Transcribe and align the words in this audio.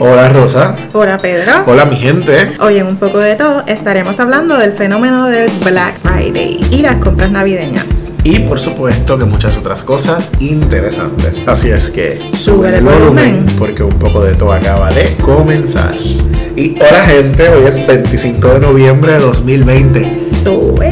Hola 0.00 0.28
Rosa. 0.28 0.76
Hola 0.92 1.16
Pedro. 1.16 1.52
Hola 1.66 1.84
mi 1.84 1.96
gente. 1.96 2.52
Hoy 2.60 2.78
en 2.78 2.86
un 2.86 2.96
poco 2.98 3.18
de 3.18 3.34
todo 3.34 3.64
estaremos 3.66 4.18
hablando 4.20 4.56
del 4.56 4.72
fenómeno 4.72 5.26
del 5.26 5.50
Black 5.64 5.94
Friday 6.00 6.60
y 6.70 6.82
las 6.82 6.96
compras 6.96 7.30
navideñas. 7.30 8.10
Y 8.22 8.40
por 8.40 8.60
supuesto 8.60 9.18
que 9.18 9.24
muchas 9.24 9.56
otras 9.56 9.82
cosas 9.82 10.30
interesantes. 10.40 11.40
Así 11.46 11.70
es 11.70 11.90
que 11.90 12.28
Sube 12.28 12.76
el 12.76 12.84
volumen. 12.84 13.46
porque 13.58 13.82
un 13.82 13.98
poco 13.98 14.22
de 14.22 14.34
todo 14.34 14.52
acaba 14.52 14.90
de 14.90 15.16
comenzar. 15.16 15.96
Y 15.96 16.76
hola 16.80 17.04
gente, 17.06 17.48
hoy 17.48 17.64
es 17.66 17.86
25 17.86 18.48
de 18.54 18.60
noviembre 18.60 19.12
de 19.14 19.20
2020. 19.20 20.18
Sube. 20.18 20.90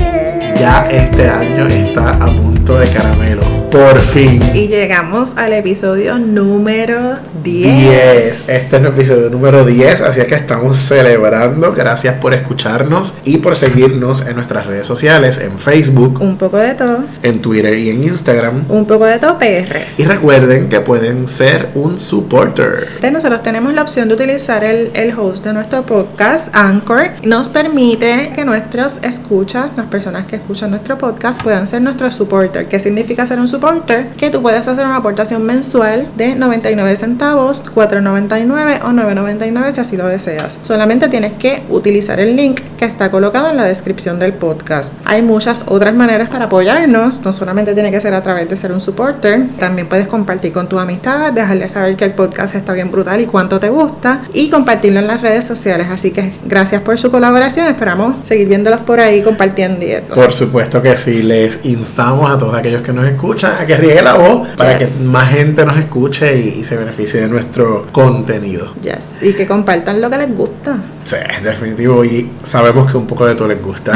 Ya 0.58 0.88
este 0.90 1.28
año 1.28 1.66
está 1.66 2.10
a 2.10 2.26
punto 2.26 2.78
de 2.78 2.88
caramelo. 2.88 3.55
Por 3.70 3.98
fin. 3.98 4.40
Y 4.54 4.68
llegamos 4.68 5.34
al 5.36 5.52
episodio 5.52 6.18
número 6.18 7.18
10. 7.46 7.62
10. 7.90 8.48
Este 8.48 8.76
es 8.76 8.82
el 8.82 8.86
episodio 8.86 9.30
número 9.30 9.64
10, 9.64 10.02
así 10.02 10.18
es 10.18 10.26
que 10.26 10.34
estamos 10.34 10.76
celebrando. 10.78 11.72
Gracias 11.72 12.14
por 12.18 12.34
escucharnos 12.34 13.14
y 13.24 13.38
por 13.38 13.54
seguirnos 13.56 14.26
en 14.26 14.34
nuestras 14.34 14.66
redes 14.66 14.84
sociales, 14.84 15.38
en 15.38 15.56
Facebook, 15.60 16.20
Un 16.20 16.36
poco 16.38 16.56
de 16.56 16.74
todo. 16.74 17.04
en 17.22 17.40
Twitter 17.40 17.78
y 17.78 17.90
en 17.90 18.02
Instagram. 18.02 18.64
Un 18.68 18.84
poco 18.84 19.04
de 19.04 19.18
todo 19.20 19.38
PR. 19.38 19.86
Y 19.96 20.02
recuerden 20.02 20.68
que 20.68 20.80
pueden 20.80 21.28
ser 21.28 21.68
un 21.76 22.00
supporter. 22.00 22.88
De 23.00 23.12
Nosotros 23.12 23.44
tenemos 23.44 23.72
la 23.74 23.82
opción 23.82 24.08
de 24.08 24.14
utilizar 24.14 24.64
el, 24.64 24.90
el 24.94 25.16
host 25.16 25.44
de 25.44 25.52
nuestro 25.52 25.86
podcast, 25.86 26.48
Anchor. 26.52 27.10
Nos 27.22 27.48
permite 27.48 28.32
que 28.34 28.44
nuestros 28.44 28.98
escuchas, 29.04 29.72
las 29.76 29.86
personas 29.86 30.26
que 30.26 30.34
escuchan 30.36 30.70
nuestro 30.70 30.98
podcast, 30.98 31.40
puedan 31.40 31.68
ser 31.68 31.80
nuestros 31.80 32.12
supporter. 32.14 32.66
¿Qué 32.66 32.80
significa 32.80 33.24
ser 33.24 33.38
un 33.38 33.46
supporter? 33.46 34.08
Que 34.16 34.30
tú 34.30 34.42
puedes 34.42 34.66
hacer 34.66 34.84
una 34.84 34.96
aportación 34.96 35.44
mensual 35.44 36.08
de 36.16 36.34
99 36.34 36.96
centavos, 36.96 37.35
4.99 37.36 38.80
o 38.82 38.88
9.99 38.88 39.72
si 39.72 39.80
así 39.80 39.96
lo 39.96 40.06
deseas. 40.06 40.60
Solamente 40.62 41.08
tienes 41.08 41.34
que 41.34 41.62
utilizar 41.68 42.18
el 42.20 42.36
link 42.36 42.60
que 42.78 42.84
está 42.84 43.10
colocado 43.10 43.50
en 43.50 43.56
la 43.56 43.64
descripción 43.64 44.18
del 44.18 44.34
podcast. 44.34 44.94
Hay 45.04 45.22
muchas 45.22 45.64
otras 45.68 45.94
maneras 45.94 46.28
para 46.28 46.46
apoyarnos. 46.46 47.20
No 47.22 47.32
solamente 47.32 47.74
tiene 47.74 47.90
que 47.90 48.00
ser 48.00 48.14
a 48.14 48.22
través 48.22 48.48
de 48.48 48.56
ser 48.56 48.72
un 48.72 48.80
supporter. 48.80 49.46
También 49.58 49.88
puedes 49.88 50.06
compartir 50.08 50.52
con 50.52 50.68
tu 50.68 50.78
amistad, 50.78 51.32
dejarle 51.32 51.68
saber 51.68 51.96
que 51.96 52.04
el 52.04 52.12
podcast 52.14 52.54
está 52.54 52.72
bien 52.72 52.90
brutal 52.90 53.20
y 53.20 53.26
cuánto 53.26 53.60
te 53.60 53.68
gusta 53.68 54.22
y 54.32 54.50
compartirlo 54.50 55.00
en 55.00 55.06
las 55.06 55.20
redes 55.22 55.44
sociales. 55.44 55.86
Así 55.90 56.10
que 56.10 56.32
gracias 56.46 56.80
por 56.82 56.98
su 56.98 57.10
colaboración. 57.10 57.66
Esperamos 57.66 58.16
seguir 58.26 58.48
viéndolos 58.48 58.80
por 58.80 59.00
ahí 59.00 59.22
compartiendo 59.22 59.84
y 59.84 59.90
eso. 59.90 60.14
Por 60.14 60.32
supuesto 60.32 60.82
que 60.82 60.96
sí, 60.96 61.22
les 61.22 61.64
instamos 61.64 62.30
a 62.30 62.38
todos 62.38 62.54
aquellos 62.54 62.82
que 62.82 62.92
nos 62.92 63.06
escuchan 63.06 63.52
a 63.60 63.66
que 63.66 63.76
riegue 63.76 64.02
la 64.02 64.14
voz 64.14 64.48
para 64.56 64.78
Yes. 64.78 64.98
que 64.98 65.04
más 65.04 65.30
gente 65.30 65.64
nos 65.64 65.78
escuche 65.78 66.38
y, 66.38 66.58
y 66.60 66.64
se 66.64 66.76
beneficie 66.76 67.15
de 67.20 67.28
nuestro 67.28 67.86
contenido. 67.92 68.74
Yes. 68.82 69.18
Y 69.20 69.32
que 69.32 69.46
compartan 69.46 70.00
lo 70.00 70.10
que 70.10 70.18
les 70.18 70.36
gusta. 70.36 70.78
Sí, 71.04 71.16
es 71.30 71.42
definitivo 71.42 72.04
y 72.04 72.30
sabemos 72.42 72.90
que 72.90 72.96
un 72.96 73.06
poco 73.06 73.26
de 73.26 73.34
todo 73.34 73.48
les 73.48 73.62
gusta. 73.62 73.92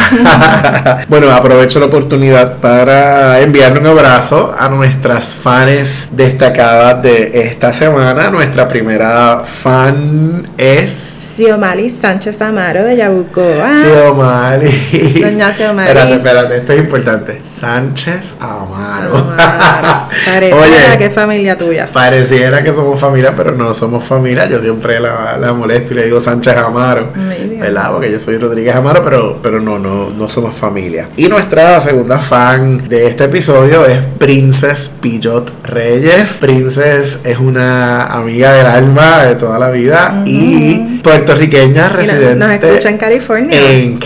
bueno, 1.09 1.31
aprovecho 1.31 1.81
la 1.81 1.87
oportunidad 1.87 2.59
para 2.59 3.41
enviarle 3.41 3.81
un 3.81 3.87
abrazo 3.87 4.55
a 4.57 4.69
nuestras 4.69 5.37
fans 5.37 6.09
destacadas 6.13 7.03
de 7.03 7.31
esta 7.35 7.73
semana. 7.73 8.31
Nuestra 8.31 8.69
primera 8.69 9.43
fan 9.45 10.49
es 10.57 11.20
Xiomali 11.41 11.89
Sánchez 11.89 12.43
Amaro 12.43 12.85
de 12.85 12.97
Yabucoa. 12.97 13.73
Xiomali. 13.83 15.23
Doña 15.23 15.51
Xiomali. 15.53 15.89
Espérate, 15.89 16.15
espérate, 16.15 16.57
esto 16.57 16.73
es 16.75 16.79
importante. 16.81 17.41
Sánchez 17.47 18.37
Amaro. 18.41 19.13
Oye, 20.53 20.99
que 20.99 21.07
es 21.07 21.15
familia 21.15 21.57
tuya. 21.57 21.89
Pareciera 21.91 22.63
que 22.63 22.75
somos 22.75 23.01
familia, 23.01 23.33
pero 23.35 23.53
no 23.53 23.73
somos 23.73 24.05
familia. 24.05 24.51
Yo 24.51 24.61
siempre 24.61 25.01
la, 25.01 25.39
la 25.39 25.55
molesto 25.55 25.95
y 25.95 25.97
le 25.97 26.05
digo 26.05 26.21
Sánchez 26.21 26.57
Amaro. 26.59 27.13
¿Verdad? 27.59 27.93
Porque 27.93 28.13
yo 28.13 28.21
soy 28.21 28.37
Rodríguez 28.37 28.75
Amaro, 28.75 29.03
pero, 29.03 29.39
pero 29.43 29.61
no, 29.61 29.79
no, 29.79 30.11
no 30.11 30.29
somos 30.29 30.55
familia. 30.55 31.09
Y 31.17 31.29
nuestra 31.29 31.81
segunda 31.81 32.19
fan 32.19 32.87
de 32.87 33.07
este 33.07 33.25
episodio 33.25 33.87
es 33.87 33.99
Princess 34.19 34.91
Pillot 35.01 35.53
Reyes. 35.65 36.35
Princess 36.39 37.21
es 37.25 37.39
una 37.39 38.07
amiga 38.07 38.53
del 38.53 38.67
alma 38.67 39.25
de 39.25 39.37
toda 39.37 39.59
la 39.59 39.71
vida 39.71 40.23
y 40.27 40.51
Y 40.51 41.01
nos- 41.89 41.97
residente 41.97 42.35
nos 42.37 42.51
escucha 42.53 42.89
en 42.91 42.99
California. 42.99 43.71
en 43.71 43.99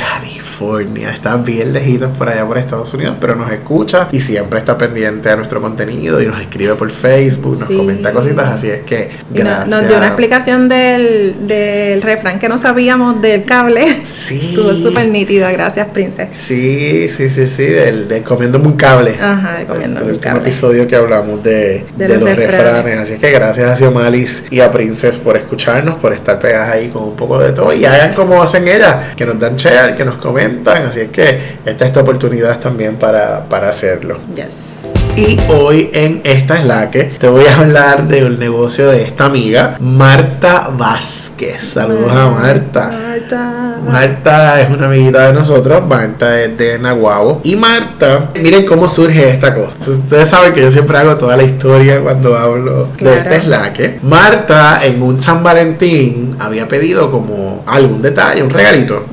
California. 0.69 1.11
Está 1.11 1.37
bien 1.37 1.73
lejitos 1.73 2.17
por 2.17 2.29
allá 2.29 2.47
por 2.47 2.59
Estados 2.59 2.93
Unidos, 2.95 3.17
pero 3.21 3.35
nos 3.35 3.51
escucha 3.53 4.09
y 4.13 4.21
siempre 4.21 4.59
está 4.59 4.77
pendiente 4.79 5.29
a 5.31 5.37
nuestro 5.37 5.61
contenido 5.61 6.21
y 6.23 6.27
nos 6.27 6.41
escribe 6.41 6.75
por 6.75 6.91
Facebook, 6.91 7.59
nos 7.59 7.69
Sí. 7.69 7.77
comenta 7.77 8.13
cositas, 8.13 8.49
así 8.49 8.71
es 8.71 8.83
que 8.83 9.11
gracias. 9.31 9.67
nos 9.69 9.87
dio 9.87 9.97
una 9.97 10.07
explicación 10.07 10.69
del, 10.69 11.47
del 11.47 12.03
refrán 12.03 12.39
que 12.39 12.49
no 12.49 12.59
sabíamos 12.59 13.21
del 13.21 13.45
cable. 13.45 13.85
Sí. 14.05 14.39
Estuvo 14.51 14.73
súper 14.75 15.09
nítida, 15.09 15.51
gracias, 15.53 15.89
Princess. 15.89 16.29
Sí, 16.33 17.09
sí, 17.09 17.29
sí, 17.29 17.47
sí, 17.47 17.65
del, 17.65 18.09
del 18.09 18.23
comiéndome 18.23 18.67
un 18.67 18.77
cable. 18.77 19.17
Ajá, 19.21 19.59
de 19.59 19.67
comiéndome 19.67 20.07
un 20.07 20.13
último 20.13 20.21
cable. 20.35 20.41
episodio 20.49 20.87
que 20.87 20.97
hablamos 20.97 21.43
de, 21.43 21.85
De 21.97 22.09
de 22.09 22.15
los 22.15 22.19
los, 22.29 22.37
refranes. 22.37 22.75
refranes. 22.77 22.99
Así 23.01 23.13
es 23.15 23.19
que 23.19 23.31
gracias 23.31 23.71
a 23.71 23.77
Xiomalis 23.77 24.45
y 24.51 24.61
a 24.61 24.71
Princess 24.71 25.19
por 25.19 25.37
escucharnos, 25.37 25.97
por 25.97 26.13
estar 26.13 26.39
pegadas 26.39 26.71
ahí 26.75 26.89
con 26.89 27.03
un 27.05 27.17
poco 27.17 27.39
de 27.39 27.53
todo. 27.53 27.73
Y 27.73 27.85
hagan 27.85 28.13
como 28.15 28.43
hacen 28.43 28.67
ellas, 28.69 29.15
que 29.17 29.27
nos 29.27 29.39
dan 29.39 29.57
share, 29.57 29.95
que 29.95 30.05
nos 30.05 30.17
Así 30.65 31.01
es 31.01 31.11
que 31.11 31.39
esta 31.65 31.85
es 31.87 31.93
tu 31.93 32.01
oportunidad 32.01 32.59
también 32.61 32.97
para, 32.97 33.49
para 33.49 33.69
hacerlo. 33.69 34.19
Yes. 34.35 34.81
Y 35.17 35.39
hoy 35.49 35.91
en 35.93 36.23
Esta 36.25 36.59
es 36.59 36.67
la 36.67 36.91
que 36.91 37.05
te 37.05 37.29
voy 37.29 37.45
a 37.47 37.57
hablar 37.59 38.09
del 38.09 38.37
negocio 38.39 38.89
de 38.91 39.03
esta 39.03 39.27
amiga, 39.27 39.77
Marta 39.79 40.71
Vázquez. 40.77 41.63
Saludos 41.63 42.11
a 42.13 42.31
Marta. 42.31 42.91
Marta. 42.91 43.61
Marta 43.87 44.61
es 44.63 44.71
una 44.71 44.87
amiguita 44.87 45.27
de 45.27 45.33
nosotros, 45.35 45.87
Marta 45.87 46.41
es 46.43 46.57
de 46.57 46.79
Nahuabo. 46.79 47.41
Y 47.45 47.55
Marta, 47.55 48.31
miren 48.43 48.65
cómo 48.67 48.89
surge 48.89 49.29
esta 49.29 49.55
cosa. 49.55 49.77
Ustedes 49.89 50.29
saben 50.29 50.53
que 50.53 50.63
yo 50.63 50.73
siempre 50.73 50.97
hago 50.99 51.17
toda 51.17 51.37
la 51.37 51.43
historia 51.45 52.01
cuando 52.01 52.37
hablo 52.37 52.87
de 52.87 52.97
Claro. 52.97 53.21
este 53.21 53.37
eslaque. 53.37 53.99
Marta 54.03 54.81
en 54.85 55.01
un 55.03 55.21
San 55.21 55.43
Valentín 55.45 56.35
había 56.41 56.67
pedido 56.67 57.11
como 57.11 57.63
algún 57.67 58.01
detalle, 58.03 58.43
un 58.43 58.51
regalito. 58.51 59.05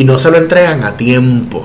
Y 0.00 0.04
no 0.04 0.18
se 0.18 0.30
lo 0.30 0.38
entregan 0.38 0.82
a 0.82 0.96
tiempo. 0.96 1.62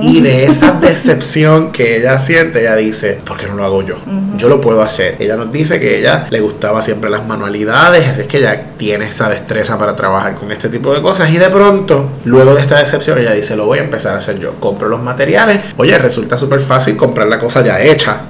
Y 0.00 0.20
de 0.20 0.44
esa 0.44 0.70
decepción 0.80 1.72
que 1.72 1.96
ella 1.96 2.20
siente, 2.20 2.60
ella 2.60 2.76
dice, 2.76 3.18
¿por 3.26 3.36
qué 3.36 3.48
no 3.48 3.54
lo 3.54 3.64
hago 3.64 3.82
yo? 3.82 3.96
Yo 4.36 4.48
lo 4.48 4.60
puedo 4.60 4.82
hacer. 4.82 5.16
Ella 5.18 5.36
nos 5.36 5.50
dice 5.50 5.80
que 5.80 5.98
ella 5.98 6.28
le 6.30 6.38
gustaba 6.38 6.80
siempre 6.80 7.10
las 7.10 7.26
manualidades, 7.26 8.06
así 8.06 8.20
es 8.20 8.26
que 8.28 8.38
ella 8.38 8.66
tiene 8.76 9.08
esa 9.08 9.28
destreza 9.28 9.76
para 9.80 9.96
trabajar 9.96 10.36
con 10.36 10.52
este 10.52 10.68
tipo 10.68 10.94
de 10.94 11.02
cosas. 11.02 11.28
Y 11.30 11.38
de 11.38 11.48
pronto, 11.50 12.08
luego 12.24 12.54
de 12.54 12.60
esta 12.60 12.78
decepción, 12.78 13.18
ella 13.18 13.32
dice, 13.32 13.56
lo 13.56 13.66
voy 13.66 13.80
a 13.80 13.82
empezar 13.82 14.14
a 14.14 14.18
hacer 14.18 14.38
yo. 14.38 14.60
Compro 14.60 14.88
los 14.88 15.02
materiales. 15.02 15.60
Oye, 15.76 15.98
resulta 15.98 16.38
súper 16.38 16.60
fácil 16.60 16.96
comprar 16.96 17.26
la 17.26 17.40
cosa 17.40 17.64
ya 17.64 17.80
hecha. 17.80 18.26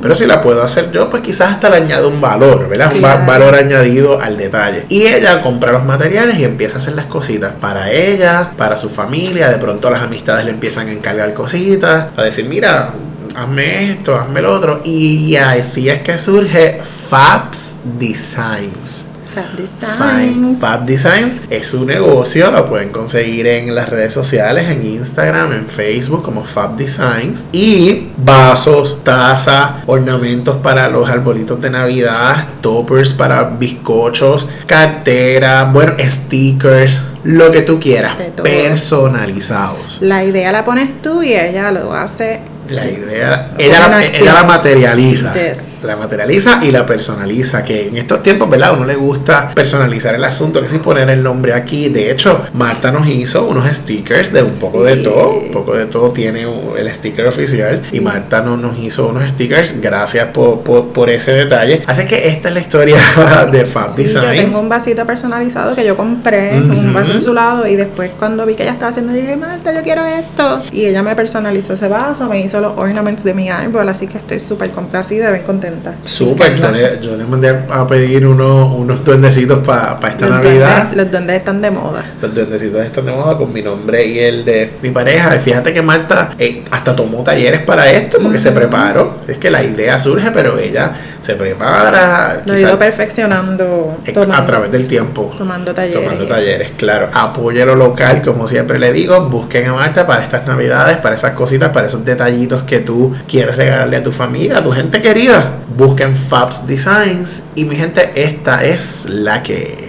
Pero 0.00 0.14
si 0.14 0.26
la 0.26 0.40
puedo 0.40 0.62
hacer 0.62 0.90
yo, 0.92 1.10
pues 1.10 1.22
quizás 1.22 1.50
hasta 1.52 1.68
le 1.70 1.76
añado 1.76 2.08
un 2.08 2.20
valor, 2.20 2.68
¿verdad? 2.68 2.92
Un 2.94 2.98
va- 3.04 3.16
Claro. 3.16 3.26
valor 3.26 3.54
añadido 3.54 4.20
al 4.20 4.36
detalle. 4.36 4.86
Y 4.88 5.02
ella 5.06 5.42
compra 5.42 5.72
los 5.72 5.84
materiales 5.84 6.38
y 6.38 6.44
empieza 6.44 6.76
a 6.76 6.78
hacer 6.78 6.94
las 6.94 7.06
cositas 7.06 7.52
para 7.60 7.90
ella, 7.90 8.52
para 8.56 8.76
su 8.76 8.88
familia. 8.90 9.48
De 9.48 9.58
pronto 9.58 9.90
las 9.90 10.02
amistades 10.02 10.44
le 10.44 10.52
empiezan 10.52 10.88
a 10.88 10.92
encargar 10.92 11.34
cositas, 11.34 12.06
a 12.16 12.22
decir, 12.22 12.46
mira, 12.48 12.92
hazme 13.34 13.90
esto, 13.92 14.14
hazme 14.16 14.40
lo 14.42 14.52
otro. 14.54 14.80
Y 14.84 15.34
así 15.36 15.88
es 15.88 16.00
que 16.02 16.16
surge 16.18 16.80
Fabs 17.10 17.72
Designs. 17.98 19.04
Fab. 19.34 19.56
Design. 19.56 20.56
Fab 20.58 20.84
Designs 20.84 21.42
es 21.50 21.66
su 21.66 21.84
negocio, 21.84 22.50
lo 22.50 22.64
pueden 22.66 22.90
conseguir 22.90 23.46
en 23.46 23.74
las 23.74 23.88
redes 23.88 24.12
sociales, 24.12 24.68
en 24.68 24.84
Instagram, 24.84 25.52
en 25.52 25.66
Facebook 25.66 26.22
como 26.22 26.44
Fab 26.44 26.76
Designs. 26.76 27.44
Y 27.52 28.08
vasos, 28.16 29.02
tazas, 29.04 29.82
ornamentos 29.86 30.56
para 30.56 30.88
los 30.88 31.08
arbolitos 31.08 31.60
de 31.60 31.70
Navidad, 31.70 32.48
toppers 32.60 33.12
para 33.12 33.44
bizcochos, 33.44 34.46
cartera, 34.66 35.64
bueno, 35.64 35.94
stickers, 35.98 37.02
lo 37.24 37.50
que 37.50 37.62
tú 37.62 37.78
quieras, 37.78 38.16
personalizados. 38.42 39.98
La 40.00 40.24
idea 40.24 40.52
la 40.52 40.64
pones 40.64 41.02
tú 41.02 41.22
y 41.22 41.34
ella 41.34 41.70
lo 41.70 41.92
hace. 41.92 42.40
La 42.70 42.86
idea, 42.86 43.52
ella 43.58 43.88
la, 43.88 44.04
ella 44.04 44.32
la 44.34 44.42
materializa. 44.44 45.32
Yes. 45.32 45.80
La 45.84 45.96
materializa 45.96 46.60
y 46.62 46.70
la 46.70 46.84
personaliza. 46.86 47.62
Que 47.64 47.88
en 47.88 47.96
estos 47.96 48.22
tiempos, 48.22 48.48
¿verdad? 48.50 48.70
A 48.70 48.72
uno 48.72 48.84
le 48.84 48.94
gusta 48.96 49.50
personalizar 49.54 50.14
el 50.14 50.24
asunto, 50.24 50.60
que 50.62 50.68
si 50.68 50.78
poner 50.78 51.08
el 51.10 51.22
nombre 51.22 51.52
aquí. 51.54 51.88
De 51.88 52.10
hecho, 52.10 52.42
Marta 52.52 52.90
nos 52.92 53.08
hizo 53.08 53.46
unos 53.46 53.66
stickers 53.74 54.32
de 54.32 54.42
un 54.42 54.52
poco 54.52 54.84
de 54.84 54.96
Sí. 54.96 55.02
todo. 55.02 55.38
Un 55.38 55.50
poco 55.50 55.74
de 55.76 55.86
todo 55.86 56.10
tiene 56.12 56.46
el 56.78 56.92
sticker 56.94 57.26
oficial. 57.26 57.82
Y 57.92 58.00
Marta 58.00 58.40
no, 58.42 58.56
nos 58.56 58.78
hizo 58.78 59.08
unos 59.08 59.28
stickers. 59.30 59.80
Gracias 59.80 60.28
por, 60.28 60.60
por, 60.60 60.88
por 60.92 61.10
ese 61.10 61.32
detalle. 61.32 61.82
Así 61.86 62.04
que 62.06 62.28
esta 62.28 62.48
es 62.48 62.54
la 62.54 62.60
historia 62.60 62.96
de 63.52 63.64
Fab 63.64 63.90
Sí, 63.90 64.04
yo 64.06 64.20
tengo 64.22 64.60
un 64.60 64.68
vasito 64.68 65.04
personalizado 65.06 65.74
que 65.74 65.84
yo 65.84 65.96
compré, 65.96 66.58
Ujú. 66.58 66.72
un 66.72 66.92
vaso 66.92 67.12
en 67.12 67.22
su 67.22 67.32
lado, 67.32 67.66
y 67.66 67.76
después 67.76 68.10
cuando 68.18 68.44
vi 68.46 68.54
que 68.54 68.62
ella 68.64 68.72
estaba 68.72 68.90
haciendo, 68.90 69.12
dije, 69.12 69.36
Marta, 69.36 69.72
yo 69.72 69.82
quiero 69.82 70.04
esto. 70.04 70.62
Y 70.72 70.84
ella 70.86 71.02
me 71.02 71.14
personalizó 71.16 71.72
ese 71.74 71.88
vaso, 71.88 72.28
me 72.28 72.40
hizo 72.40 72.57
los 72.60 72.72
ornaments 72.76 73.24
de 73.24 73.34
mi 73.34 73.50
árbol, 73.50 73.88
así 73.88 74.06
que 74.06 74.18
estoy 74.18 74.40
súper 74.40 74.70
complacida, 74.70 75.30
bien 75.30 75.44
contenta. 75.44 75.94
Súper, 76.04 76.56
yo 76.56 76.70
le, 76.70 77.00
yo 77.00 77.16
le 77.16 77.24
mandé 77.24 77.48
a 77.70 77.86
pedir 77.86 78.26
unos, 78.26 78.78
unos 78.78 79.04
duendecitos 79.04 79.66
para 79.66 79.98
esta 80.08 80.28
Navidad. 80.28 80.90
los 80.94 81.10
duendes 81.10 81.36
están 81.36 81.60
de 81.60 81.70
moda. 81.70 82.04
Los 82.20 82.34
duendecitos 82.34 82.84
están 82.84 83.06
de 83.06 83.12
moda 83.12 83.36
con 83.36 83.52
mi 83.52 83.62
nombre 83.62 84.04
y 84.04 84.18
el 84.18 84.44
de 84.44 84.72
mi 84.82 84.90
pareja. 84.90 85.36
Y 85.36 85.38
fíjate 85.38 85.72
que 85.72 85.82
Marta 85.82 86.30
eh, 86.38 86.64
hasta 86.70 86.94
tomó 86.94 87.22
talleres 87.22 87.62
para 87.62 87.90
esto 87.90 88.18
porque 88.22 88.38
se 88.38 88.52
preparó. 88.52 89.18
Es 89.26 89.38
que 89.38 89.50
la 89.50 89.62
idea 89.62 89.98
surge, 89.98 90.30
pero 90.30 90.58
ella 90.58 90.92
se 91.20 91.34
prepara. 91.34 92.42
Lo 92.44 92.52
ha 92.52 92.58
ido 92.58 92.78
perfeccionando 92.78 93.98
a 94.32 94.46
través 94.46 94.70
del 94.70 94.86
tiempo. 94.86 95.32
Tomando 95.36 95.74
talleres. 95.74 96.02
Tomando 96.02 96.26
talleres, 96.26 96.72
claro. 96.76 97.10
Apoye 97.12 97.64
lo 97.64 97.74
local, 97.74 98.22
como 98.22 98.48
siempre 98.48 98.78
le 98.78 98.92
digo. 98.92 99.28
Busquen 99.28 99.66
a 99.66 99.74
Marta 99.74 100.06
para 100.06 100.22
estas 100.22 100.46
navidades, 100.46 100.98
para 100.98 101.14
esas 101.14 101.32
cositas, 101.32 101.70
para 101.70 101.86
esos 101.86 102.04
detallitos 102.04 102.47
que 102.56 102.80
tú 102.80 103.12
quieres 103.26 103.56
regalarle 103.56 103.96
a 103.96 104.02
tu 104.02 104.12
familia, 104.12 104.58
a 104.58 104.62
tu 104.62 104.72
gente 104.72 105.00
querida. 105.00 105.58
Busquen 105.76 106.16
Fabs 106.16 106.66
Designs. 106.66 107.42
Y 107.54 107.64
mi 107.64 107.76
gente, 107.76 108.10
esta 108.14 108.64
es 108.64 109.06
la 109.08 109.42
que. 109.42 109.88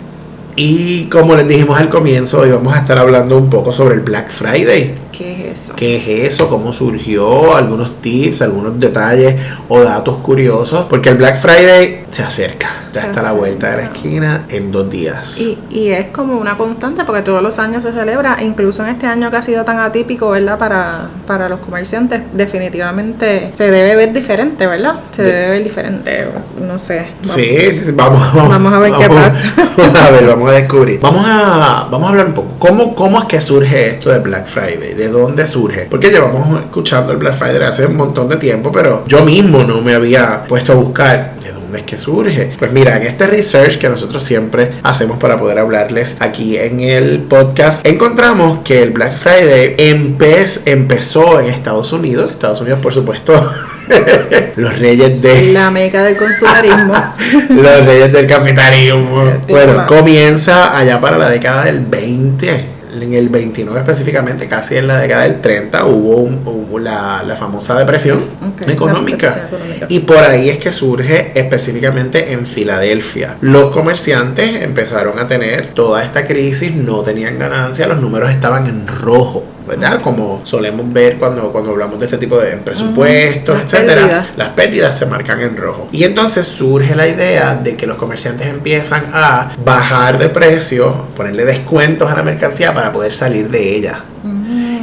Y 0.56 1.06
como 1.06 1.36
les 1.36 1.48
dijimos 1.48 1.80
al 1.80 1.90
comienzo, 1.90 2.40
hoy 2.40 2.52
vamos 2.52 2.74
a 2.76 2.80
estar 2.80 3.00
hablando 3.00 3.38
un 3.38 3.50
poco 3.50 3.72
sobre 3.72 3.96
el 3.96 4.02
Black 4.02 4.30
Friday. 4.30 4.96
¿Qué 5.12 5.52
es 5.52 5.62
eso? 5.62 5.74
¿Qué 5.76 5.96
es 5.96 6.34
eso? 6.34 6.50
¿Cómo 6.50 6.74
surgió? 6.74 7.56
Algunos 7.56 8.02
tips, 8.02 8.42
algunos 8.42 8.78
detalles 8.78 9.36
o 9.70 9.80
datos 9.80 10.18
curiosos. 10.18 10.86
Porque 10.90 11.10
el 11.10 11.16
Black 11.16 11.38
Friday 11.38 12.04
se 12.12 12.24
acerca. 12.24 12.68
Ya 12.94 13.02
está 13.04 13.20
a 13.20 13.24
la 13.24 13.32
vuelta 13.32 13.70
de 13.70 13.78
la 13.78 13.84
esquina 13.84 14.46
en 14.50 14.72
dos 14.72 14.90
días. 14.90 15.40
Y, 15.40 15.58
y, 15.70 15.90
es 15.90 16.08
como 16.08 16.38
una 16.38 16.58
constante 16.58 17.04
porque 17.06 17.22
todos 17.22 17.42
los 17.42 17.60
años 17.60 17.84
se 17.84 17.92
celebra. 17.92 18.38
Incluso 18.42 18.84
en 18.84 18.90
este 18.90 19.06
año 19.06 19.30
que 19.30 19.38
ha 19.38 19.42
sido 19.42 19.64
tan 19.64 19.80
atípico, 19.80 20.30
¿verdad? 20.30 20.58
Para, 20.58 21.10
para 21.28 21.50
los 21.50 21.60
comerciantes, 21.60 22.22
definitivamente 22.34 23.52
se 23.54 23.72
debe 23.72 23.96
ver 23.96 24.14
diferente, 24.14 24.66
¿verdad? 24.68 24.96
Se 25.16 25.24
debe 25.24 25.50
ver 25.52 25.64
diferente. 25.64 26.28
No 26.62 26.80
sé. 26.80 27.08
sí, 27.24 27.58
sí, 27.72 27.86
sí, 27.86 27.92
Vamos, 27.92 28.34
vamos, 28.34 28.74
a 28.74 28.80
ver 28.80 28.94
qué 28.98 29.10
pasa. 29.10 29.44
a 30.08 30.12
ver, 30.12 30.26
vamos 30.28 30.50
a 30.50 30.54
descubrir. 30.54 31.00
Vamos 31.00 31.26
a, 31.28 31.88
vamos 31.92 32.08
a 32.08 32.10
hablar 32.10 32.28
un 32.28 32.34
poco. 32.34 32.50
¿Cómo, 32.60 32.96
¿Cómo 32.96 33.20
es 33.20 33.26
que 33.26 33.42
surge 33.42 33.90
esto 33.90 34.10
de 34.10 34.20
Black 34.20 34.48
Friday? 34.48 34.94
¿De 34.94 35.10
dónde 35.10 35.46
surge? 35.46 35.88
Porque 35.90 36.10
llevamos 36.10 36.62
escuchando 36.62 37.12
el 37.12 37.18
Black 37.18 37.34
Friday 37.34 37.64
hace 37.64 37.86
un 37.86 37.98
montón 37.98 38.30
de 38.30 38.38
tiempo, 38.38 38.72
pero 38.72 39.04
yo 39.06 39.24
mismo 39.24 39.64
no 39.64 39.82
me 39.82 39.94
había 39.94 40.44
puesto 40.48 40.74
a 40.74 40.76
buscar 40.76 41.36
de 41.42 41.59
dónde 41.70 41.80
es 41.80 41.86
que 41.86 41.98
surge. 41.98 42.52
Pues 42.58 42.72
mira, 42.72 42.98
en 42.98 43.04
este 43.04 43.28
research 43.28 43.78
que 43.78 43.90
nosotros 43.90 44.24
siempre 44.24 44.72
hacemos 44.82 45.20
para 45.20 45.38
poder 45.38 45.60
hablarles 45.60 46.18
aquí 46.20 46.58
en 46.58 46.80
el 46.80 47.22
podcast, 47.22 47.86
encontramos 47.86 48.60
que 48.64 48.82
el 48.82 48.90
Black 48.90 49.18
Friday 49.18 49.76
empezó 50.66 51.40
en 51.40 51.46
Estados 51.48 51.94
Unidos. 51.94 52.32
Estados 52.32 52.60
Unidos, 52.62 52.80
por 52.80 52.92
supuesto. 52.92 53.52
los 54.56 54.80
reyes 54.80 55.22
de 55.22 55.52
la 55.52 55.72
meca 55.72 56.04
del 56.04 56.16
consumerismo 56.16 56.94
los 57.50 57.86
reyes 57.86 58.14
del 58.14 58.28
capitalismo 58.28 59.24
bueno 59.48 59.88
comienza 59.88 60.78
allá 60.78 61.02
para 61.02 61.18
la 61.18 61.28
década 61.28 61.66
del 61.66 61.80
20 61.80 62.79
en 62.92 63.14
el 63.14 63.30
29 63.30 63.80
específicamente, 63.80 64.48
casi 64.48 64.78
en 64.78 64.88
la 64.88 65.00
década 65.00 65.24
del 65.24 65.42
30, 65.42 65.86
hubo, 65.86 66.80
la, 66.80 67.36
famosa 67.38 67.78
depresión, 67.78 68.20
económica. 68.68 69.50
Y 69.88 70.00
por 70.00 70.18
ahí 70.18 70.50
es 70.50 70.58
que 70.58 70.72
surge 70.72 71.32
específicamente 71.36 72.34
en 72.34 72.46
Filadelfia. 72.46 73.38
Los 73.42 73.74
comerciantes 73.74 74.62
empezaron 74.62 75.20
a 75.20 75.28
tener 75.28 75.70
toda 75.70 76.04
esta 76.04 76.26
crisis, 76.26 76.76
no 76.76 77.02
tenían 77.02 77.40
ganancia, 77.40 77.88
los 77.88 78.00
números 78.00 78.32
estaban 78.32 78.68
en 78.68 78.88
rojo. 78.88 79.44
¿Verdad? 79.70 80.02
Como 80.02 80.42
solemos 80.44 80.92
ver 80.92 81.18
cuando, 81.18 81.52
cuando 81.52 81.72
hablamos 81.72 82.00
de 82.00 82.06
este 82.06 82.18
tipo 82.18 82.40
de 82.40 82.58
presupuestos, 82.58 83.56
etcétera, 83.64 84.26
las 84.36 84.50
pérdidas 84.50 84.98
se 84.98 85.06
marcan 85.06 85.40
en 85.42 85.56
rojo. 85.56 85.88
Y 85.92 86.04
entonces 86.04 86.48
surge 86.48 86.96
la 86.96 87.08
idea 87.08 87.56
de 87.56 87.76
que 87.78 87.86
los 87.86 87.98
comerciantes 87.98 88.48
empiezan 88.48 89.06
a 89.14 89.52
bajar 89.64 90.18
de 90.18 90.30
precio, 90.30 91.08
ponerle 91.16 91.46
descuentos 91.46 92.12
a 92.12 92.16
la 92.16 92.24
mercancía 92.24 92.74
para 92.74 92.92
poder 92.92 93.14
salir 93.14 93.50
de 93.50 93.76
ella. 93.76 94.04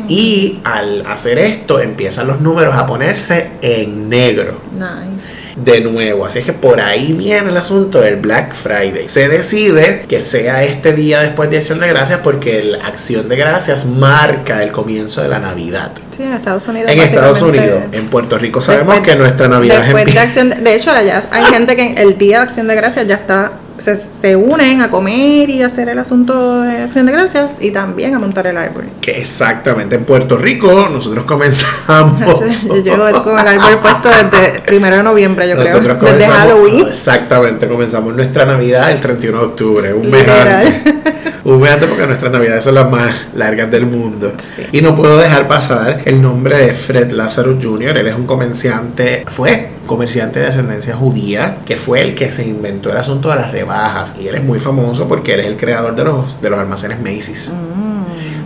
Y 0.08 0.60
al 0.64 1.04
hacer 1.06 1.38
esto 1.38 1.80
empiezan 1.80 2.26
los 2.26 2.40
números 2.40 2.76
a 2.76 2.86
ponerse 2.86 3.50
en 3.62 4.08
negro. 4.08 4.60
Nice. 4.72 5.46
De 5.56 5.80
nuevo, 5.80 6.26
así 6.26 6.40
es 6.40 6.44
que 6.44 6.52
por 6.52 6.80
ahí 6.80 7.14
viene 7.14 7.48
el 7.50 7.56
asunto 7.56 8.00
del 8.00 8.16
Black 8.16 8.54
Friday. 8.54 9.08
Se 9.08 9.28
decide 9.28 10.04
que 10.06 10.20
sea 10.20 10.62
este 10.64 10.92
día 10.92 11.20
después 11.20 11.48
de 11.48 11.58
Acción 11.58 11.80
de 11.80 11.88
Gracias 11.88 12.20
porque 12.22 12.62
la 12.62 12.86
Acción 12.86 13.28
de 13.28 13.36
Gracias 13.36 13.86
marca 13.86 14.62
el 14.62 14.70
comienzo 14.70 15.22
de 15.22 15.28
la 15.28 15.38
Navidad. 15.38 15.92
Sí, 16.14 16.22
en 16.22 16.34
Estados 16.34 16.68
Unidos. 16.68 16.90
En 16.90 17.00
Estados 17.00 17.40
Unidos. 17.40 17.84
En 17.92 18.06
Puerto 18.08 18.36
Rico 18.38 18.60
sabemos 18.60 19.00
que 19.00 19.16
nuestra 19.16 19.48
Navidad 19.48 19.86
es 19.88 20.14
de, 20.14 20.18
acción 20.18 20.50
de, 20.50 20.56
de 20.56 20.74
hecho, 20.74 20.90
allá 20.90 21.22
hay 21.30 21.44
gente 21.46 21.74
que 21.74 21.94
el 21.94 22.18
día 22.18 22.38
de 22.38 22.42
Acción 22.44 22.68
de 22.68 22.74
Gracias 22.74 23.06
ya 23.06 23.14
está 23.14 23.52
se, 23.78 23.96
se, 23.96 24.36
unen 24.36 24.80
a 24.80 24.90
comer 24.90 25.50
y 25.50 25.62
hacer 25.62 25.88
el 25.88 25.98
asunto 25.98 26.62
de 26.62 26.82
acción 26.82 27.06
de 27.06 27.12
gracias 27.12 27.56
y 27.60 27.70
también 27.70 28.14
a 28.14 28.18
montar 28.18 28.46
el 28.46 28.56
árbol. 28.56 28.90
Que 29.00 29.20
exactamente 29.20 29.96
en 29.96 30.04
Puerto 30.04 30.36
Rico 30.36 30.88
nosotros 30.88 31.24
comenzamos. 31.24 32.40
yo 32.64 32.76
llevo 32.76 33.22
con 33.22 33.38
el 33.38 33.46
árbol 33.46 33.78
puesto 33.80 34.08
desde 34.08 34.60
primero 34.60 34.96
de 34.96 35.02
noviembre, 35.02 35.48
yo 35.48 35.56
creo. 35.56 35.80
Desde 35.80 36.26
Halloween. 36.26 36.86
Exactamente, 36.86 37.68
comenzamos 37.68 38.14
nuestra 38.14 38.44
Navidad 38.44 38.90
el 38.90 39.00
31 39.00 39.38
de 39.38 39.44
octubre, 39.44 39.94
un 39.94 40.10
mes 40.10 40.28
antes. 40.28 40.94
Un 41.46 41.60
mes 41.60 41.70
antes 41.70 41.88
porque 41.88 42.04
nuestras 42.08 42.32
navidades 42.32 42.64
son 42.64 42.74
las 42.74 42.90
más 42.90 43.28
largas 43.34 43.70
del 43.70 43.86
mundo. 43.86 44.32
Y 44.72 44.82
no 44.82 44.96
puedo 44.96 45.16
dejar 45.16 45.46
pasar 45.46 46.02
el 46.04 46.20
nombre 46.20 46.56
de 46.56 46.72
Fred 46.72 47.12
Lazarus 47.12 47.64
Jr. 47.64 47.98
Él 47.98 48.08
es 48.08 48.16
un 48.16 48.26
comerciante, 48.26 49.22
fue 49.28 49.75
comerciante 49.86 50.40
de 50.40 50.46
ascendencia 50.46 50.96
judía, 50.96 51.60
que 51.64 51.76
fue 51.76 52.02
el 52.02 52.14
que 52.14 52.30
se 52.30 52.46
inventó 52.46 52.90
el 52.90 52.96
asunto 52.96 53.30
de 53.30 53.36
las 53.36 53.52
rebajas. 53.52 54.14
Y 54.20 54.28
él 54.28 54.34
es 54.34 54.44
muy 54.44 54.60
famoso 54.60 55.08
porque 55.08 55.34
él 55.34 55.40
es 55.40 55.46
el 55.46 55.56
creador 55.56 55.94
de 55.94 56.04
los, 56.04 56.40
de 56.40 56.50
los 56.50 56.58
almacenes 56.58 57.00
Macy's. 57.00 57.52
Mm. 57.52 57.96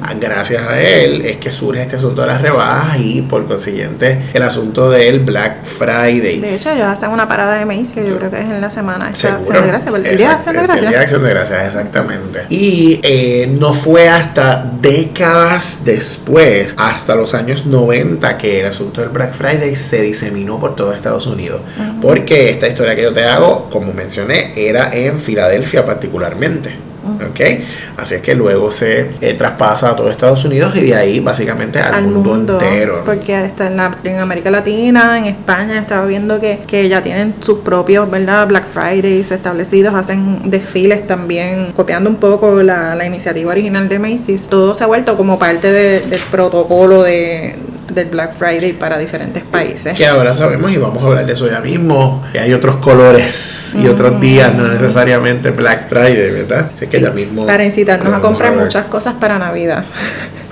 Ah, 0.03 0.15
gracias 0.19 0.63
a 0.67 0.81
él 0.81 1.23
es 1.23 1.37
que 1.37 1.51
surge 1.51 1.83
este 1.83 1.97
asunto 1.97 2.23
de 2.23 2.29
las 2.29 2.41
rebajas 2.41 2.99
y 3.01 3.23
por 3.23 3.45
consiguiente 3.47 4.31
el 4.33 4.43
asunto 4.43 4.91
del 4.91 5.21
Black 5.21 5.65
Friday. 5.65 6.41
De 6.41 6.55
hecho, 6.55 6.71
ellos 6.71 6.87
hacen 6.87 7.11
una 7.11 7.29
parada 7.29 7.59
de 7.59 7.65
Macy's 7.65 7.93
que 7.93 8.07
yo 8.07 8.17
creo 8.19 8.31
que 8.31 8.41
es 8.41 8.51
en 8.51 8.61
la 8.61 8.71
semana 8.71 9.07
Acción 9.07 9.43
de 9.43 9.61
Gracias, 9.67 9.95
el 9.95 10.03
día 10.03 10.17
de 10.17 10.25
Acción 10.27 10.57
de 10.57 10.63
Gracias. 10.63 10.83
El 10.83 10.89
día 10.89 10.99
de 10.99 11.05
Acción 11.05 11.23
de 11.23 11.31
Gracias, 11.31 11.67
exactamente. 11.67 12.41
Y 12.49 13.01
eh, 13.03 13.49
no 13.59 13.73
fue 13.73 14.09
hasta 14.09 14.71
décadas 14.81 15.81
después, 15.85 16.75
hasta 16.77 17.15
los 17.15 17.35
años 17.35 17.67
90, 17.67 18.39
que 18.39 18.61
el 18.61 18.67
asunto 18.67 19.01
del 19.01 19.11
Black 19.11 19.33
Friday 19.33 19.77
se 19.77 20.03
diseminó 20.03 20.59
por 20.59 20.77
todo 20.77 20.93
Estados 20.93 21.27
Unidos. 21.27 21.61
Porque 22.01 22.51
esta 22.51 22.69
historia 22.69 22.95
que 22.95 23.03
yo 23.03 23.13
te 23.13 23.25
hago, 23.25 23.69
como 23.71 23.93
mencioné, 23.93 24.53
era 24.57 24.95
en 24.95 25.19
Filadelfia 25.19 25.85
particularmente. 25.85 26.90
¿Okay? 27.31 27.65
Así 27.97 28.17
es 28.17 28.23
que 28.23 28.35
luego 28.35 28.71
se 28.71 29.11
eh, 29.21 29.35
traspasa 29.35 29.91
a 29.91 29.97
todo 29.97 30.11
Estados 30.11 30.45
Unidos 30.45 30.75
y 30.77 30.83
de 30.83 30.95
ahí 30.95 31.21
básicamente 31.21 31.79
al, 31.79 32.09
mundo, 32.09 32.61
entero. 32.61 33.03
Porque 33.05 33.45
está 33.45 33.67
en, 33.67 33.77
la, 33.77 33.97
en 34.05 34.21
América 34.21 34.51
Latina, 34.51 35.19
en 35.19 35.27
España, 35.27 35.81
estaba 35.81 36.07
viendo 36.07 36.41
que, 36.41 36.61
que 36.67 36.89
ya 36.89 37.03
tienen 37.03 37.37
sus 37.41 37.59
propios 37.61 38.11
¿verdad? 38.11 38.47
Black 38.47 38.67
Fridays 38.67 39.31
establecidos, 39.31 39.95
hacen 39.95 40.51
desfiles 40.51 41.07
también, 41.07 41.73
copiando 41.73 42.11
un 42.11 42.17
poco 42.17 42.63
la, 42.63 42.95
la 42.95 43.07
iniciativa 43.07 43.51
original 43.51 43.89
de 43.89 43.99
Macy's. 43.99 44.47
Todo 44.49 44.75
se 44.75 44.85
ha 44.85 44.87
vuelto 44.87 45.17
como 45.17 45.39
parte 45.39 45.71
del 45.73 46.21
protocolo 46.31 47.03
de, 47.03 47.57
del 47.95 48.09
Black 48.09 48.33
Friday 48.33 48.73
para 48.73 48.99
diferentes 48.99 49.43
países. 49.43 49.95
Que 49.95 50.07
ahora 50.07 50.35
sabemos 50.35 50.71
y 50.73 50.77
vamos 50.77 51.03
a 51.03 51.07
hablar 51.07 51.27
de 51.27 51.33
eso 51.33 51.49
ya 51.49 51.61
mismo, 51.61 52.25
que 52.33 52.39
hay 52.39 52.53
otros 52.53 52.77
colores 52.77 53.75
y 53.81 53.87
otros 53.87 54.21
días, 54.21 54.55
no 54.55 54.69
necesariamente 54.69 55.51
Black 55.51 55.89
Friday, 55.89 56.31
¿verdad? 56.31 56.67
Así 56.69 56.87
que 56.89 57.01
ya 57.01 57.11
mismo... 57.11 57.47
Para 57.47 57.65
incitarnos 57.65 58.13
a 58.13 58.21
comprar 58.21 58.55
muchas 58.55 58.87
cosas 58.87 59.15
para 59.15 59.39
Navidad. 59.39 59.85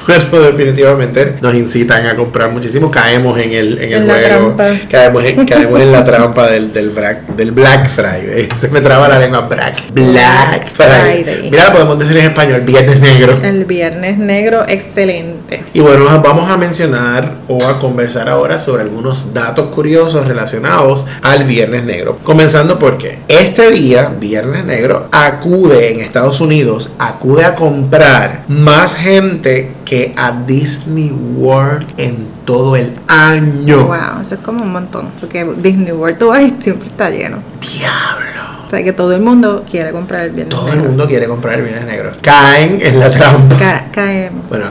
Pero 0.09 0.43
definitivamente 0.53 1.37
nos 1.43 1.55
incitan 1.55 2.07
a 2.07 2.17
comprar 2.17 2.51
muchísimo. 2.51 2.91
Caemos 2.91 3.39
en 3.39 3.53
el, 3.53 3.79
en 3.79 3.93
el 3.93 4.05
juego, 4.05 4.57
caemos 4.91 5.23
en, 5.25 5.47
caemos 5.47 5.79
en 5.81 5.93
la 5.93 6.05
trampa 6.07 6.47
del, 6.49 6.73
del, 6.73 6.91
Black, 6.91 7.27
del 7.37 7.53
Black 7.53 7.89
Friday. 7.91 8.49
Se 8.59 8.69
me 8.69 8.81
traba 8.81 9.07
la 9.07 9.19
lengua, 9.19 9.43
Black, 9.43 9.93
Black 9.93 10.73
Friday. 10.73 11.51
Mira, 11.51 11.73
podemos 11.73 11.99
decir 11.99 12.17
en 12.17 12.27
español, 12.27 12.63
Viernes 12.63 13.01
Negro. 13.01 13.39
El 13.43 13.67
Viernes 13.67 14.17
Negro, 14.17 14.65
excelente. 14.67 15.63
Y 15.75 15.81
bueno, 15.81 16.05
vamos 16.23 16.51
a 16.51 16.57
mencionar 16.57 17.37
o 17.47 17.63
a 17.65 17.79
conversar 17.79 18.31
ahora 18.31 18.59
sobre 18.61 18.85
algunos 18.85 19.35
datos 19.35 19.67
curiosos 19.69 20.27
relacionados 20.27 21.05
al 21.23 21.45
Viernes 21.45 21.85
Negro. 21.85 22.19
Comenzando 22.23 22.79
porque 22.79 23.19
este 23.29 23.71
día, 23.73 24.11
Viernes 24.19 24.65
Negro, 24.65 25.09
acude 25.13 25.93
en 25.93 26.01
Estados 26.01 26.41
Unidos, 26.41 26.91
acude 26.99 27.45
a 27.45 27.55
comprar 27.55 28.45
más 28.49 28.95
gente 28.95 29.73
que 29.89 30.13
a 30.17 30.33
Disney 30.47 31.11
World 31.11 31.95
en 31.97 32.29
todo 32.45 32.77
el 32.77 32.93
año. 33.09 33.87
Wow, 33.87 34.21
eso 34.21 34.35
es 34.35 34.41
como 34.43 34.65
un 34.65 34.73
montón. 34.73 35.11
Porque 35.19 35.45
Disney 35.45 35.93
World 35.93 36.23
vas 36.25 36.43
y 36.43 36.55
siempre 36.61 36.89
está 36.89 37.09
lleno. 37.09 37.39
Diablo. 37.61 38.29
O 38.67 38.71
sea 38.71 38.85
que 38.85 38.93
todo 38.93 39.15
el 39.15 39.23
mundo 39.23 39.65
quiere 39.69 39.93
comprar 39.93 40.25
el 40.25 40.33
viernes 40.33 40.55
Todo 40.55 40.71
el 40.71 40.81
mundo 40.81 41.07
quiere 41.07 41.27
comprar 41.27 41.55
el 41.55 41.63
viernes 41.63 41.87
negro. 41.87 42.13
Caen 42.21 42.81
en 42.83 43.01
la 43.01 43.09
trampa. 43.09 43.57
caemos. 43.91 44.47
Bueno, 44.51 44.67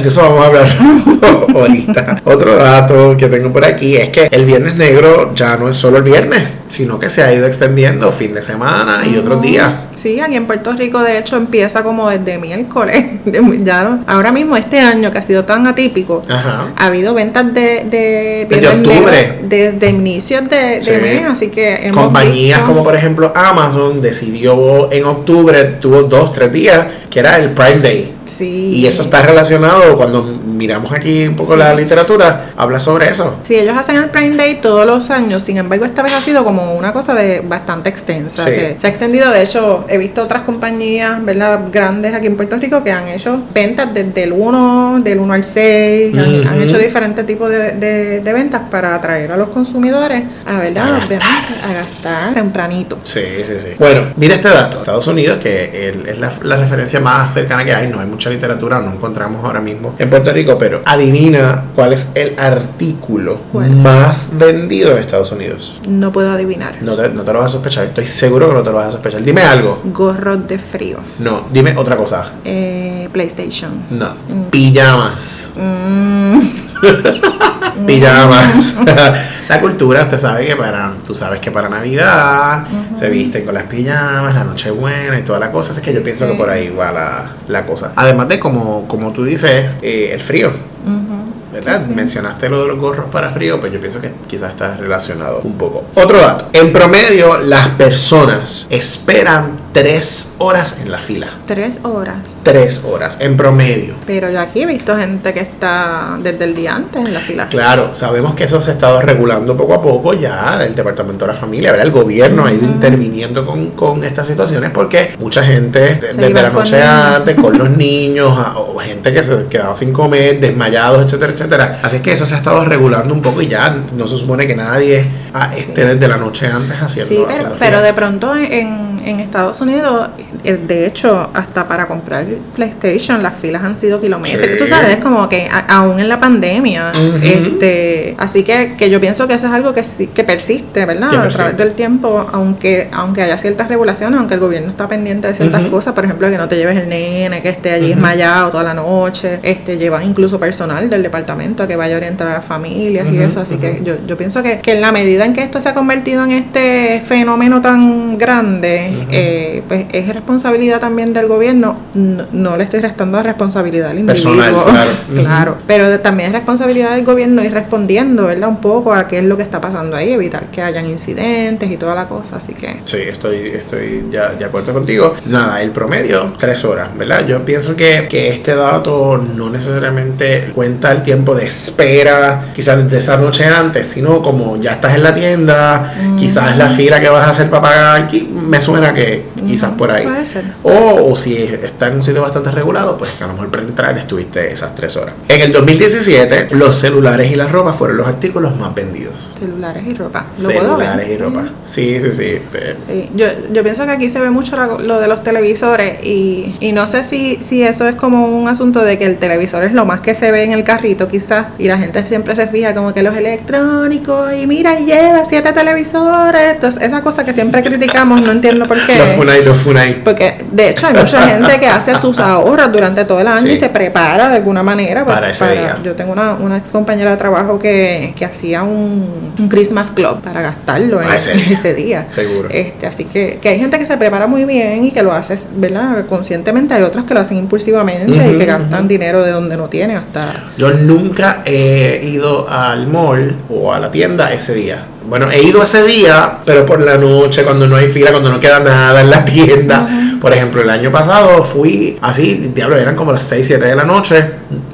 De 0.00 0.08
eso 0.08 0.22
vamos 0.22 0.44
a 0.44 0.46
hablar 0.46 0.66
ahorita. 1.54 2.22
Otro 2.24 2.56
dato 2.56 3.16
que 3.16 3.28
tengo 3.28 3.52
por 3.52 3.64
aquí 3.64 3.96
es 3.96 4.10
que 4.10 4.28
el 4.30 4.44
Viernes 4.44 4.74
Negro 4.76 5.32
ya 5.34 5.56
no 5.56 5.68
es 5.68 5.76
solo 5.76 5.98
el 5.98 6.02
viernes, 6.02 6.58
sino 6.68 6.98
que 6.98 7.08
se 7.10 7.22
ha 7.22 7.32
ido 7.32 7.46
extendiendo 7.46 8.10
fin 8.12 8.32
de 8.32 8.42
semana 8.42 9.02
y 9.06 9.16
otros 9.16 9.40
días. 9.42 9.70
Sí, 9.94 10.20
aquí 10.20 10.36
en 10.36 10.46
Puerto 10.46 10.72
Rico 10.72 11.00
de 11.00 11.18
hecho 11.18 11.36
empieza 11.36 11.82
como 11.82 12.08
desde 12.10 12.38
miércoles. 12.38 13.04
ya 13.62 13.84
no- 13.84 14.04
ahora 14.06 14.32
mismo 14.32 14.56
este 14.56 14.78
año 14.80 15.10
que 15.10 15.18
ha 15.18 15.22
sido 15.22 15.44
tan 15.44 15.66
atípico, 15.66 16.22
Ajá. 16.28 16.72
ha 16.76 16.86
habido 16.86 17.14
ventas 17.14 17.52
de, 17.52 17.84
de 17.84 18.46
Desde 18.48 18.68
octubre. 18.68 19.38
Desde 19.42 19.90
inicios 19.90 20.48
de, 20.48 20.56
de 20.56 20.82
Sí. 20.82 20.90
mes, 21.02 21.24
así 21.26 21.48
que 21.48 21.74
hemos 21.86 22.04
Compañías 22.04 22.58
visto- 22.60 22.72
como 22.72 22.84
por 22.84 22.94
ejemplo 22.96 23.32
Amazon 23.34 24.00
decidió 24.00 24.90
en 24.92 25.04
octubre, 25.04 25.64
tuvo 25.80 26.02
dos, 26.02 26.32
tres 26.32 26.52
días, 26.52 26.86
que 27.10 27.20
era 27.20 27.36
el 27.36 27.50
Prime 27.50 27.80
Day. 27.80 28.14
Sí. 28.24 28.70
Y 28.74 28.86
eso 28.86 29.02
está 29.02 29.22
relacionado 29.22 29.96
cuando 29.96 30.22
miramos 30.58 30.92
aquí 30.92 31.26
un 31.26 31.36
poco 31.36 31.52
Sí. 31.54 31.58
la 31.58 31.74
literatura, 31.74 32.50
habla 32.56 32.78
sobre 32.80 33.08
eso. 33.08 33.36
Sí, 33.44 33.54
ellos 33.56 33.76
hacen 33.76 33.96
el 33.96 34.10
Prime 34.10 34.36
Day 34.36 34.56
todos 34.60 34.84
los 34.84 35.08
años, 35.10 35.42
sin 35.42 35.56
embargo 35.56 35.84
esta 35.84 36.02
vez 36.02 36.12
ha 36.14 36.20
sido 36.20 36.44
como 36.44 36.74
una 36.74 36.92
cosa 36.92 37.14
de 37.14 37.40
bastante 37.40 37.88
extensa. 37.88 38.42
Sí. 38.44 38.50
Se, 38.50 38.80
se 38.80 38.86
ha 38.86 38.90
extendido, 38.90 39.30
de 39.30 39.42
hecho, 39.42 39.84
he 39.88 39.96
visto 39.98 40.22
otras 40.22 40.42
compañías, 40.42 41.24
¿verdad? 41.24 41.60
Grandes 41.72 42.12
aquí 42.14 42.26
en 42.26 42.36
Puerto 42.36 42.56
Rico 42.56 42.82
que 42.82 42.90
han 42.92 43.08
hecho 43.08 43.40
ventas 43.54 43.94
desde 43.94 44.24
el 44.24 44.32
1, 44.32 45.00
del 45.02 45.20
1 45.20 45.32
al 45.34 45.44
6, 45.44 46.14
han, 46.18 46.60
hecho 46.62 46.76
diferentes 46.78 47.24
tipos 47.24 47.48
de, 47.50 47.72
de- 47.72 48.20
de 48.20 48.32
ventas 48.32 48.62
para 48.70 48.94
atraer 48.96 49.32
a 49.32 49.36
los 49.36 49.48
consumidores 49.48 50.22
a, 50.44 50.58
¿verdad? 50.58 50.94
A 50.94 50.98
gastar. 50.98 51.18
Obviamente, 51.18 51.64
a 51.64 51.72
gastar 51.72 52.34
tempranito. 52.34 52.98
Sí, 53.02 53.20
sí, 53.46 53.54
sí. 53.62 53.68
Bueno, 53.78 54.08
mira 54.16 54.34
este 54.34 54.48
dato. 54.48 54.78
Estados 54.78 55.06
Unidos, 55.06 55.38
que 55.38 55.88
el- 55.88 56.08
es 56.08 56.18
la, 56.18 56.32
la 56.42 56.56
referencia 56.56 57.00
más 57.00 57.32
cercana 57.32 57.64
que 57.64 57.74
hay, 57.74 57.86
no 57.86 58.00
hay 58.00 58.06
mucha 58.06 58.28
literatura, 58.30 58.80
no 58.80 58.92
encontramos 58.92 59.44
ahora 59.44 59.60
mismo 59.60 59.94
en 59.98 60.10
Puerto 60.10 60.32
Rico, 60.32 60.47
pero 60.56 60.82
adivina 60.86 61.64
cuál 61.74 61.92
es 61.92 62.08
el 62.14 62.38
artículo 62.38 63.40
¿Cuál? 63.52 63.70
más 63.76 64.28
vendido 64.32 64.92
en 64.92 64.98
Estados 64.98 65.32
Unidos. 65.32 65.76
No 65.86 66.12
puedo 66.12 66.30
adivinar. 66.30 66.78
No 66.80 66.96
te, 66.96 67.08
no 67.10 67.24
te 67.24 67.32
lo 67.32 67.40
vas 67.40 67.50
a 67.50 67.54
sospechar, 67.54 67.86
estoy 67.86 68.06
seguro 68.06 68.48
que 68.48 68.54
no 68.54 68.62
te 68.62 68.70
lo 68.70 68.76
vas 68.76 68.88
a 68.88 68.90
sospechar. 68.92 69.22
Dime 69.22 69.42
algo. 69.42 69.80
Gorros 69.84 70.46
de 70.46 70.58
frío. 70.58 70.98
No, 71.18 71.46
dime 71.50 71.76
otra 71.76 71.96
cosa. 71.96 72.32
Eh, 72.44 73.08
PlayStation. 73.12 73.84
No. 73.90 74.14
Pijamas. 74.50 75.50
Mm, 75.56 76.67
Pijamas. 77.86 78.74
la 79.48 79.60
cultura, 79.60 80.02
usted 80.02 80.16
sabe 80.18 80.46
que 80.46 80.56
para, 80.56 80.92
tú 81.06 81.14
sabes 81.14 81.40
que 81.40 81.50
para 81.50 81.68
Navidad 81.68 82.64
se 82.96 83.08
visten 83.08 83.44
con 83.44 83.54
las 83.54 83.64
pijamas, 83.64 84.34
la 84.34 84.44
Nochebuena 84.44 85.18
y 85.18 85.22
toda 85.22 85.38
la 85.38 85.50
cosa. 85.50 85.72
Así 85.72 85.80
que 85.80 85.92
yo 85.94 86.02
pienso 86.02 86.26
que 86.26 86.32
Sí. 86.32 86.38
por 86.38 86.50
ahí 86.50 86.68
va 86.70 86.92
la, 86.92 87.26
la 87.46 87.64
cosa. 87.64 87.92
Además 87.96 88.28
de 88.28 88.38
como, 88.38 88.86
como 88.88 89.12
tú 89.12 89.24
dices, 89.24 89.76
eh, 89.82 90.10
el 90.12 90.20
frío. 90.20 90.48
ujú. 90.84 91.18
¿Verdad? 91.52 91.80
Sí. 91.82 91.88
Mencionaste 91.94 92.48
lo 92.50 92.62
de 92.62 92.68
los 92.68 92.78
gorros 92.78 93.06
para 93.10 93.30
frío, 93.30 93.58
pues 93.58 93.72
yo 93.72 93.80
pienso 93.80 94.00
que 94.02 94.12
quizás 94.26 94.50
está 94.50 94.76
relacionado 94.76 95.40
un 95.44 95.54
poco. 95.56 95.84
Otro 95.94 96.18
dato. 96.20 96.50
En 96.52 96.72
promedio, 96.74 97.38
las 97.38 97.68
personas 97.70 98.66
esperan 98.68 99.56
tres 99.82 100.32
horas 100.38 100.74
en 100.82 100.90
la 100.90 100.98
fila. 100.98 101.28
Tres 101.46 101.78
horas. 101.84 102.16
Tres 102.42 102.82
horas, 102.84 103.16
en 103.20 103.36
promedio. 103.36 103.94
Pero 104.06 104.28
yo 104.30 104.40
aquí 104.40 104.62
he 104.62 104.66
visto 104.66 104.96
gente 104.96 105.32
que 105.32 105.40
está 105.40 106.16
desde 106.20 106.44
el 106.44 106.54
día 106.56 106.74
antes 106.74 107.04
en 107.04 107.14
la 107.14 107.20
fila. 107.20 107.48
Claro, 107.48 107.94
sabemos 107.94 108.34
que 108.34 108.44
eso 108.44 108.60
se 108.60 108.70
ha 108.70 108.74
estado 108.74 109.00
regulando 109.00 109.56
poco 109.56 109.74
a 109.74 109.82
poco 109.82 110.14
ya, 110.14 110.58
el 110.64 110.74
Departamento 110.74 111.26
de 111.26 111.32
la 111.32 111.38
Familia, 111.38 111.70
¿verdad? 111.70 111.86
el 111.86 111.92
gobierno 111.92 112.44
ha 112.44 112.52
ido 112.52 112.64
interviniendo 112.64 113.46
con, 113.46 113.70
con 113.72 114.02
estas 114.02 114.26
situaciones 114.26 114.70
porque 114.70 115.14
mucha 115.20 115.44
gente 115.44 115.78
de- 115.78 115.94
desde 115.96 116.30
la 116.30 116.50
noche 116.50 116.82
antes 116.82 117.34
con 117.36 117.56
los 117.56 117.70
niños 117.76 118.36
o 118.56 118.76
gente 118.80 119.12
que 119.12 119.22
se 119.22 119.46
quedaba 119.46 119.76
sin 119.76 119.92
comer, 119.92 120.40
desmayados, 120.40 121.04
etcétera, 121.04 121.32
etcétera. 121.32 121.78
Así 121.82 122.00
que 122.00 122.12
eso 122.12 122.26
se 122.26 122.34
ha 122.34 122.38
estado 122.38 122.64
regulando 122.64 123.14
un 123.14 123.22
poco 123.22 123.40
y 123.42 123.46
ya 123.46 123.70
no 123.96 124.06
se 124.08 124.16
supone 124.16 124.46
que 124.46 124.56
nadie 124.56 125.04
ah, 125.34 125.52
esté 125.56 125.84
desde 125.84 126.08
la 126.08 126.16
noche 126.16 126.46
antes 126.48 126.80
haciendo 126.82 127.14
Sí, 127.14 127.24
pero, 127.28 127.54
pero 127.58 127.80
de 127.80 127.92
pronto 127.92 128.34
en, 128.34 128.87
en 129.10 129.20
Estados 129.20 129.60
Unidos, 129.60 130.08
eh, 130.44 130.58
de 130.66 130.86
hecho, 130.86 131.30
hasta 131.34 131.66
para 131.66 131.86
comprar 131.88 132.26
PlayStation, 132.54 133.22
las 133.22 133.34
filas 133.34 133.62
han 133.64 133.76
sido 133.76 134.00
kilométricas. 134.00 134.50
Sí. 134.52 134.56
Tú 134.58 134.66
sabes, 134.66 134.90
es 134.90 134.96
como 134.98 135.28
que 135.28 135.48
a- 135.50 135.78
aún 135.78 136.00
en 136.00 136.08
la 136.08 136.18
pandemia, 136.18 136.92
este, 137.22 138.14
así 138.18 138.42
que, 138.42 138.74
que 138.76 138.90
yo 138.90 139.00
pienso 139.00 139.26
que 139.26 139.34
eso 139.34 139.46
es 139.46 139.52
algo 139.52 139.72
que 139.72 139.82
sí, 139.82 140.08
que 140.08 140.24
persiste, 140.24 140.84
¿verdad? 140.86 141.08
A 141.08 141.28
través 141.36 141.56
del 141.56 141.72
tiempo, 141.74 142.26
aunque, 142.32 142.88
aunque 142.92 143.22
haya 143.22 143.38
ciertas 143.38 143.68
regulaciones, 143.68 144.18
aunque 144.18 144.34
el 144.34 144.40
gobierno 144.40 144.68
está 144.68 144.88
pendiente 144.88 145.28
de 145.28 145.34
ciertas 145.34 145.62
cosas, 145.70 145.94
por 145.94 146.04
ejemplo, 146.04 146.28
que 146.30 146.38
no 146.38 146.48
te 146.48 146.56
lleves 146.56 146.76
el 146.78 146.88
nene, 146.88 147.42
que 147.42 147.48
esté 147.50 147.72
allí 147.72 147.88
desmayado 147.88 148.50
toda 148.50 148.62
la 148.62 148.74
noche, 148.74 149.40
este, 149.42 149.76
llevan 149.78 150.04
incluso 150.04 150.38
personal 150.40 150.88
del 150.90 151.02
departamento 151.02 151.62
a 151.62 151.66
que 151.68 151.76
vaya 151.76 151.94
a 151.94 151.98
orientar 151.98 152.28
a 152.28 152.32
las 152.34 152.44
familias 152.44 153.06
y 153.12 153.18
eso, 153.18 153.40
así 153.40 153.56
que 153.56 153.80
yo, 153.82 153.94
yo 154.06 154.16
pienso 154.16 154.42
que, 154.42 154.58
que 154.60 154.72
en 154.72 154.80
la 154.80 154.92
medida 154.92 155.24
en 155.24 155.32
que 155.32 155.42
esto 155.42 155.60
se 155.60 155.68
ha 155.68 155.74
convertido 155.74 156.24
en 156.24 156.32
este 156.32 157.02
fenómeno 157.04 157.60
tan 157.60 158.18
grande. 158.18 158.97
Eh, 159.10 159.62
pues 159.68 159.86
es 159.92 160.12
responsabilidad 160.12 160.80
también 160.80 161.12
del 161.12 161.26
gobierno. 161.28 161.76
No, 161.94 162.26
no 162.32 162.56
le 162.56 162.64
estoy 162.64 162.80
restando 162.80 163.22
responsabilidad 163.22 163.90
al 163.90 163.98
individuo. 163.98 164.34
Personal, 164.36 164.64
claro. 164.64 164.90
Claro, 165.28 165.56
pero 165.66 166.00
también 166.00 166.28
es 166.28 166.32
responsabilidad 166.34 166.94
del 166.94 167.04
gobierno 167.04 167.42
ir 167.44 167.52
respondiendo, 167.52 168.26
¿verdad? 168.26 168.48
Un 168.48 168.60
poco 168.60 168.92
a 168.94 169.06
qué 169.08 169.18
es 169.18 169.24
lo 169.24 169.36
que 169.36 169.42
está 169.42 169.60
pasando 169.60 169.96
ahí, 169.96 170.12
evitar 170.12 170.46
que 170.50 170.62
hayan 170.62 170.86
incidentes 170.86 171.70
y 171.70 171.76
toda 171.76 171.94
la 171.94 172.06
cosa, 172.06 172.36
así 172.36 172.54
que... 172.54 172.80
Sí, 172.84 172.98
estoy, 172.98 173.48
estoy 173.48 174.06
ya 174.10 174.30
de 174.30 174.44
acuerdo 174.44 174.72
contigo. 174.72 175.14
Nada, 175.26 175.60
el 175.62 175.70
promedio, 175.70 176.32
tres 176.38 176.64
horas, 176.64 176.88
¿verdad? 176.96 177.26
Yo 177.26 177.44
pienso 177.44 177.76
que, 177.76 178.06
que 178.08 178.28
este 178.30 178.54
dato 178.54 179.18
no 179.18 179.50
necesariamente 179.50 180.50
cuenta 180.54 180.92
el 180.92 181.02
tiempo 181.02 181.34
de 181.34 181.44
espera, 181.46 182.46
quizás 182.54 182.82
desde 182.84 182.98
esa 182.98 183.16
noche 183.16 183.44
antes, 183.44 183.86
sino 183.86 184.22
como 184.22 184.56
ya 184.58 184.72
estás 184.72 184.94
en 184.94 185.02
la 185.02 185.14
tienda, 185.14 185.94
quizás 186.18 186.56
la 186.56 186.70
fila 186.70 187.00
que 187.00 187.08
vas 187.08 187.26
a 187.26 187.30
hacer 187.30 187.48
para 187.50 187.62
pagar, 187.62 188.08
qui- 188.08 188.28
me 188.28 188.60
suena 188.60 188.87
que 188.94 189.24
quizás 189.46 189.70
por 189.72 189.90
ahí. 189.92 190.04
Puede 190.04 190.26
ser. 190.26 190.44
O, 190.62 191.10
o 191.10 191.16
si 191.16 191.36
está 191.36 191.88
en 191.88 191.96
un 191.96 192.02
sitio 192.02 192.22
bastante 192.22 192.50
regulado, 192.50 192.96
pues 192.96 193.10
que 193.12 193.24
a 193.24 193.26
lo 193.26 193.32
mejor 193.34 193.50
para 193.50 193.62
entrar 193.62 193.98
estuviste 193.98 194.52
esas 194.52 194.74
tres 194.74 194.96
horas. 194.96 195.14
En 195.28 195.40
el 195.40 195.52
2017, 195.52 196.48
los 196.52 196.76
celulares 196.78 197.30
y 197.32 197.36
la 197.36 197.48
ropa 197.48 197.72
fueron 197.72 197.96
los 197.98 198.06
artículos 198.06 198.56
más 198.56 198.74
vendidos. 198.74 199.30
Celulares 199.38 199.82
y 199.86 199.94
ropa. 199.94 200.26
¿Lo 200.42 200.48
puedo? 200.50 200.60
Celulares 200.60 201.08
y 201.08 201.16
ropa. 201.18 201.44
Sí, 201.64 201.98
sí, 202.00 202.12
sí. 202.12 202.22
Eh, 202.24 202.74
Sí, 202.74 203.08
yo, 203.14 203.26
yo 203.52 203.62
pienso 203.62 203.84
que 203.86 203.92
aquí 203.92 204.10
se 204.10 204.20
ve 204.20 204.30
mucho 204.30 204.56
lo 204.78 205.00
de 205.00 205.08
los 205.08 205.22
televisores 205.22 206.02
y, 206.04 206.54
y 206.60 206.72
no 206.72 206.86
sé 206.86 207.02
si, 207.02 207.38
si 207.42 207.62
eso 207.62 207.88
es 207.88 207.96
como 207.96 208.26
un 208.26 208.48
asunto 208.48 208.82
de 208.84 208.98
que 208.98 209.04
el 209.06 209.18
televisor 209.18 209.64
es 209.64 209.72
lo 209.72 209.84
más 209.84 210.00
que 210.00 210.14
se 210.14 210.30
ve 210.30 210.44
en 210.44 210.52
el 210.52 210.64
carrito 210.64 211.08
quizás 211.08 211.46
y 211.58 211.66
la 211.66 211.78
gente 211.78 212.04
siempre 212.04 212.34
se 212.34 212.46
fija 212.46 212.74
como 212.74 212.94
que 212.94 213.02
los 213.02 213.16
electrónicos 213.16 214.32
y 214.40 214.46
mira, 214.46 214.78
lleva 214.78 215.24
siete 215.24 215.52
televisores. 215.52 216.54
Entonces, 216.54 216.82
esa 216.82 217.02
cosa 217.02 217.24
que 217.24 217.32
siempre 217.32 217.62
criticamos, 217.62 218.20
no 218.22 218.32
entiendo 218.32 218.66
por 218.68 218.86
qué. 218.86 218.96
Los 218.98 219.08
Funai, 219.08 219.44
los 219.44 219.56
Funai. 219.58 220.04
Porque 220.04 220.44
de 220.52 220.70
hecho 220.70 220.86
hay 220.86 220.94
mucha 220.94 221.22
gente 221.22 221.58
que 221.58 221.66
hace 221.66 221.96
sus 221.96 222.18
ahorros 222.20 222.70
durante 222.70 223.04
todo 223.04 223.20
el 223.20 223.26
año 223.26 223.42
Sí. 223.42 223.50
y 223.52 223.56
se 223.56 223.68
prepara 223.70 224.28
de 224.28 224.36
alguna 224.36 224.62
manera 224.62 225.04
pa- 225.04 225.14
Para 225.14 225.30
ese 225.30 225.50
día. 225.50 225.78
Yo 225.82 225.94
tengo 225.96 226.12
una, 226.12 226.34
una 226.34 226.56
ex 226.58 226.70
compañera 226.70 227.10
de 227.10 227.16
trabajo 227.16 227.58
que, 227.58 228.12
que 228.16 228.24
hacía 228.24 228.62
un, 228.62 229.32
un 229.38 229.48
Christmas 229.48 229.90
Club 229.90 230.20
para 230.22 230.40
gastarlo 230.42 231.00
en 231.02 231.08
Ah, 231.08 231.16
ese 231.16 231.32
en 231.32 231.38
día. 231.38 231.48
ese 231.52 231.74
día. 231.74 232.06
Seguro. 232.10 232.48
Este, 232.50 232.86
así 232.86 233.04
que, 233.04 233.38
que 233.40 233.48
hay 233.48 233.58
gente 233.58 233.78
que 233.78 233.86
se 233.86 233.96
prepara 233.96 234.26
muy 234.26 234.44
bien 234.44 234.84
y 234.84 234.90
que 234.90 235.02
lo 235.02 235.12
hace, 235.12 235.34
¿verdad? 235.56 236.06
Conscientemente, 236.06 236.74
hay 236.74 236.82
otros 236.82 237.04
que 237.04 237.14
lo 237.14 237.20
hacen 237.20 237.38
impulsivamente 237.38 238.10
y 238.14 238.18
Ujú, 238.20 238.38
que 238.38 238.44
gastan 238.46 238.80
ujú. 238.80 238.88
dinero 238.88 239.22
de 239.22 239.30
donde 239.30 239.56
no 239.56 239.68
tiene 239.68 239.96
hasta... 239.96 240.44
Yo 240.58 240.70
nunca 240.70 241.42
he 241.44 242.00
ido 242.04 242.48
al 242.48 242.86
mall 242.88 243.36
o 243.48 243.72
a 243.72 243.78
la 243.78 243.90
tienda 243.90 244.32
ese 244.32 244.54
día. 244.54 244.84
Bueno, 245.08 245.30
he 245.30 245.42
ido 245.42 245.62
ese 245.62 245.84
día, 245.84 246.38
pero 246.44 246.66
por 246.66 246.82
la 246.82 246.98
noche, 246.98 247.42
cuando 247.42 247.66
no 247.66 247.76
hay 247.76 247.88
fila, 247.88 248.10
cuando 248.10 248.30
no 248.30 248.38
queda 248.38 248.60
nada 248.60 249.00
en 249.00 249.08
la 249.08 249.24
tienda. 249.24 249.88
Por 250.20 250.32
ejemplo, 250.32 250.60
el 250.60 250.68
año 250.68 250.90
pasado 250.90 251.42
fui 251.42 251.96
así, 252.02 252.50
diablo, 252.54 252.76
eran 252.76 252.94
como 252.94 253.12
las 253.12 253.22
6, 253.22 253.46
7 253.46 253.64
de 253.64 253.76
la 253.76 253.84
noche, 253.84 254.22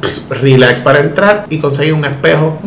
pff, 0.00 0.40
relax 0.40 0.80
para 0.80 1.00
entrar 1.00 1.44
y 1.50 1.58
conseguí 1.58 1.92
un 1.92 2.04
espejo 2.04 2.58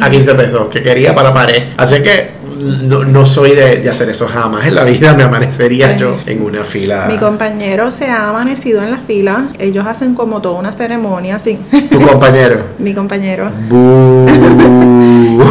a 0.00 0.10
15 0.10 0.34
pesos 0.34 0.68
que 0.68 0.82
quería 0.82 1.14
para 1.14 1.32
pared. 1.32 1.68
Así 1.76 2.02
que 2.02 2.32
no, 2.58 3.04
no 3.04 3.24
soy 3.24 3.54
de, 3.54 3.76
de 3.76 3.88
hacer 3.88 4.08
eso 4.08 4.26
jamás 4.26 4.66
en 4.66 4.74
la 4.74 4.84
vida, 4.84 5.14
me 5.14 5.22
amanecería 5.22 5.96
yo 5.96 6.18
en 6.26 6.42
una 6.42 6.64
fila. 6.64 7.06
Mi 7.08 7.18
compañero 7.18 7.90
se 7.90 8.06
ha 8.06 8.28
amanecido 8.28 8.82
en 8.82 8.90
la 8.90 8.98
fila, 8.98 9.46
ellos 9.58 9.86
hacen 9.86 10.14
como 10.14 10.42
toda 10.42 10.58
una 10.58 10.72
ceremonia 10.72 11.36
así. 11.36 11.58
Tu 11.90 12.00
compañero. 12.00 12.64
Mi 12.78 12.92
compañero. 12.92 13.50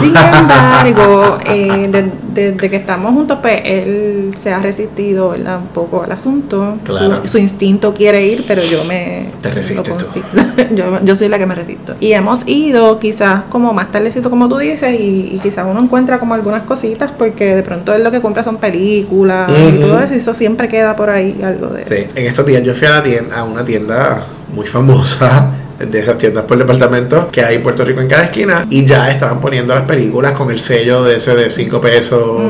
Sin 0.02 0.14
embargo, 0.40 1.38
eh, 1.48 1.88
de- 1.90 2.12
desde 2.34 2.70
que 2.70 2.76
estamos 2.78 3.14
juntos, 3.14 3.38
pues 3.42 3.62
él 3.64 4.32
se 4.36 4.52
ha 4.54 4.60
resistido 4.60 5.30
¿verdad? 5.30 5.60
un 5.60 5.68
poco 5.68 6.04
al 6.04 6.12
asunto. 6.12 6.78
Claro. 6.84 7.22
Su, 7.24 7.34
su 7.34 7.38
instinto 7.38 7.94
quiere 7.94 8.26
ir, 8.26 8.44
pero 8.48 8.62
yo 8.64 8.84
me. 8.86 9.28
Te 9.42 9.52
resistes 9.52 9.98
tú. 10.14 10.22
yo, 10.76 11.00
yo 11.04 11.16
soy 11.16 11.30
la 11.30 11.38
que 11.38 11.46
me 11.46 11.56
resisto. 11.56 11.96
Y 12.00 12.14
hemos 12.14 12.48
ido 12.48 12.98
quizás 13.00 13.42
como 13.50 13.74
más 13.74 13.92
tardecito, 13.92 14.30
como 14.30 14.48
tú 14.48 14.58
dices, 14.58 15.00
y, 15.00 15.32
y 15.34 15.40
quizás 15.44 15.66
uno 15.70 15.80
encuentra 15.80 16.20
como 16.20 16.34
algunas 16.34 16.64
cositas, 16.64 17.12
porque 17.18 17.56
de 17.56 17.64
pronto 17.64 17.94
él 17.94 18.04
lo 18.04 18.12
que 18.12 18.22
compra 18.22 18.42
son 18.44 18.58
películas 18.58 19.50
y 19.74 19.80
todo 19.80 20.00
eso, 20.00 20.14
y 20.14 20.18
eso 20.18 20.34
siempre 20.34 20.68
queda 20.68 20.96
por 20.96 21.10
ahí 21.10 21.40
algo 21.44 21.68
de 21.68 21.86
Sí, 21.86 21.94
eso. 22.04 22.10
en 22.16 22.26
estos 22.28 22.46
días 22.46 22.64
yo 22.64 22.74
fui 22.74 22.88
a, 22.88 22.92
la 22.92 23.04
tienda, 23.04 23.36
a 23.38 23.44
una 23.44 23.64
tienda 23.64 24.26
muy 24.54 24.66
famosa 24.68 25.50
de 25.80 26.00
esas 26.00 26.18
tiendas 26.18 26.46
por 26.46 26.58
departamento 26.58 27.30
que 27.32 27.44
hay 27.44 27.56
en 27.56 27.64
Puerto 27.64 27.84
Rico 27.84 28.02
en 28.02 28.08
cada 28.08 28.26
esquina 28.26 28.68
y 28.70 28.86
ya 28.86 29.10
estaban 29.10 29.40
poniendo 29.40 29.74
las 29.74 29.86
películas 29.86 30.34
con 30.34 30.52
el 30.52 30.60
sello 30.60 31.04
de 31.04 31.16
ese 31.16 31.36
de 31.36 31.50
5 31.50 31.82
pesos, 31.82 32.42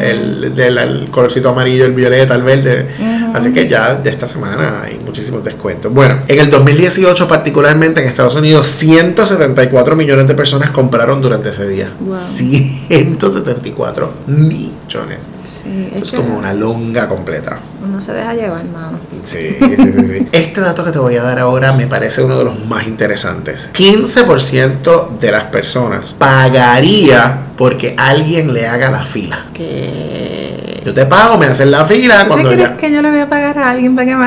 el, 0.00 0.54
del 0.54 1.08
colorcito 1.10 1.50
amarillo, 1.50 1.84
el 1.84 1.92
violeta, 1.92 2.34
el 2.34 2.42
verde. 2.42 2.88
Así 3.34 3.52
que 3.52 3.68
ya 3.68 3.94
de 3.94 4.08
esta 4.08 4.26
semana 4.26 4.82
hay 4.82 4.98
muchísimos 4.98 5.44
descuentos. 5.44 5.92
Bueno, 5.92 6.22
en 6.26 6.40
el 6.40 6.50
2018 6.50 7.28
particularmente 7.28 8.00
en 8.00 8.08
Estados 8.08 8.34
Unidos 8.36 8.66
174 8.66 9.94
millones 9.94 10.26
de 10.26 10.34
personas 10.34 10.70
compraron 10.70 11.20
durante 11.20 11.50
ese 11.50 11.68
día. 11.68 11.90
174 12.08 14.12
millones. 14.26 15.28
Sí, 15.42 15.90
es, 15.94 16.12
como 16.12 16.38
una 16.38 16.54
longa 16.54 17.08
completa. 17.08 17.58
Uno 17.84 18.00
se 18.00 18.12
deja 18.12 18.34
llevar, 18.34 18.60
hermano. 18.60 19.00
Sí, 19.22 19.56
sí, 19.58 19.76
sí, 19.76 20.28
Este 20.32 20.60
dato 20.60 20.84
que 20.84 20.92
te 20.92 20.98
voy 20.98 21.16
a 21.16 21.22
dar 21.22 21.38
ahora 21.38 21.72
me 21.72 21.86
parece 21.86 22.22
uno 22.22 22.38
de 22.38 22.44
los 22.44 22.55
más 22.56 22.86
interesantes. 22.86 23.68
15% 23.72 25.18
de 25.18 25.32
las 25.32 25.46
personas 25.46 26.14
pagaría 26.14 27.46
porque 27.56 27.94
alguien 27.96 28.52
le 28.52 28.66
haga 28.66 28.90
la 28.90 29.02
fila. 29.02 29.46
¿Qué? 29.52 30.82
Yo 30.84 30.94
te 30.94 31.04
pago, 31.06 31.36
me 31.36 31.46
hacen 31.46 31.70
la 31.70 31.84
fila. 31.84 32.22
¿Tú 32.22 32.28
cuando 32.28 32.50
crees 32.50 32.70
que 32.72 32.92
yo 32.92 33.02
le 33.02 33.10
voy 33.10 33.20
a 33.20 33.28
pagar 33.28 33.58
a 33.58 33.70
alguien 33.70 33.96
para 33.96 34.06
que 34.06 34.16
me 34.16 34.26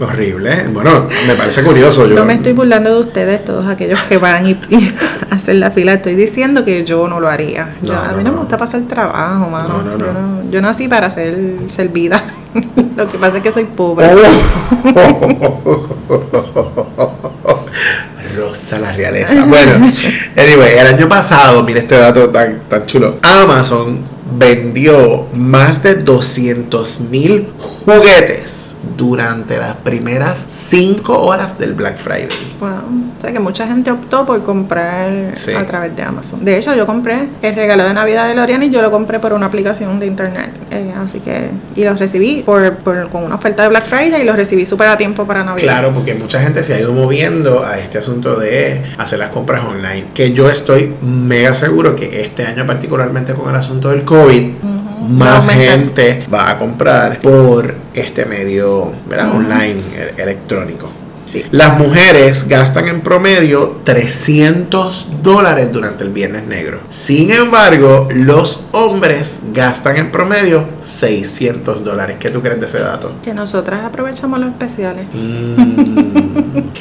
Horrible. 0.00 0.68
Bueno, 0.72 1.06
me 1.26 1.34
parece 1.34 1.62
curioso. 1.62 2.06
Yo 2.06 2.14
no 2.14 2.24
me 2.24 2.34
estoy 2.34 2.52
burlando 2.52 2.94
de 2.94 3.00
ustedes, 3.00 3.44
todos 3.44 3.66
aquellos 3.66 4.00
que 4.02 4.16
van 4.16 4.46
y, 4.46 4.56
hacen 5.30 5.58
la 5.58 5.72
fila. 5.72 5.94
Estoy 5.94 6.14
diciendo 6.14 6.64
que 6.64 6.84
yo 6.84 7.08
no 7.08 7.18
lo 7.18 7.28
haría. 7.28 7.74
a 7.82 8.12
mí 8.12 8.22
no, 8.22 8.32
me 8.32 8.38
gusta 8.38 8.56
pasar 8.56 8.82
trabajo, 8.82 9.50
mano. 9.50 9.98
Yo, 9.98 10.50
yo, 10.50 10.62
nací 10.62 10.86
para 10.86 11.10
ser 11.10 11.56
servida. 11.68 12.22
lo 12.96 13.08
que 13.08 13.18
pasa 13.18 13.38
es 13.38 13.42
que 13.42 13.52
soy 13.52 13.64
pobre. 13.64 14.08
La 18.70 18.92
realeza. 18.92 19.44
Bueno, 19.46 19.72
anyway, 20.36 20.78
el 20.78 20.86
año 20.88 21.08
pasado, 21.08 21.62
mire 21.62 21.80
este 21.80 21.96
dato 21.96 22.28
tan, 22.28 22.68
tan 22.68 22.84
chulo. 22.84 23.18
Amazon 23.22 24.04
vendió 24.38 25.26
más 25.32 25.82
de 25.82 25.94
200 25.94 27.00
mil 27.00 27.48
juguetes 27.58 28.67
durante 28.96 29.56
las 29.58 29.76
primeras 29.76 30.44
5 30.48 31.20
horas 31.22 31.58
del 31.58 31.74
Black 31.74 31.98
Friday. 31.98 32.28
Wow. 32.60 32.70
O 33.18 33.20
sea 33.20 33.32
que 33.32 33.40
mucha 33.40 33.66
gente 33.66 33.90
optó 33.90 34.24
por 34.24 34.42
comprar 34.42 35.32
a 35.56 35.66
través 35.66 35.96
de 35.96 36.02
Amazon. 36.02 36.44
De 36.44 36.56
hecho, 36.56 36.74
yo 36.74 36.86
compré 36.86 37.28
el 37.42 37.54
regalo 37.54 37.84
de 37.84 37.94
Navidad 37.94 38.28
de 38.28 38.34
Lorian 38.34 38.62
y 38.62 38.70
yo 38.70 38.82
lo 38.82 38.90
compré 38.90 39.18
por 39.18 39.32
una 39.32 39.46
aplicación 39.46 39.98
de 39.98 40.06
internet. 40.06 40.52
Eh, 40.70 40.92
así 40.96 41.20
que, 41.20 41.50
y 41.74 41.84
los 41.84 41.98
recibí 41.98 42.42
por, 42.42 42.78
con 43.10 43.24
una 43.24 43.34
oferta 43.34 43.62
de 43.64 43.70
Black 43.70 43.86
Friday 43.86 44.22
y 44.22 44.24
los 44.24 44.36
recibí 44.36 44.64
súper 44.64 44.88
a 44.88 44.96
tiempo 44.96 45.26
para 45.26 45.42
Navidad. 45.42 45.64
Claro, 45.64 45.92
porque 45.92 46.14
mucha 46.14 46.40
gente 46.40 46.62
se 46.62 46.74
ha 46.74 46.80
ido 46.80 46.92
moviendo 46.92 47.64
a 47.64 47.78
este 47.78 47.98
asunto 47.98 48.38
de 48.38 48.82
hacer 48.98 49.18
las 49.18 49.30
compras 49.30 49.64
online. 49.64 50.06
Que 50.14 50.32
yo 50.32 50.48
estoy 50.50 50.94
mega 51.02 51.54
seguro 51.54 51.96
que 51.96 52.20
este 52.22 52.44
año, 52.44 52.66
particularmente 52.66 53.34
con 53.34 53.50
el 53.50 53.56
asunto 53.56 53.90
del 53.90 54.04
COVID, 54.04 54.52
más 55.08 55.46
gente 55.46 56.26
va 56.32 56.50
a 56.50 56.58
comprar 56.58 57.20
por 57.20 57.74
este 57.94 58.24
medio 58.26 58.92
online 59.10 59.80
e-, 59.96 60.22
electrónico. 60.22 60.90
Las 61.50 61.78
mujeres 61.78 62.46
gastan 62.48 62.88
en 62.88 63.00
promedio 63.00 63.80
300 63.84 65.22
dólares 65.22 65.70
durante 65.72 66.04
el 66.04 66.10
Viernes 66.10 66.46
Negro. 66.46 66.80
Sin 66.90 67.30
embargo, 67.30 68.08
los 68.10 68.66
hombres 68.72 69.40
gastan 69.52 69.96
en 69.96 70.10
promedio 70.10 70.68
600 70.80 71.84
dólares. 71.84 72.16
¿Qué 72.18 72.30
tú 72.30 72.40
crees 72.40 72.60
de 72.60 72.66
ese 72.66 72.78
dato? 72.78 73.12
Que 73.22 73.34
nosotras 73.34 73.84
aprovechamos 73.84 74.38
los 74.38 74.50
especiales. 74.50 75.06
Mm, 75.12 76.58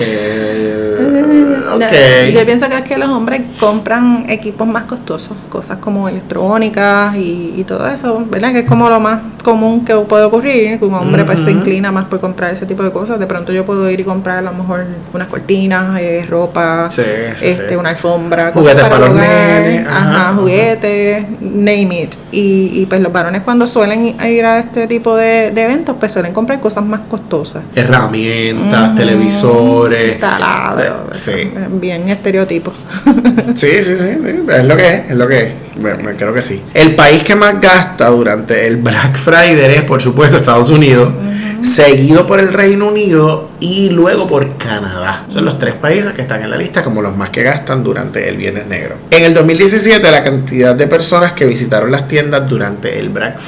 yo 1.79 2.45
pienso 2.45 2.69
que 2.69 2.75
es 2.75 2.81
que 2.81 2.97
los 2.97 3.09
hombres 3.09 3.41
compran 3.59 4.25
equipos 4.29 4.67
más 4.67 4.83
costosos, 4.83 5.37
cosas 5.49 5.77
como 5.79 6.07
electrónicas 6.09 7.15
y, 7.15 7.63
todo 7.67 7.87
eso, 7.87 8.25
¿verdad? 8.29 8.53
Que 8.53 8.59
es 8.59 8.67
como 8.67 8.89
lo 8.89 8.99
más 8.99 9.19
común 9.43 9.83
que 9.83 9.93
puede 9.95 10.23
ocurrir, 10.23 10.79
que 10.79 10.85
un 10.85 10.93
hombre 10.93 11.25
pues 11.25 11.41
se 11.41 11.51
inclina 11.51 11.91
más 11.91 12.05
por 12.05 12.19
comprar 12.19 12.53
ese 12.53 12.65
tipo 12.65 12.83
de 12.83 12.91
cosas. 12.91 13.19
De 13.19 13.27
pronto 13.27 13.51
yo 13.51 13.65
puedo 13.65 13.89
ir 13.89 13.99
y 13.99 14.03
comprar 14.03 14.37
a 14.37 14.41
lo 14.41 14.53
mejor 14.53 14.85
unas 15.13 15.27
cortinas, 15.27 15.99
eh, 15.99 16.25
ropa, 16.27 16.87
este, 16.87 17.75
una 17.75 17.89
alfombra, 17.89 18.51
juguetes 18.53 18.83
para, 18.85 19.09
los 19.09 19.19
ajá, 19.19 20.33
juguetes, 20.35 21.25
name 21.41 22.03
it. 22.03 22.15
Y, 22.31 22.85
pues 22.85 23.01
los 23.01 23.11
varones 23.11 23.41
cuando 23.41 23.67
suelen 23.67 24.15
ir 24.25 24.45
a 24.45 24.59
este 24.59 24.87
tipo 24.87 25.15
de, 25.15 25.47
eventos, 25.47 25.95
pues 25.99 26.11
suelen 26.11 26.33
comprar 26.33 26.59
cosas 26.59 26.85
más 26.85 27.01
costosas. 27.09 27.63
Herramientas, 27.75 28.95
televisores. 28.95 30.19
Talados. 30.19 31.27
Eh, 31.27 31.66
bien 31.71 32.09
estereotipo. 32.09 32.73
sí, 33.55 33.67
sí, 33.81 33.95
sí, 33.97 34.17
es 34.49 34.65
lo 34.65 34.75
que 34.75 34.87
es, 34.87 35.11
es 35.11 35.15
lo 35.15 35.27
que 35.27 35.39
es. 35.39 35.53
Me, 35.77 36.15
creo 36.15 36.33
que 36.33 36.41
sí. 36.41 36.61
El 36.73 36.95
país 36.95 37.23
que 37.23 37.35
más 37.35 37.59
gasta 37.61 38.07
durante 38.07 38.65
el 38.65 38.77
Black 38.77 39.15
Friday 39.15 39.75
es, 39.75 39.83
por 39.83 40.01
supuesto, 40.01 40.37
Estados 40.37 40.69
Unidos 40.69 41.11
seguido 41.61 42.27
por 42.27 42.39
el 42.39 42.53
Reino 42.53 42.87
Unido 42.87 43.49
y 43.59 43.89
luego 43.89 44.27
por 44.27 44.57
Canadá. 44.57 45.25
Son 45.27 45.45
los 45.45 45.57
tres 45.57 45.75
países 45.75 46.13
que 46.13 46.21
están 46.21 46.43
en 46.43 46.49
la 46.49 46.57
lista 46.57 46.83
como 46.83 47.01
los 47.01 47.15
más 47.15 47.29
que 47.29 47.43
gastan 47.43 47.83
durante 47.83 48.27
el 48.29 48.37
Viernes 48.37 48.67
Negro. 48.67 48.95
En 49.11 49.23
el 49.23 49.33
2017 49.33 50.11
la 50.11 50.23
cantidad 50.23 50.75
de 50.75 50.87
personas 50.87 51.33
que 51.33 51.45
visitaron 51.45 51.91
las 51.91 52.07
tiendas 52.07 52.47
durante 52.47 52.99
el 52.99 53.09
Black, 53.09 53.39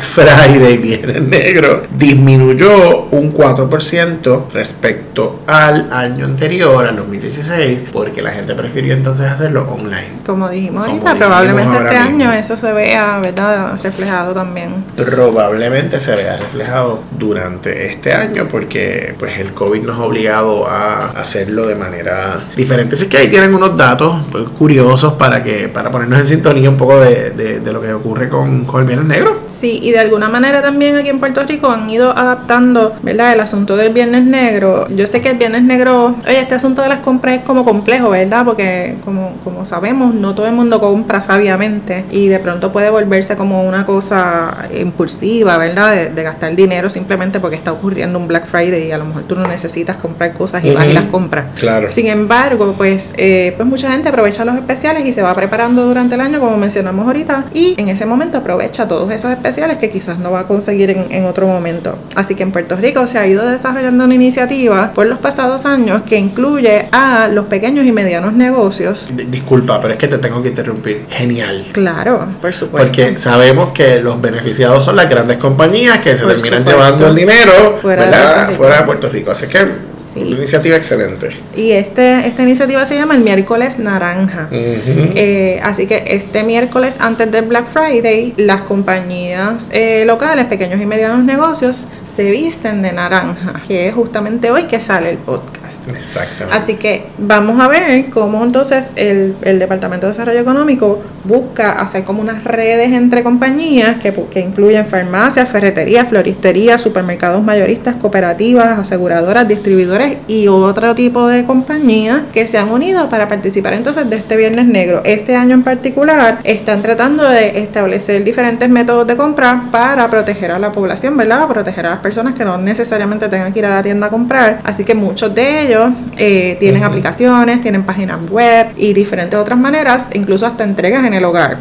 Friday 0.00 0.78
Viernes 0.82 1.22
Negro 1.22 1.82
disminuyó 1.90 3.06
un 3.10 3.32
4% 3.32 4.50
respecto 4.52 5.40
al 5.46 5.92
año 5.92 6.24
anterior, 6.24 6.86
al 6.86 6.96
2016, 6.96 7.84
porque 7.92 8.22
la 8.22 8.30
gente 8.30 8.54
prefirió 8.54 8.94
entonces 8.94 9.26
hacerlo 9.26 9.68
online. 9.70 10.20
Como 10.24 10.48
dijimos 10.48 10.86
ahorita, 10.86 11.14
probablemente 11.14 11.76
este 11.76 11.96
año 11.96 12.32
eso 12.32 12.56
se 12.56 12.72
vea 12.72 13.18
¿verdad? 13.20 13.78
reflejado 13.82 14.32
también. 14.32 14.84
Probablemente 14.96 16.00
se 16.00 16.14
vea 16.14 16.36
reflejado 16.36 17.02
durante 17.18 17.86
este 17.86 18.12
año 18.12 18.46
porque 18.48 19.14
pues 19.18 19.38
el 19.38 19.52
COVID 19.52 19.82
nos 19.82 19.98
ha 19.98 20.02
obligado 20.02 20.68
a 20.68 21.08
hacerlo 21.10 21.66
de 21.66 21.74
manera 21.74 22.38
diferente. 22.56 22.94
Así 22.94 23.08
que 23.08 23.18
ahí 23.18 23.28
tienen 23.28 23.54
unos 23.54 23.76
datos 23.76 24.22
pues, 24.30 24.48
curiosos 24.50 25.14
para 25.14 25.40
que 25.40 25.68
para 25.68 25.90
ponernos 25.90 26.20
en 26.20 26.26
sintonía 26.26 26.70
un 26.70 26.76
poco 26.76 27.00
de, 27.00 27.30
de, 27.30 27.72
lo 27.72 27.80
que 27.80 27.92
ocurre 27.92 28.28
con, 28.28 28.64
con, 28.64 28.80
el 28.80 28.86
Viernes 28.86 29.08
Negro. 29.08 29.40
Sí, 29.46 29.80
y 29.82 29.92
de 29.92 29.98
alguna 29.98 30.28
manera 30.28 30.62
también 30.62 30.96
aquí 30.96 31.08
en 31.08 31.20
Puerto 31.20 31.42
Rico 31.44 31.70
han 31.70 31.88
ido 31.90 32.16
adaptando, 32.16 32.94
¿verdad? 33.02 33.32
El 33.32 33.40
asunto 33.40 33.76
del 33.76 33.92
Viernes 33.92 34.24
Negro. 34.24 34.86
Yo 34.88 35.06
sé 35.06 35.20
que 35.20 35.30
el 35.30 35.36
Viernes 35.36 35.62
Negro, 35.62 36.14
oye, 36.26 36.40
este 36.40 36.54
asunto 36.54 36.82
de 36.82 36.88
las 36.88 37.00
compras 37.00 37.38
es 37.38 37.44
como 37.44 37.64
complejo, 37.64 38.10
¿verdad? 38.10 38.44
Porque 38.44 38.96
como, 39.04 39.36
como 39.44 39.64
sabemos, 39.64 40.14
no 40.14 40.34
todo 40.34 40.46
el 40.46 40.52
mundo 40.52 40.80
compra 40.80 41.22
sabiamente 41.22 42.04
y 42.10 42.28
de 42.28 42.38
pronto 42.38 42.72
puede 42.72 42.90
volverse 42.90 43.36
como 43.36 43.64
una 43.64 43.84
cosa 43.84 44.68
impulsiva, 44.74 45.58
¿verdad? 45.58 45.94
De, 45.94 46.10
de 46.10 46.22
gastar 46.22 46.54
dinero 46.54 46.88
sin 46.88 47.04
simplemente 47.08 47.40
porque 47.40 47.56
está 47.56 47.72
ocurriendo 47.72 48.18
un 48.18 48.28
Black 48.28 48.44
Friday 48.44 48.88
y 48.88 48.92
a 48.92 48.98
lo 48.98 49.06
mejor 49.06 49.22
tú 49.22 49.34
no 49.34 49.46
necesitas 49.46 49.96
comprar 49.96 50.34
cosas 50.34 50.62
y 50.62 50.74
vas 50.74 50.86
y 50.86 50.92
las 50.92 51.04
compras. 51.04 51.46
Claro. 51.58 51.88
Sin 51.88 52.06
embargo, 52.06 52.74
pues, 52.76 53.14
eh, 53.16 53.54
pues 53.56 53.66
mucha 53.66 53.90
gente 53.90 54.10
aprovecha 54.10 54.44
los 54.44 54.54
especiales 54.56 55.06
y 55.06 55.14
se 55.14 55.22
va 55.22 55.34
preparando 55.34 55.86
durante 55.86 56.16
el 56.16 56.20
año, 56.20 56.38
como 56.38 56.58
mencionamos 56.58 57.06
ahorita, 57.06 57.46
y 57.54 57.76
en 57.78 57.88
ese 57.88 58.04
momento 58.04 58.36
aprovecha 58.36 58.86
todos 58.86 59.10
esos 59.10 59.30
especiales 59.30 59.78
que 59.78 59.88
quizás 59.88 60.18
no 60.18 60.32
va 60.32 60.40
a 60.40 60.46
conseguir 60.46 60.90
en, 60.90 61.24
otro 61.24 61.46
momento. 61.46 61.98
Así 62.14 62.34
que 62.34 62.42
en 62.42 62.52
Puerto 62.52 62.76
Rico 62.76 63.06
se 63.06 63.18
ha 63.18 63.26
ido 63.26 63.48
desarrollando 63.48 64.04
una 64.04 64.14
iniciativa 64.14 64.92
por 64.92 65.06
los 65.06 65.18
pasados 65.18 65.64
años 65.64 66.02
que 66.02 66.18
incluye 66.18 66.88
a 66.92 67.28
los 67.28 67.46
pequeños 67.46 67.86
y 67.86 67.92
medianos 67.92 68.34
negocios. 68.34 69.08
disculpa, 69.10 69.80
pero 69.80 69.94
es 69.94 69.98
que 69.98 70.08
te 70.08 70.18
tengo 70.18 70.42
que 70.42 70.50
interrumpir. 70.50 71.06
Genial. 71.08 71.68
Claro, 71.72 72.28
por 72.42 72.52
supuesto. 72.52 72.86
Porque 72.86 73.16
sabemos 73.16 73.70
que 73.70 73.98
los 74.00 74.20
beneficiados 74.20 74.84
son 74.84 74.96
las 74.96 75.08
grandes 75.08 75.38
compañías 75.38 76.00
que 76.00 76.14
se 76.14 76.26
terminan 76.26 76.66
llevando 76.66 76.97
el 77.06 77.14
dinero 77.14 77.78
fuera, 77.80 78.46
De 78.46 78.54
fuera 78.54 78.78
de 78.78 78.82
Puerto 78.84 79.08
Rico. 79.08 79.30
Así 79.30 79.46
que 79.46 79.88
una 80.16 80.36
iniciativa 80.36 80.76
excelente. 80.76 81.30
Y 81.56 81.72
este, 81.72 82.26
esta 82.26 82.42
iniciativa 82.42 82.84
se 82.86 82.96
llama 82.96 83.14
el 83.14 83.22
miércoles 83.22 83.78
naranja. 83.78 84.48
Eh, 84.50 85.60
así 85.62 85.86
que 85.86 86.04
este 86.06 86.42
miércoles 86.42 86.98
antes 87.00 87.30
del 87.30 87.46
Black 87.46 87.66
Friday, 87.66 88.34
las 88.36 88.62
compañías 88.62 89.68
eh, 89.72 90.04
locales, 90.06 90.46
pequeños 90.46 90.80
y 90.80 90.86
medianos 90.86 91.24
negocios, 91.24 91.84
se 92.04 92.30
visten 92.30 92.82
de 92.82 92.92
naranja, 92.92 93.62
que 93.66 93.88
es 93.88 93.94
justamente 93.94 94.50
hoy 94.50 94.64
que 94.64 94.80
sale 94.80 95.10
el 95.10 95.18
podcast. 95.18 95.90
Exactamente. 95.92 96.56
Así 96.56 96.74
que 96.74 97.06
vamos 97.18 97.60
a 97.60 97.68
ver 97.68 98.10
cómo 98.10 98.42
entonces 98.44 98.92
el, 98.96 99.36
el 99.42 99.58
Departamento 99.58 100.06
de 100.06 100.12
Desarrollo 100.12 100.40
Económico 100.40 101.00
busca 101.24 101.72
hacer 101.72 102.04
como 102.04 102.20
unas 102.20 102.44
redes 102.44 102.92
entre 102.92 103.22
compañías 103.22 103.98
que, 103.98 104.12
que 104.12 104.40
incluyen 104.40 104.86
farmacias, 104.86 105.48
ferreterías, 105.48 106.08
floristerías, 106.08 106.80
supermercados 106.80 107.42
mayoristas, 107.42 107.96
cooperativas, 107.96 108.78
aseguradoras, 108.78 109.46
distribuidores 109.46 110.16
y 110.26 110.48
otro 110.48 110.94
tipo 110.94 111.26
de 111.26 111.44
compañías 111.44 112.22
que 112.32 112.46
se 112.46 112.58
han 112.58 112.70
unido 112.70 113.08
para 113.08 113.28
participar 113.28 113.74
entonces 113.74 114.08
de 114.08 114.16
este 114.16 114.36
Viernes 114.36 114.66
Negro. 114.66 115.02
Este 115.04 115.36
año 115.36 115.54
en 115.54 115.62
particular 115.62 116.38
están 116.44 116.82
tratando 116.82 117.28
de 117.28 117.58
establecer 117.60 118.24
diferentes 118.24 118.68
métodos 118.68 119.06
de 119.06 119.16
compra 119.16 119.68
para 119.70 120.08
proteger 120.08 120.52
a 120.52 120.58
la 120.58 120.72
población, 120.72 121.16
¿verdad? 121.16 121.48
Proteger 121.48 121.86
a 121.86 121.90
las 121.90 122.00
personas 122.00 122.34
que 122.34 122.44
no 122.44 122.58
necesariamente 122.58 123.28
tengan 123.28 123.52
que 123.52 123.58
ir 123.58 123.66
a 123.66 123.70
la 123.70 123.82
tienda 123.82 124.06
a 124.06 124.10
comprar. 124.10 124.60
Así 124.64 124.84
que 124.84 124.94
muchos 124.94 125.34
de 125.34 125.62
ellos 125.62 125.90
eh, 126.16 126.56
tienen 126.60 126.84
aplicaciones, 126.84 127.07
tienen 127.16 127.84
páginas 127.84 128.18
web 128.30 128.68
y 128.76 128.92
diferentes 128.92 129.38
otras 129.38 129.58
maneras, 129.58 130.10
incluso 130.14 130.46
hasta 130.46 130.64
entregas 130.64 131.04
en 131.04 131.14
el 131.14 131.24
hogar. 131.24 131.58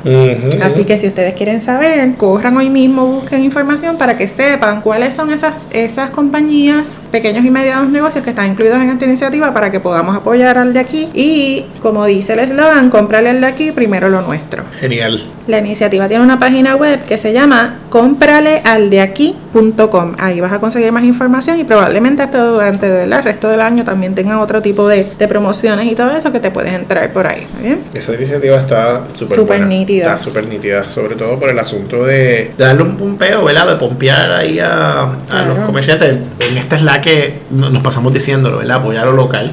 Así 0.62 0.86
que 0.86 0.98
si 0.98 1.08
ustedes 1.08 1.34
quieren 1.34 1.62
saber, 1.62 2.16
corran 2.16 2.58
hoy 2.58 2.70
mismo, 2.70 3.06
busquen 3.06 3.44
información 3.44 3.98
para 3.98 4.18
que 4.18 4.28
sepan 4.28 4.82
cuáles 4.82 5.16
son 5.16 5.32
esas, 5.32 5.68
esas 5.72 6.12
compañías, 6.12 7.02
pequeños 7.12 7.46
y 7.46 7.50
medianos 7.50 7.90
negocios 7.90 8.24
que 8.24 8.32
están 8.32 8.52
incluidos 8.52 8.82
en 8.82 8.90
esta 8.90 9.06
iniciativa 9.06 9.54
para 9.54 9.72
que 9.72 9.80
podamos 9.80 10.16
apoyar 10.16 10.58
al 10.58 10.74
de 10.74 10.80
aquí 10.80 11.10
y, 11.14 11.66
como 11.82 12.06
dice 12.06 12.34
el 12.34 12.40
eslogan, 12.40 12.90
comprarle 12.90 13.30
al 13.30 13.40
de 13.42 13.48
aquí 13.48 13.72
primero 13.72 14.10
lo 14.10 14.22
nuestro. 14.22 14.64
Genial. 14.80 15.24
La 15.48 15.60
iniciativa 15.60 16.08
tiene 16.08 16.24
una 16.24 16.40
página 16.40 16.76
web 16.76 17.04
que 17.06 17.18
se 17.18 17.34
llama 17.34 17.80
compralealdeaquí.com. 17.90 20.16
Ahí 20.20 20.40
vas 20.42 20.52
a 20.52 20.60
conseguir 20.60 20.92
más 20.92 21.04
información 21.04 21.60
y 21.60 21.64
probablemente 21.64 22.24
hasta 22.24 22.44
durante 22.44 23.04
el 23.04 23.24
resto 23.24 23.50
del 23.50 23.62
año 23.62 23.84
también 23.84 24.14
tengan 24.14 24.38
otro 24.40 24.62
tipo 24.62 24.88
de, 24.88 25.06
promociones 25.38 25.86
y 25.92 25.94
todo 25.94 26.12
eso 26.12 26.32
que 26.32 26.40
te 26.40 26.50
puedes 26.50 26.74
entrar 26.74 27.14
por 27.14 27.28
ahí. 27.28 27.48
¿bien? 27.62 27.84
Esa 27.94 28.16
iniciativa 28.16 28.58
está 28.58 29.04
súper 29.16 29.62
nítida. 29.62 30.06
Está 30.06 30.18
súper 30.18 30.48
nítida, 30.48 30.90
sobre 30.90 31.16
todo 31.16 31.38
por 31.40 31.50
el 31.50 31.60
asunto 31.60 32.04
de, 32.06 32.54
darle 32.58 32.82
un 32.82 32.98
pumpeo, 32.98 33.44
¿verdad? 33.44 33.68
De 33.68 33.76
pompear 33.76 34.32
ahí 34.32 34.60
a, 34.60 35.16
los 35.48 35.60
comerciantes. 35.60 36.18
En 36.50 36.58
esta 36.58 36.76
es 36.76 36.82
la 36.82 37.02
que 37.02 37.42
nos 37.52 37.84
pasamos 37.84 38.12
diciéndolo, 38.14 38.58
¿verdad? 38.58 38.78
Apoyar 38.78 39.06
lo 39.06 39.14
local. 39.14 39.52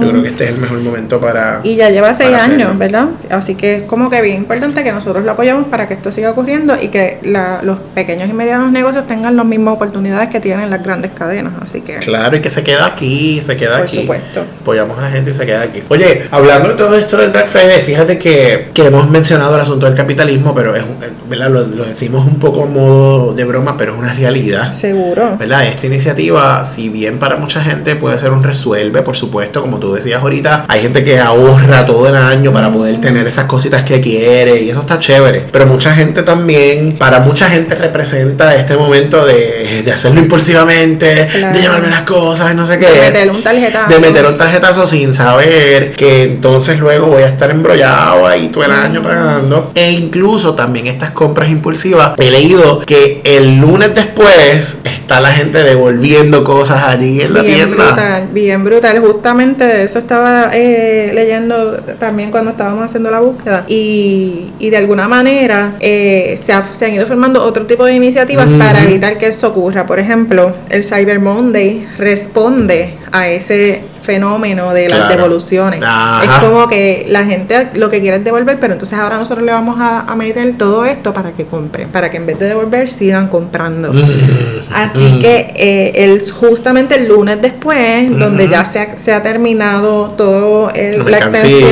Yo 0.00 0.08
creo 0.08 0.22
que 0.22 0.28
este 0.28 0.44
es 0.44 0.50
el 0.50 0.58
mejor 0.58 0.78
momento 0.78 1.20
para. 1.20 1.60
Y 1.64 1.74
ya 1.74 1.90
lleva 1.90 2.14
seis 2.14 2.34
años, 2.36 2.78
¿verdad? 2.78 3.08
Así 3.28 3.56
que 3.56 3.76
es 3.78 3.82
como 3.84 4.08
que 4.10 4.22
bien 4.22 4.36
importante 4.36 4.84
que 4.84 4.92
nosotros 4.92 5.24
lo 5.24 5.32
apoyemos 5.32 5.66
para 5.66 5.88
que 5.88 5.94
esto 5.94 6.12
siga 6.12 6.30
ocurriendo 6.30 6.76
y 6.80 6.88
que 6.88 7.18
los 7.62 7.78
pequeños 7.96 8.30
y 8.30 8.32
medianos 8.32 8.70
negocios 8.70 9.04
tengan 9.08 9.36
las 9.36 9.46
mismas 9.46 9.74
oportunidades 9.74 10.28
que 10.28 10.38
tienen 10.38 10.70
las 10.70 10.80
grandes 10.80 11.10
cadenas. 11.10 11.54
Así 11.60 11.80
que. 11.80 11.96
Claro, 11.96 12.36
y 12.36 12.40
que 12.40 12.50
se 12.50 12.62
queda 12.62 12.86
aquí, 12.86 13.42
se 13.44 13.56
queda 13.56 13.78
aquí. 13.78 13.96
Por 13.96 14.02
supuesto. 14.02 14.44
Apoyamos 14.60 14.96
a 15.00 15.07
la 15.08 15.14
gente 15.14 15.32
se 15.32 15.46
queda 15.46 15.62
aquí. 15.62 15.82
Oye, 15.88 16.24
hablando 16.30 16.68
de 16.68 16.74
todo 16.74 16.94
esto 16.94 17.16
del 17.16 17.30
Black 17.30 17.48
Friday, 17.48 17.80
fíjate 17.80 18.18
que, 18.18 18.68
que 18.74 18.86
hemos 18.86 19.08
mencionado 19.08 19.54
el 19.54 19.62
asunto 19.62 19.86
del 19.86 19.94
capitalismo, 19.94 20.54
pero 20.54 20.76
es, 20.76 20.82
¿verdad? 21.28 21.48
Lo, 21.48 21.66
lo 21.66 21.84
decimos 21.84 22.26
un 22.26 22.38
poco 22.38 22.66
modo 22.66 23.32
de 23.32 23.44
broma, 23.44 23.76
pero 23.76 23.94
es 23.94 23.98
una 23.98 24.12
realidad. 24.12 24.70
Seguro. 24.72 25.36
¿Verdad? 25.38 25.66
Esta 25.66 25.86
iniciativa, 25.86 26.62
si 26.64 26.88
bien 26.90 27.18
para 27.18 27.36
mucha 27.36 27.62
gente 27.62 27.96
puede 27.96 28.18
ser 28.18 28.32
un 28.32 28.42
resuelve, 28.42 29.02
por 29.02 29.16
supuesto, 29.16 29.62
como 29.62 29.78
tú 29.78 29.94
decías 29.94 30.20
ahorita, 30.22 30.66
hay 30.68 30.82
gente 30.82 31.02
que 31.02 31.18
ahorra 31.18 31.86
todo 31.86 32.06
el 32.08 32.16
año 32.16 32.52
para 32.52 32.70
poder 32.70 33.00
tener 33.00 33.26
esas 33.26 33.46
cositas 33.46 33.84
que 33.84 34.00
quiere 34.00 34.60
y 34.60 34.70
eso 34.70 34.80
está 34.80 34.98
chévere. 34.98 35.46
Pero 35.50 35.66
mucha 35.66 35.94
gente 35.94 36.22
también, 36.22 36.96
para 36.98 37.20
mucha 37.20 37.48
gente 37.48 37.74
representa 37.74 38.54
este 38.54 38.76
momento 38.76 39.24
de, 39.24 39.82
de 39.84 39.92
hacerlo 39.92 40.20
impulsivamente, 40.20 41.06
de 41.24 41.60
llevarme 41.60 41.88
las 41.88 42.02
cosas, 42.02 42.54
no 42.54 42.66
sé 42.66 42.78
qué. 42.78 42.86
De 42.86 43.00
meter 43.10 43.30
un 43.30 43.42
tarjetazo. 43.42 43.94
De 43.94 44.00
meter 44.00 44.26
un 44.26 44.36
tarjetazo 44.36 44.86
sin 44.98 45.14
saber 45.14 45.92
que 45.92 46.24
entonces 46.24 46.80
luego 46.80 47.06
voy 47.06 47.22
a 47.22 47.28
estar 47.28 47.50
embrollado 47.50 48.26
ahí 48.26 48.48
todo 48.48 48.64
el 48.64 48.72
año 48.72 49.00
pagando. 49.00 49.70
E 49.76 49.92
incluso 49.92 50.54
también 50.56 50.88
estas 50.88 51.12
compras 51.12 51.50
impulsivas, 51.50 52.14
he 52.18 52.32
leído 52.32 52.80
que 52.80 53.20
el 53.22 53.58
lunes 53.60 53.94
después 53.94 54.78
está 54.82 55.20
la 55.20 55.30
gente 55.30 55.62
devolviendo 55.62 56.42
cosas 56.42 56.82
allí 56.82 57.20
en 57.20 57.32
la 57.32 57.42
bien 57.42 57.54
tienda. 57.54 57.86
Brutal, 57.86 58.28
bien 58.32 58.64
brutal. 58.64 58.98
Justamente 58.98 59.64
de 59.64 59.84
eso 59.84 60.00
estaba 60.00 60.50
eh, 60.52 61.12
leyendo 61.14 61.74
también 62.00 62.32
cuando 62.32 62.50
estábamos 62.50 62.84
haciendo 62.84 63.12
la 63.12 63.20
búsqueda. 63.20 63.64
Y, 63.68 64.52
y 64.58 64.70
de 64.70 64.76
alguna 64.78 65.06
manera 65.06 65.76
eh, 65.78 66.36
se, 66.40 66.54
se, 66.74 66.86
han 66.86 66.92
ido 66.92 67.06
formando 67.06 67.44
otro 67.44 67.66
tipo 67.66 67.84
de 67.84 67.94
iniciativas 67.94 68.48
para 68.58 68.82
evitar 68.82 69.16
que 69.16 69.28
eso 69.28 69.48
ocurra. 69.48 69.86
Por 69.86 70.00
ejemplo, 70.00 70.56
el 70.70 70.82
Cyber 70.82 71.20
Monday 71.20 71.86
responde 71.98 72.94
a 73.12 73.28
ese 73.28 73.82
fenómeno 74.08 74.72
de 74.72 74.88
las 74.88 75.06
devoluciones. 75.06 75.82
Es 76.22 76.30
como 76.40 76.66
que 76.66 77.04
la 77.10 77.26
gente 77.26 77.68
lo 77.74 77.90
que 77.90 78.00
quiere 78.00 78.16
es 78.16 78.24
devolver, 78.24 78.58
pero 78.58 78.72
entonces 78.72 78.98
ahora 78.98 79.18
nosotros 79.18 79.44
le 79.44 79.52
vamos 79.52 79.76
a, 79.78 80.14
meter 80.16 80.56
todo 80.56 80.84
esto 80.86 81.12
para 81.12 81.32
que 81.32 81.44
compren, 81.44 81.90
para 81.90 82.10
que 82.10 82.16
en 82.16 82.26
vez 82.26 82.38
de 82.38 82.48
devolver 82.48 82.88
sigan 82.88 83.28
comprando. 83.28 83.92
Mm. 83.92 84.02
Así 84.74 85.12
mm. 85.12 85.18
que 85.20 85.52
eh, 85.54 85.92
el, 86.04 86.22
justamente 86.32 86.96
el 86.96 87.06
lunes 87.06 87.40
después, 87.42 88.18
donde 88.18 88.48
ya 88.48 88.64
se 88.64 88.80
ha, 88.80 88.98
se 88.98 89.12
ha 89.12 89.22
terminado 89.22 90.12
todo 90.12 90.72
la, 90.74 91.18
extensión 91.18 91.70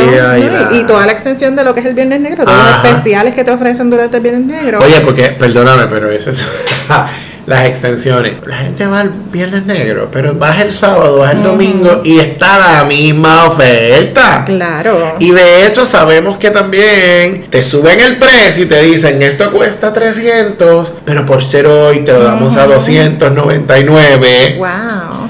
y, 0.74 0.84
toda 0.84 1.06
la 1.06 1.12
extensión 1.12 1.56
de 1.56 1.64
lo 1.64 1.72
que 1.72 1.80
es 1.80 1.86
el 1.86 1.94
Viernes 1.94 2.20
Negro, 2.20 2.44
todos 2.44 2.58
los 2.58 2.84
especiales 2.84 3.34
que 3.34 3.44
te 3.44 3.50
ofrecen 3.50 3.88
durante 3.88 4.18
el 4.18 4.22
Viernes 4.22 4.44
Negro. 4.44 4.80
Oye, 4.84 5.00
porque, 5.00 5.30
perdóname, 5.30 5.86
pero 5.86 6.10
eso 6.10 6.30
es... 6.30 6.46
las 7.46 7.64
extensiones. 7.66 8.34
La 8.44 8.56
gente 8.56 8.86
va 8.86 9.02
el 9.02 9.10
viernes 9.10 9.64
negro, 9.64 10.08
pero 10.10 10.34
vas 10.34 10.60
el 10.60 10.72
sábado, 10.72 11.18
vas 11.18 11.32
el 11.32 11.42
domingo 11.42 12.02
y 12.04 12.18
está 12.18 12.58
la 12.58 12.84
misma 12.84 13.44
oferta. 13.44 14.44
Claro. 14.44 15.14
Y 15.18 15.30
de 15.30 15.66
hecho 15.66 15.86
sabemos 15.86 16.36
que 16.38 16.50
también 16.50 17.46
te 17.48 17.62
suben 17.62 18.00
el 18.00 18.18
precio 18.18 18.64
y 18.64 18.68
te 18.68 18.82
dicen 18.82 19.22
esto 19.22 19.50
cuesta 19.52 19.92
300, 19.92 20.92
pero 21.04 21.24
por 21.24 21.42
ser 21.42 21.66
hoy 21.66 22.00
te 22.00 22.12
lo 22.12 22.24
damos 22.24 22.56
a 22.56 22.66
299. 22.66 24.56
Wow. 24.58 25.25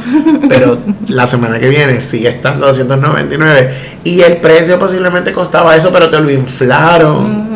Pero 0.49 0.79
la 1.09 1.27
semana 1.27 1.59
que 1.59 1.69
viene 1.69 2.01
sigue 2.01 2.29
estando 2.29 2.65
a 2.65 2.69
299 2.69 3.71
y 4.05 4.21
el 4.21 4.39
precio 4.39 4.79
posiblemente 4.79 5.33
costaba 5.33 5.77
eso, 5.77 5.91
pero 5.93 6.11
te 6.11 6.19
lo 6.21 6.31
inflaron 6.31 7.47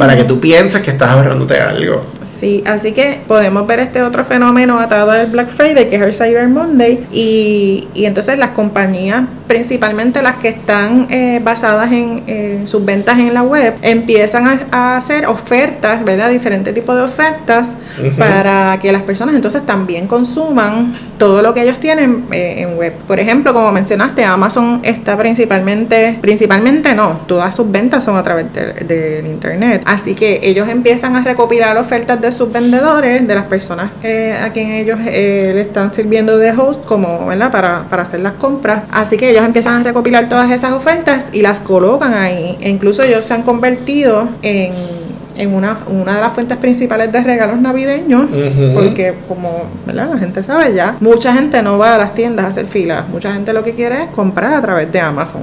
para 0.00 0.16
que 0.16 0.24
tú 0.24 0.40
pienses 0.40 0.80
que 0.80 0.90
estás 0.90 1.10
ahorrándote 1.10 1.60
algo. 1.60 2.06
Sí, 2.22 2.64
así 2.66 2.92
que 2.92 3.20
podemos 3.28 3.66
ver 3.66 3.80
este 3.80 4.02
otro 4.02 4.24
fenómeno 4.24 4.78
atado 4.78 5.10
al 5.10 5.26
Black 5.26 5.50
Friday, 5.50 5.90
que 5.90 5.96
es 5.96 6.02
el 6.02 6.14
Cyber 6.14 6.48
Monday, 6.48 7.06
y, 7.12 7.86
y 7.92 8.06
entonces 8.06 8.38
las 8.38 8.50
compañías, 8.50 9.24
principalmente 9.46 10.22
las 10.22 10.36
que 10.36 10.48
están 10.48 11.06
eh, 11.10 11.38
basadas 11.44 11.92
en 11.92 12.66
sus 12.66 12.82
ventas 12.82 13.18
en 13.18 13.34
la 13.34 13.42
web, 13.42 13.74
empiezan 13.82 14.66
a, 14.70 14.96
hacer 14.96 15.26
ofertas, 15.26 16.02
¿verdad? 16.02 16.30
Diferentes 16.30 16.72
tipos 16.72 16.96
de 16.96 17.02
ofertas 17.02 17.76
para 18.18 18.78
que 18.80 18.90
las 18.90 19.02
personas 19.02 19.34
entonces 19.34 19.66
también 19.66 20.06
consuman 20.06 20.94
todo 21.18 21.42
lo 21.42 21.52
que 21.52 21.62
ellos 21.62 21.78
tienen 21.78 22.09
eh, 22.32 22.62
en 22.62 22.76
web. 22.76 22.94
Por 23.06 23.18
ejemplo, 23.20 23.52
como 23.52 23.72
mencionaste, 23.72 24.24
Amazon 24.24 24.80
está 24.82 25.16
principalmente, 25.16 26.18
principalmente 26.20 26.94
no, 26.94 27.20
todas 27.26 27.54
sus 27.54 27.70
ventas 27.70 28.04
son 28.04 28.16
a 28.16 28.22
través 28.22 28.46
del 28.52 29.26
internet. 29.26 29.82
Así 29.86 30.14
que 30.14 30.40
ellos 30.42 30.68
empiezan 30.68 31.16
a 31.16 31.22
recopilar 31.22 31.76
ofertas 31.76 32.20
de 32.20 32.32
sus 32.32 32.50
vendedores, 32.52 33.26
de 33.26 33.34
las 33.34 33.44
personas 33.44 33.90
eh, 34.02 34.38
a 34.40 34.52
quien 34.52 34.72
ellos 34.72 34.98
eh, 35.06 35.52
le 35.54 35.60
están 35.60 35.92
sirviendo 35.92 36.38
de 36.38 36.52
host, 36.52 36.84
como, 36.84 37.26
¿verdad? 37.26 37.50
Para, 37.50 37.88
para 37.88 38.02
hacer 38.02 38.20
las 38.20 38.34
compras. 38.34 38.82
Así 38.90 39.16
que 39.16 39.30
ellos 39.30 39.44
empiezan 39.44 39.80
a 39.80 39.82
recopilar 39.82 40.28
todas 40.28 40.50
esas 40.50 40.72
ofertas 40.72 41.30
y 41.32 41.42
las 41.42 41.60
colocan 41.60 42.14
ahí. 42.14 42.56
E 42.60 42.70
incluso 42.70 43.02
ellos 43.02 43.24
se 43.24 43.34
han 43.34 43.42
convertido 43.42 44.28
en 44.42 44.99
en 45.40 45.54
una, 45.54 45.78
una 45.86 46.16
de 46.16 46.20
las 46.20 46.32
fuentes 46.32 46.58
principales 46.58 47.10
de 47.10 47.22
regalos 47.22 47.60
navideños, 47.60 48.26
porque 48.74 49.14
como 49.26 49.64
¿verdad? 49.86 50.10
la 50.12 50.18
gente 50.18 50.42
sabe 50.42 50.74
ya, 50.74 50.96
mucha 51.00 51.32
gente 51.32 51.62
no 51.62 51.78
va 51.78 51.94
a 51.94 51.98
las 51.98 52.14
tiendas 52.14 52.44
a 52.44 52.48
hacer 52.48 52.66
filas, 52.66 53.08
mucha 53.08 53.32
gente 53.32 53.52
lo 53.52 53.64
que 53.64 53.74
quiere 53.74 54.04
es 54.04 54.10
comprar 54.10 54.52
a 54.52 54.60
través 54.60 54.92
de 54.92 55.00
Amazon. 55.00 55.42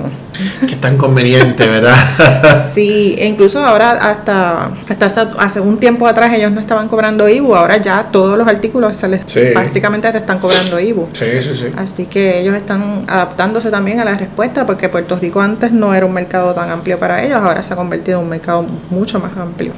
Que 0.59 0.75
es 0.75 0.81
tan 0.81 0.97
conveniente, 0.97 1.67
¿verdad? 1.67 1.95
sí, 2.75 3.15
e 3.17 3.25
incluso 3.25 3.63
ahora 3.63 3.91
hasta, 3.91 4.69
hasta 4.87 5.05
hace 5.39 5.59
un 5.59 5.77
tiempo 5.77 6.07
atrás 6.07 6.33
ellos 6.33 6.51
no 6.51 6.59
estaban 6.59 6.87
cobrando 6.87 7.27
IBU, 7.27 7.55
ahora 7.55 7.77
ya 7.77 8.09
todos 8.11 8.37
los 8.37 8.47
artículos 8.47 8.95
se 8.97 9.07
les, 9.07 9.25
prácticamente 9.53 10.11
te 10.11 10.19
están 10.19 10.39
cobrando 10.39 10.79
IBU. 10.79 11.09
Sí, 11.13 11.41
sí, 11.41 11.55
sí. 11.55 11.67
Así 11.75 12.05
que 12.05 12.39
ellos 12.39 12.55
están 12.55 13.05
adaptándose 13.07 13.71
también 13.71 13.99
a 13.99 14.05
la 14.05 14.15
respuesta, 14.15 14.65
porque 14.65 14.89
Puerto 14.89 15.17
Rico 15.17 15.41
antes 15.41 15.71
no 15.71 15.93
era 15.93 16.05
un 16.05 16.13
mercado 16.13 16.53
tan 16.53 16.69
amplio 16.69 16.99
para 16.99 17.23
ellos, 17.23 17.39
ahora 17.41 17.63
se 17.63 17.73
ha 17.73 17.75
convertido 17.75 18.19
en 18.19 18.25
un 18.25 18.29
mercado 18.29 18.65
mucho 18.89 19.19
más 19.19 19.35
amplio. 19.37 19.73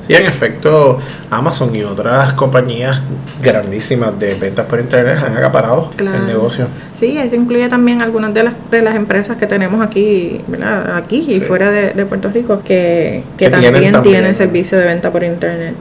Sí, 0.00 0.14
en 0.14 0.26
efecto, 0.26 0.98
Amazon 1.30 1.74
y 1.74 1.82
otras 1.82 2.32
compañías 2.34 3.00
grandísimas 3.42 4.18
de 4.18 4.34
ventas 4.34 4.66
por 4.66 4.80
internet 4.80 5.18
han 5.24 5.36
acaparado 5.36 5.90
el 5.98 6.26
negocio. 6.26 6.68
Sí, 6.92 7.18
eso 7.18 7.36
incluye 7.36 7.68
también 7.68 8.02
algunas 8.02 8.32
de 8.32 8.44
las, 8.44 8.54
de 8.70 8.82
las 8.82 8.96
empresas 8.96 9.36
que 9.36 9.46
tenemos 9.46 9.84
aquí, 9.84 10.40
¿verdad? 10.46 10.96
aquí 10.96 11.26
y 11.28 11.40
fuera 11.40 11.70
de, 11.70 12.06
Puerto 12.06 12.30
Rico, 12.30 12.62
que, 12.64 13.24
que, 13.36 13.50
también, 13.50 14.02
tienen, 14.02 14.34
servicio 14.34 14.78
de 14.78 14.84
venta 14.84 15.10
por 15.10 15.24
internet. 15.24 15.74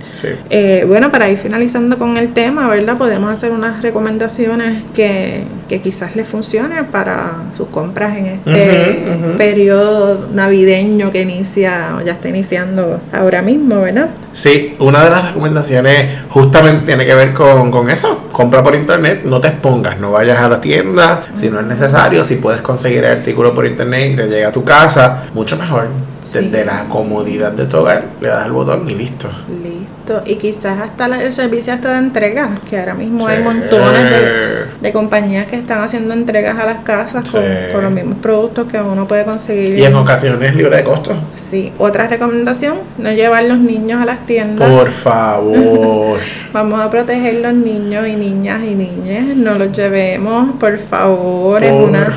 Eh, 0.49 0.84
bueno, 0.88 1.12
para 1.12 1.30
ir 1.30 1.38
finalizando 1.38 1.97
con 1.97 2.17
el 2.17 2.34
tema, 2.34 2.67
¿verdad? 2.67 2.97
Podemos 2.97 3.32
hacer 3.32 3.51
unas 3.51 3.82
recomendaciones 3.82 4.84
que, 4.93 5.43
que 5.67 5.82
quizás 5.82 6.15
les 6.15 6.28
funcione 6.28 6.84
para 6.84 7.43
sus 7.51 7.67
compras 7.67 8.17
en 8.17 8.25
este 8.25 8.99
periodo 9.38 10.28
navideño 10.34 11.12
que 11.12 11.21
inicia 11.21 11.95
o 11.97 12.01
ya 12.01 12.13
está 12.13 12.30
iniciando 12.30 12.95
ahora 13.12 13.42
mismo, 13.42 13.82
¿verdad? 13.82 14.10
Sí, 14.34 14.76
una 14.80 15.04
de 15.04 15.10
las 15.10 15.28
recomendaciones 15.28 16.24
justamente 16.30 16.86
tiene 16.86 17.06
que 17.06 17.16
ver 17.16 17.34
con, 17.34 17.72
con 17.72 17.90
eso. 17.90 18.26
Compra 18.32 18.62
por 18.62 18.76
internet, 18.76 19.22
no 19.26 19.40
te 19.40 19.48
expongas, 19.48 20.00
no 20.00 20.12
vayas 20.12 20.40
a 20.40 20.50
la 20.50 20.60
tienda 20.60 21.24
si 21.36 21.50
no 21.50 21.60
es 21.60 21.66
necesario, 21.66 22.24
si 22.24 22.36
puedes 22.36 22.62
conseguir 22.62 23.06
el 23.06 23.12
artículo 23.20 23.54
por 23.54 23.66
internet 23.66 24.12
y 24.14 24.16
te 24.16 24.28
llega 24.28 24.50
a 24.50 24.52
tu 24.52 24.64
casa, 24.64 25.24
mucho 25.34 25.58
mejor. 25.58 25.88
Desde 26.22 26.66
la 26.66 26.86
comodidad 26.86 27.52
de 27.52 27.66
tu 27.66 27.78
hogar, 27.78 28.04
le 28.20 28.30
das 28.30 28.46
el 28.46 28.52
botón 28.52 28.90
y 28.90 28.96
listo. 28.96 29.30
Listo. 29.64 30.22
Y 30.26 30.36
quizás 30.36 30.82
hasta 30.82 31.06
el 31.06 31.32
servicio 31.32 31.74
hasta 31.74 31.94
de 31.94 32.00
entrega, 32.00 32.50
que 32.68 32.80
ahora 32.80 32.96
mismo 32.96 33.28
hay 33.28 33.44
montones 33.44 34.10
de, 34.10 34.66
compañías 34.91 35.45
que 35.48 35.56
están 35.56 35.84
haciendo 35.84 36.13
entregas 36.13 36.58
a 36.58 36.65
las 36.65 36.80
casas 36.80 37.30
con, 37.30 37.43
con, 37.71 37.84
los 37.84 37.91
mismos 37.91 38.17
productos 38.21 38.71
que 38.71 38.80
uno 38.80 39.08
puede 39.08 39.26
conseguir. 39.26 39.78
Y 39.78 39.84
en 39.84 39.95
ocasiones 39.95 40.56
libre 40.56 40.78
de 40.78 40.84
costo. 40.84 41.15
Sí. 41.34 41.71
Otra 41.78 42.08
recomendación, 42.08 42.78
no 42.98 43.12
llevar 43.12 43.43
los 43.45 43.60
niños 43.60 44.02
a 44.02 44.06
las 44.06 44.26
tiendas. 44.26 44.69
Por 44.69 44.89
favor. 44.89 46.19
Vamos 46.54 46.80
a 46.80 46.89
proteger 46.89 47.36
los 47.36 47.54
niños 47.54 48.08
y 48.08 48.15
niñas 48.15 48.62
y 48.63 48.76
niñas. 48.76 49.36
No 49.36 49.56
los 49.56 49.71
llevemos, 49.71 50.56
por 50.58 50.78
favor. 50.78 51.63
es 51.63 51.71
una, 51.71 52.13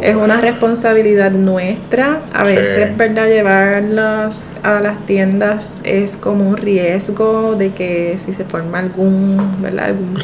Es 0.00 0.14
una 0.14 0.40
responsabilidad 0.40 1.30
nuestra. 1.30 2.20
A 2.32 2.42
veces, 2.44 2.96
¿verdad? 2.96 3.28
Llevarlos 3.28 4.44
a 4.62 4.80
las 4.80 5.04
tiendas 5.06 5.74
es 5.84 6.16
como 6.16 6.48
un 6.48 6.56
riesgo 6.56 7.54
de 7.56 7.72
que 7.72 8.16
si 8.24 8.32
se 8.34 8.44
forma 8.44 8.78
algún, 8.78 9.56
¿verdad? 9.60 9.86
Algún 9.86 10.14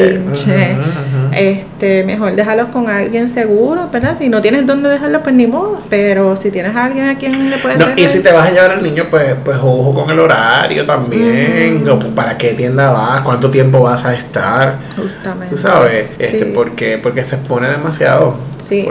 嗯 0.00 1.29
este, 1.40 2.04
mejor 2.04 2.36
dejarlos 2.36 2.68
con 2.68 2.88
alguien 2.88 3.28
seguro, 3.28 3.88
¿verdad? 3.92 4.16
Si 4.16 4.28
no 4.28 4.40
tienes 4.40 4.66
dónde 4.66 4.88
dejarlos, 4.88 5.22
pues 5.22 5.34
ni 5.34 5.46
modo. 5.46 5.80
Pero 5.88 6.36
si 6.36 6.50
tienes 6.50 6.76
a 6.76 6.84
alguien 6.84 7.08
a 7.08 7.18
quien 7.18 7.50
le 7.50 7.58
puedes 7.58 7.78
no, 7.78 7.86
Y 7.96 8.06
si 8.08 8.20
te 8.20 8.32
vas 8.32 8.48
a 8.48 8.52
llevar 8.52 8.72
al 8.72 8.82
niño, 8.82 9.06
pues, 9.10 9.34
pues 9.44 9.56
ojo 9.58 9.94
con 9.94 10.10
el 10.10 10.18
horario 10.18 10.84
también. 10.84 11.84
¿Para 12.14 12.36
qué 12.36 12.54
tienda 12.54 12.90
vas? 12.90 13.22
¿Cuánto 13.22 13.50
tiempo 13.50 13.80
vas 13.80 14.04
a 14.04 14.14
estar? 14.14 14.78
Justamente. 14.96 15.54
Tú 15.54 15.56
sabes, 15.56 16.08
este, 16.18 16.46
porque, 16.46 16.98
porque 16.98 17.24
se 17.24 17.36
expone 17.36 17.68
demasiado. 17.68 18.50
Sí, 18.60 18.86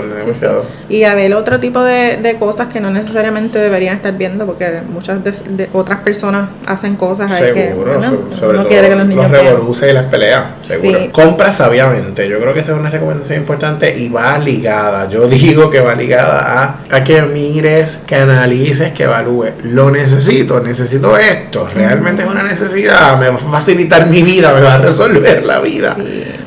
Y 0.89 1.03
a 1.03 1.13
ver 1.13 1.33
otro 1.33 1.59
tipo 1.59 1.83
de, 1.83 2.17
de, 2.17 2.35
cosas 2.35 2.67
que 2.67 2.79
no 2.79 2.89
necesariamente 2.89 3.59
deberían 3.59 3.95
estar 3.95 4.17
viendo, 4.17 4.45
porque 4.45 4.81
muchas 4.91 5.23
de, 5.23 5.69
otras 5.73 5.99
personas 5.99 6.49
hacen 6.65 6.95
cosas 6.95 7.31
seguro, 7.31 7.99
que 7.99 8.35
sobre, 8.35 8.57
todo 8.57 8.67
quiere 8.67 8.89
que 8.89 8.95
los 8.95 9.07
niños 9.07 9.31
los 9.31 9.83
y 9.83 9.93
las 9.93 10.05
peleas, 10.05 10.45
seguro. 10.62 11.12
Compra 11.12 11.51
sabiamente, 11.51 12.27
yo 12.27 12.38
creo 12.39 12.54
que 12.54 12.60
esa 12.62 12.73
es 12.73 12.80
una 12.80 12.89
recomendación 12.89 13.39
importante 13.39 13.97
y 13.97 14.10
va 14.10 14.38
ligada, 14.38 15.10
yo 15.10 15.28
digo 15.28 15.69
que 15.69 15.82
va 15.82 15.95
ligada 15.95 16.63
a, 16.63 16.95
a 16.95 17.04
que 17.04 17.21
mires, 17.23 17.97
que 18.06 18.15
analices, 18.15 18.91
que 18.93 19.04
evalúes. 19.04 19.54
Lo 19.63 19.91
necesito, 19.91 20.60
necesito 20.60 21.17
esto, 21.17 21.67
realmente 21.73 22.23
es 22.23 22.30
una 22.30 22.43
necesidad, 22.43 23.17
me 23.19 23.30
va 23.30 23.36
a 23.36 23.38
facilitar 23.38 24.08
mi 24.08 24.21
vida, 24.21 24.54
me 24.54 24.62
va 24.62 24.75
a 24.75 24.80
resolver 24.80 25.43
la 25.43 25.60
vida. 25.60 25.95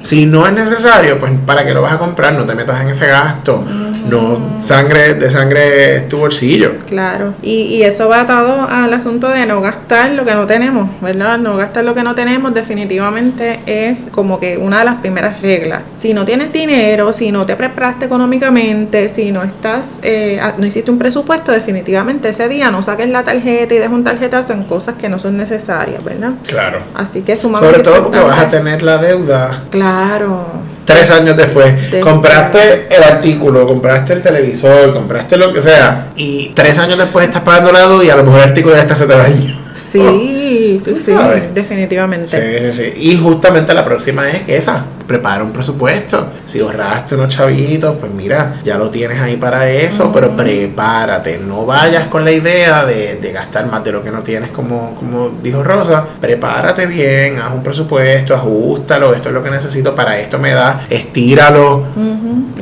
Si 0.02 0.26
no 0.26 0.46
es 0.46 0.52
necesario, 0.52 1.18
pues 1.18 1.32
para 1.46 1.64
qué 1.64 1.72
lo 1.72 1.82
vas 1.82 1.94
a 1.94 1.98
comprar, 1.98 2.34
no 2.34 2.44
te 2.44 2.54
metas 2.54 2.80
en 2.80 2.88
ese 2.88 3.06
gasto, 3.06 3.64
no 4.12 4.60
sangre 4.62 5.14
de 5.14 5.30
sangre 5.30 5.96
es 5.96 6.08
tu 6.08 6.18
bolsillo. 6.18 6.76
Claro, 6.86 7.34
y, 7.42 7.62
y 7.62 7.82
eso 7.82 8.08
va 8.08 8.20
atado 8.20 8.68
al 8.68 8.92
asunto 8.92 9.28
de 9.28 9.46
no 9.46 9.60
gastar 9.60 10.10
lo 10.10 10.24
que 10.24 10.34
no 10.34 10.46
tenemos, 10.46 10.88
¿verdad? 11.00 11.38
No 11.38 11.56
gastar 11.56 11.84
lo 11.84 11.94
que 11.94 12.02
no 12.02 12.14
tenemos 12.14 12.52
definitivamente 12.52 13.62
es 13.66 14.10
como 14.12 14.38
que 14.38 14.58
una 14.58 14.80
de 14.80 14.84
las 14.84 14.96
primeras 14.96 15.40
reglas. 15.40 15.82
Si 15.94 16.12
no 16.12 16.24
tienes 16.24 16.52
dinero, 16.52 17.12
si 17.12 17.32
no 17.32 17.46
te 17.46 17.56
preparaste 17.56 18.04
económicamente, 18.04 19.08
si 19.08 19.32
no 19.32 19.42
estás, 19.42 19.98
eh, 20.02 20.40
no 20.58 20.66
hiciste 20.66 20.90
un 20.90 20.98
presupuesto, 20.98 21.50
definitivamente 21.50 22.28
ese 22.28 22.48
día 22.48 22.70
no 22.70 22.82
saques 22.82 23.08
la 23.08 23.24
tarjeta 23.24 23.74
y 23.74 23.78
dejes 23.78 23.92
un 23.92 24.04
tarjetazo 24.04 24.52
en 24.52 24.64
cosas 24.64 24.96
que 24.96 25.08
no 25.08 25.18
son 25.18 25.38
necesarias, 25.38 26.04
¿verdad? 26.04 26.32
Claro. 26.46 26.80
Así 26.94 27.22
que 27.22 27.36
sumamente 27.36 27.76
Sobre 27.76 27.82
todo 27.82 28.02
porque 28.04 28.18
vas 28.18 28.38
a 28.38 28.50
tener 28.50 28.82
la 28.82 28.98
deuda. 28.98 29.64
Claro 29.70 30.71
tres 30.84 31.10
años 31.10 31.36
después, 31.36 31.74
compraste 32.00 32.88
el 32.90 33.02
artículo, 33.02 33.66
compraste 33.66 34.14
el 34.14 34.22
televisor, 34.22 34.92
compraste 34.92 35.36
lo 35.36 35.52
que 35.52 35.60
sea, 35.60 36.08
y 36.16 36.50
tres 36.54 36.78
años 36.78 36.98
después 36.98 37.26
estás 37.26 37.42
pagando 37.42 37.72
la 37.72 37.80
deuda 37.80 38.04
y 38.04 38.10
a 38.10 38.16
lo 38.16 38.24
mejor 38.24 38.40
el 38.40 38.48
artículo 38.48 38.74
ya 38.74 38.82
está 38.82 38.94
hace 38.94 39.06
tres 39.06 39.20
años. 39.20 39.58
Sí, 39.74 40.00
sí, 40.78 40.96
sí, 40.96 41.12
definitivamente. 41.54 42.26
Sí, 42.26 42.72
sí, 42.72 42.82
sí. 42.84 43.10
Y 43.10 43.16
justamente 43.16 43.74
la 43.74 43.84
próxima 43.84 44.28
es 44.28 44.42
esa, 44.48 44.84
prepara 45.06 45.44
un 45.44 45.52
presupuesto. 45.52 46.28
Si 46.44 46.60
ahorraste 46.60 47.14
unos 47.14 47.28
chavitos, 47.28 47.96
pues 47.98 48.12
mira, 48.12 48.60
ya 48.64 48.78
lo 48.78 48.90
tienes 48.90 49.20
ahí 49.20 49.36
para 49.36 49.70
eso, 49.70 50.10
pero 50.12 50.34
prepárate. 50.36 51.40
No 51.46 51.66
vayas 51.66 52.06
con 52.08 52.24
la 52.24 52.32
idea 52.32 52.84
de, 52.84 53.30
gastar 53.32 53.66
más 53.66 53.82
de 53.82 53.92
lo 53.92 54.02
que 54.02 54.10
no 54.10 54.22
tienes, 54.22 54.50
como, 54.50 54.94
como 54.94 55.30
dijo 55.42 55.62
Rosa. 55.62 56.04
Prepárate 56.20 56.86
bien, 56.86 57.38
haz 57.38 57.52
un 57.52 57.62
presupuesto, 57.62 58.34
ajustalo. 58.34 59.14
Esto 59.14 59.28
es 59.28 59.34
lo 59.34 59.42
que 59.42 59.50
necesito 59.50 59.94
para 59.94 60.18
esto 60.18 60.38
me 60.38 60.52
da, 60.52 60.82
estíralo. 60.90 61.86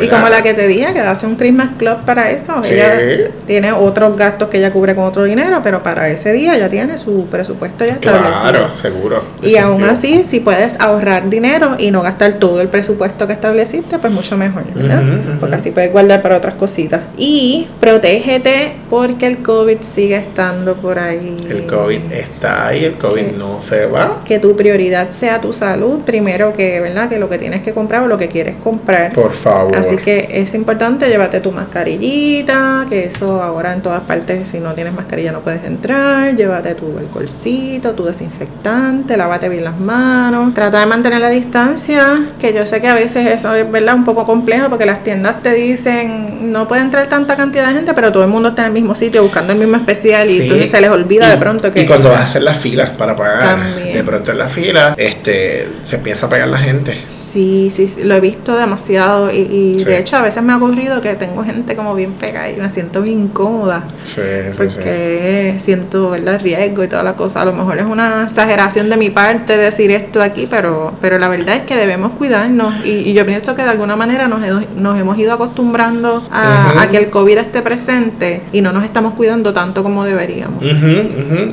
Y 0.01 0.09
como 0.09 0.29
la 0.29 0.43
que 0.43 0.55
te 0.55 0.67
dije, 0.67 0.93
que 0.93 1.01
hace 1.01 1.27
un 1.27 1.37
Christmas 1.37 1.77
Club 1.77 1.99
para 2.05 2.31
eso. 2.31 2.61
Ella 2.69 3.31
tiene 3.47 3.73
otros 3.73 4.17
gastos 4.17 4.49
que 4.49 4.59
ella 4.59 4.73
cubre 4.73 4.95
con 4.95 5.05
otro 5.05 5.25
dinero, 5.25 5.61
pero 5.63 5.83
para 5.83 6.09
ese 6.09 6.33
día 6.33 6.57
ya 6.57 6.69
tiene 6.69 6.99
su 6.99 7.27
presupuesto 7.27 7.70
ya 7.79 7.95
establecido. 7.95 8.41
Claro, 8.41 8.77
seguro. 8.77 9.23
Y 9.43 9.57
aún 9.57 9.85
así, 9.85 10.25
si 10.25 10.41
puedes 10.41 10.79
ahorrar 10.81 11.29
dinero 11.29 11.77
y 11.79 11.91
no 11.91 12.03
gastar 12.03 12.35
todo 12.35 12.61
el 12.61 12.69
presupuesto 12.69 13.27
que 13.27 13.33
estableciste, 13.33 13.99
pues 13.99 14.13
mucho 14.13 14.37
mejor, 14.37 14.65
¿verdad? 14.75 15.03
Porque 15.39 15.57
así 15.57 15.71
puedes 15.71 15.93
guardar 15.93 16.23
para 16.23 16.37
otras 16.37 16.55
cositas. 16.55 17.01
Y 17.17 17.69
protégete 17.81 18.75
porque 18.89 19.27
el 19.27 19.39
COVID 19.39 19.79
sigue 19.83 20.17
estando 20.17 20.77
por 20.77 20.99
ahí. 20.99 21.37
El 21.49 21.67
COVID 21.67 22.13
está 22.13 22.69
ahí, 22.69 22.85
el 22.85 22.95
COVID 22.95 23.33
no 23.37 23.61
se 23.61 23.87
va. 23.87 24.21
Que 24.25 24.39
tu 24.39 24.57
prioridad 24.57 25.11
sea 25.11 25.41
tu 25.41 25.53
salud 25.53 26.01
primero 26.01 26.53
que, 26.53 26.81
¿verdad? 26.81 27.09
Que 27.09 27.19
lo 27.19 27.29
que 27.29 27.39
tienes 27.39 27.63
que 27.63 27.73
comprar 27.73 28.03
o 28.03 28.09
lo 28.09 28.17
que 28.17 28.29
quieres 28.29 28.57
comprar. 28.57 29.13
Por 29.13 29.33
favor. 29.33 29.77
Así 29.77 29.97
que 29.97 30.29
es 30.31 30.55
importante 30.55 31.09
llévate 31.09 31.41
tu 31.41 31.53
mascarillita, 31.53 32.87
que 32.89 33.05
eso 33.05 33.43
ahora 33.43 33.73
en 33.73 33.83
todas 33.83 34.03
partes, 34.03 34.49
si 34.49 34.59
no 34.59 34.75
tienes 34.75 34.93
mascarilla 34.93 35.33
no 35.33 35.41
puedes 35.41 35.65
entrar. 35.65 36.35
Llévate 36.35 36.75
tu 36.75 36.99
alcoholcito, 36.99 37.60
tu 37.97 38.05
desinfectante, 38.05 39.17
lávate 39.17 39.49
bien 39.49 39.65
las 39.65 39.79
manos. 39.79 40.55
Trata 40.55 40.81
de 40.81 40.87
mantener 40.87 41.21
la 41.21 41.31
distancia, 41.31 42.27
que 42.39 42.53
yo 42.53 42.67
sé 42.67 42.81
que 42.81 42.89
a 42.89 42.95
veces 42.95 43.27
eso 43.27 43.55
es 43.55 43.71
verdad 43.71 43.95
un 43.95 44.05
poco 44.05 44.27
complejo 44.27 44.69
porque 44.69 44.87
las 44.87 45.03
tiendas 45.03 45.43
te 45.43 45.55
dicen 45.55 46.53
no 46.53 46.67
puede 46.69 46.83
entrar 46.83 47.09
tanta 47.09 47.37
cantidad 47.37 47.69
de 47.69 47.75
gente, 47.75 47.95
pero 47.95 48.13
todo 48.13 48.25
el 48.25 48.31
mundo 48.31 48.51
está 48.51 48.63
en 48.63 48.69
el 48.69 48.73
mismo 48.73 48.95
sitio 48.95 49.23
buscando 49.23 49.53
el 49.53 49.59
mismo 49.59 49.77
especial 49.77 50.29
y 50.29 50.43
entonces 50.43 50.71
se 50.71 50.81
les 50.81 50.91
olvida 50.91 51.29
de 51.29 51.37
pronto 51.37 51.71
que. 51.71 51.83
Y 51.83 51.87
cuando 51.87 52.11
vas 52.11 52.21
a 52.21 52.25
hacer 52.25 52.43
las 52.43 52.59
filas 52.59 52.91
para 52.91 53.17
pagar, 53.17 53.59
de 53.77 54.03
pronto 54.05 54.33
en 54.33 54.39
la 54.39 54.49
fila, 54.49 54.95
este, 54.97 55.69
se 55.83 55.97
empieza 55.97 56.27
a 56.27 56.29
pagar 56.29 56.49
la 56.49 56.59
gente. 56.59 56.97
Sí, 57.07 57.71
sí, 57.75 58.03
lo 58.03 58.15
he 58.15 58.21
visto 58.21 58.57
demasiado 58.57 59.31
y, 59.31 59.83
de 59.85 59.99
hecho 59.99 60.17
a 60.17 60.23
veces 60.23 60.43
me 60.43 60.53
ha 60.53 60.57
ocurrido 60.57 61.01
que 61.01 61.15
tengo 61.15 61.45
gente 61.45 61.77
como 61.77 61.95
bien 61.95 62.15
pegada 62.15 62.51
y 62.51 62.57
me 62.57 62.71
siento 62.71 63.03
bien 63.03 63.21
incómoda. 63.21 63.85
Sí, 64.05 64.21
porque 64.57 65.57
siento 65.61 66.11
¿verdad? 66.11 66.35
el 66.35 66.41
riesgo 66.41 66.85
y 66.85 66.89
toda 66.89 67.03
la 67.03 67.17
cosa. 67.17 67.45
A 67.51 67.53
lo 67.53 67.65
mejor 67.65 67.79
es 67.79 67.85
una 67.85 68.23
exageración 68.23 68.89
de 68.91 68.97
mi 68.97 69.11
parte 69.11 69.57
decir 69.57 69.91
esto 69.91 70.23
aquí, 70.23 70.47
pero, 70.49 70.93
pero 71.01 71.19
la 71.19 71.29
verdad 71.29 71.57
es 71.57 71.63
que 71.63 71.75
debemos 71.75 72.13
cuidarnos 72.13 72.87
y, 72.87 73.13
yo 73.13 73.27
pienso 73.27 73.57
que 73.57 73.63
de 73.63 73.71
alguna 73.71 73.97
manera 73.97 74.29
nos, 74.29 74.41
nos 74.77 75.01
hemos 75.01 75.19
ido 75.19 75.33
acostumbrando 75.33 76.29
a, 76.31 76.87
que 76.93 76.97
el 76.97 77.11
COVID 77.11 77.39
esté 77.39 77.61
presente 77.63 78.43
y 78.53 78.61
no 78.61 78.73
nos 78.73 78.85
estamos 78.85 79.15
cuidando 79.15 79.53
tanto 79.53 79.83
como 79.83 80.05
deberíamos. 80.05 80.63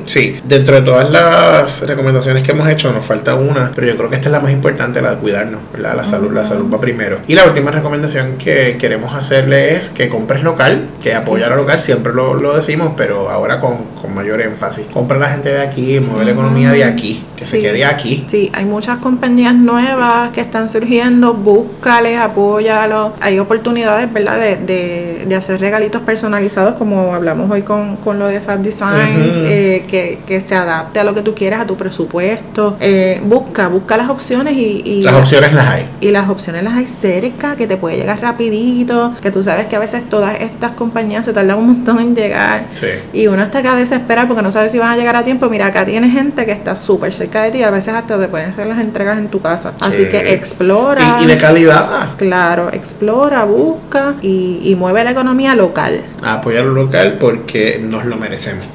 Sí, 0.05 0.39
dentro 0.47 0.75
de 0.75 0.81
todas 0.81 1.09
las 1.09 1.81
recomendaciones 1.81 2.43
que 2.43 2.51
hemos 2.51 2.69
hecho 2.69 2.93
nos 2.93 3.03
falta 3.03 3.33
una, 3.33 3.71
pero 3.73 3.87
yo 3.87 3.97
creo 3.97 4.09
que 4.11 4.17
esta 4.17 4.27
es 4.27 4.31
la 4.33 4.39
más 4.39 4.51
importante, 4.51 5.01
la 5.01 5.15
de 5.15 5.17
cuidarnos, 5.17 5.61
La 5.79 6.05
salud, 6.05 6.31
la 6.31 6.45
salud 6.45 6.71
va 6.71 6.79
primero. 6.79 7.19
Y 7.27 7.33
la 7.33 7.45
última 7.45 7.71
recomendación 7.71 8.37
que 8.37 8.77
queremos 8.77 9.15
hacerle 9.15 9.75
es 9.75 9.89
que 9.89 10.09
compres 10.09 10.43
local, 10.43 10.89
que 11.01 11.15
apoyar 11.15 11.53
a 11.53 11.55
local, 11.55 11.79
siempre 11.79 12.13
lo, 12.13 12.35
lo 12.35 12.55
decimos, 12.55 12.93
pero 12.95 13.31
ahora 13.31 13.59
con, 13.59 13.85
con 13.99 14.13
mayor 14.13 14.41
énfasis. 14.41 14.85
Compra 14.93 15.17
la 15.17 15.29
gente 15.29 15.49
de 15.49 15.61
aquí, 15.61 15.86
mueve 16.01 16.25
la 16.25 16.31
economía 16.31 16.71
de 16.71 16.83
aquí 16.83 17.23
que 17.37 17.45
se 17.45 17.61
quede 17.61 17.85
aquí. 17.85 18.25
Sí, 18.27 18.51
hay 18.53 18.65
muchas 18.65 18.97
compañías 18.97 19.55
nuevas 19.55 20.31
que 20.31 20.41
están 20.41 20.69
surgiendo, 20.69 21.33
búscales, 21.33 22.19
apóyalos. 22.19 23.13
Hay 23.21 23.39
oportunidades, 23.39 24.11
¿verdad?, 24.11 24.39
de, 24.39 25.25
de, 25.25 25.35
hacer 25.35 25.61
regalitos 25.61 26.01
personalizados, 26.01 26.73
como 26.73 27.13
hablamos 27.13 27.49
hoy 27.51 27.61
con, 27.61 27.97
con 27.97 28.17
lo 28.17 28.25
de 28.25 28.39
Fab 28.39 28.61
Designs, 28.61 29.35
eh, 29.35 29.85
que, 29.87 30.19
que, 30.25 30.41
se 30.41 30.55
adapte 30.55 30.99
a 30.99 31.03
lo 31.03 31.13
que 31.13 31.21
tú 31.21 31.35
quieras, 31.35 31.61
a 31.61 31.67
tu 31.67 31.77
presupuesto. 31.77 32.75
Eh, 32.79 33.21
busca, 33.23 33.67
busca 33.67 33.97
las 33.97 34.09
opciones 34.09 34.53
y, 34.57 34.81
y 34.83 35.01
las 35.03 35.13
opciones 35.13 35.53
las 35.53 35.69
hay. 35.69 35.89
Y 36.01 36.09
las 36.09 36.27
opciones 36.27 36.63
las 36.63 36.73
hay 36.73 36.87
cerca, 36.87 37.55
que 37.55 37.67
te 37.67 37.77
puede 37.77 37.97
llegar 37.97 38.19
rapidito, 38.19 39.13
que 39.21 39.29
tú 39.29 39.43
sabes 39.43 39.67
que 39.67 39.75
a 39.75 39.79
veces 39.79 40.09
todas 40.09 40.41
estas 40.41 40.71
compañías 40.71 41.25
se 41.25 41.33
tardan 41.33 41.59
un 41.59 41.67
montón 41.67 41.99
en 41.99 42.15
llegar. 42.15 42.65
Sí. 42.73 42.87
Y 43.13 43.27
uno 43.27 43.43
está 43.43 43.59
acá 43.59 43.73
a 43.73 44.27
porque 44.27 44.41
no 44.41 44.49
sabe 44.49 44.69
si 44.69 44.79
van 44.79 44.91
a 44.91 44.97
llegar 44.97 45.15
a 45.15 45.23
tiempo. 45.23 45.49
Mira, 45.49 45.71
acá 45.77 45.85
tiene 45.85 46.09
gente 46.09 46.45
que 46.45 46.51
está 46.51 46.75
súper 46.75 47.13
cerca 47.13 47.43
de 47.43 47.51
ti, 47.51 47.63
a 47.63 47.69
veces 47.69 47.93
hasta 47.93 48.19
te 48.19 48.27
pueden 48.27 48.49
hacer 48.49 48.65
las 48.65 48.79
entregas 48.79 49.17
en 49.19 49.27
tu 49.27 49.39
casa. 49.39 49.73
Así 49.79 50.05
que 50.05 50.33
explora. 50.33 51.19
Y, 51.21 51.27
de 51.27 51.37
calidad. 51.37 52.15
Claro, 52.17 52.69
explora, 52.73 53.45
busca 53.45 54.15
y, 54.21 54.59
y 54.63 54.75
mueve 54.75 55.03
la 55.03 55.11
economía 55.11 55.53
local. 55.55 56.03
apoyar 56.23 56.65
lo 56.65 56.73
local 56.73 57.17
porque 57.19 57.79
nos 57.81 58.05
lo 58.05 58.17
merecemos. 58.17 58.65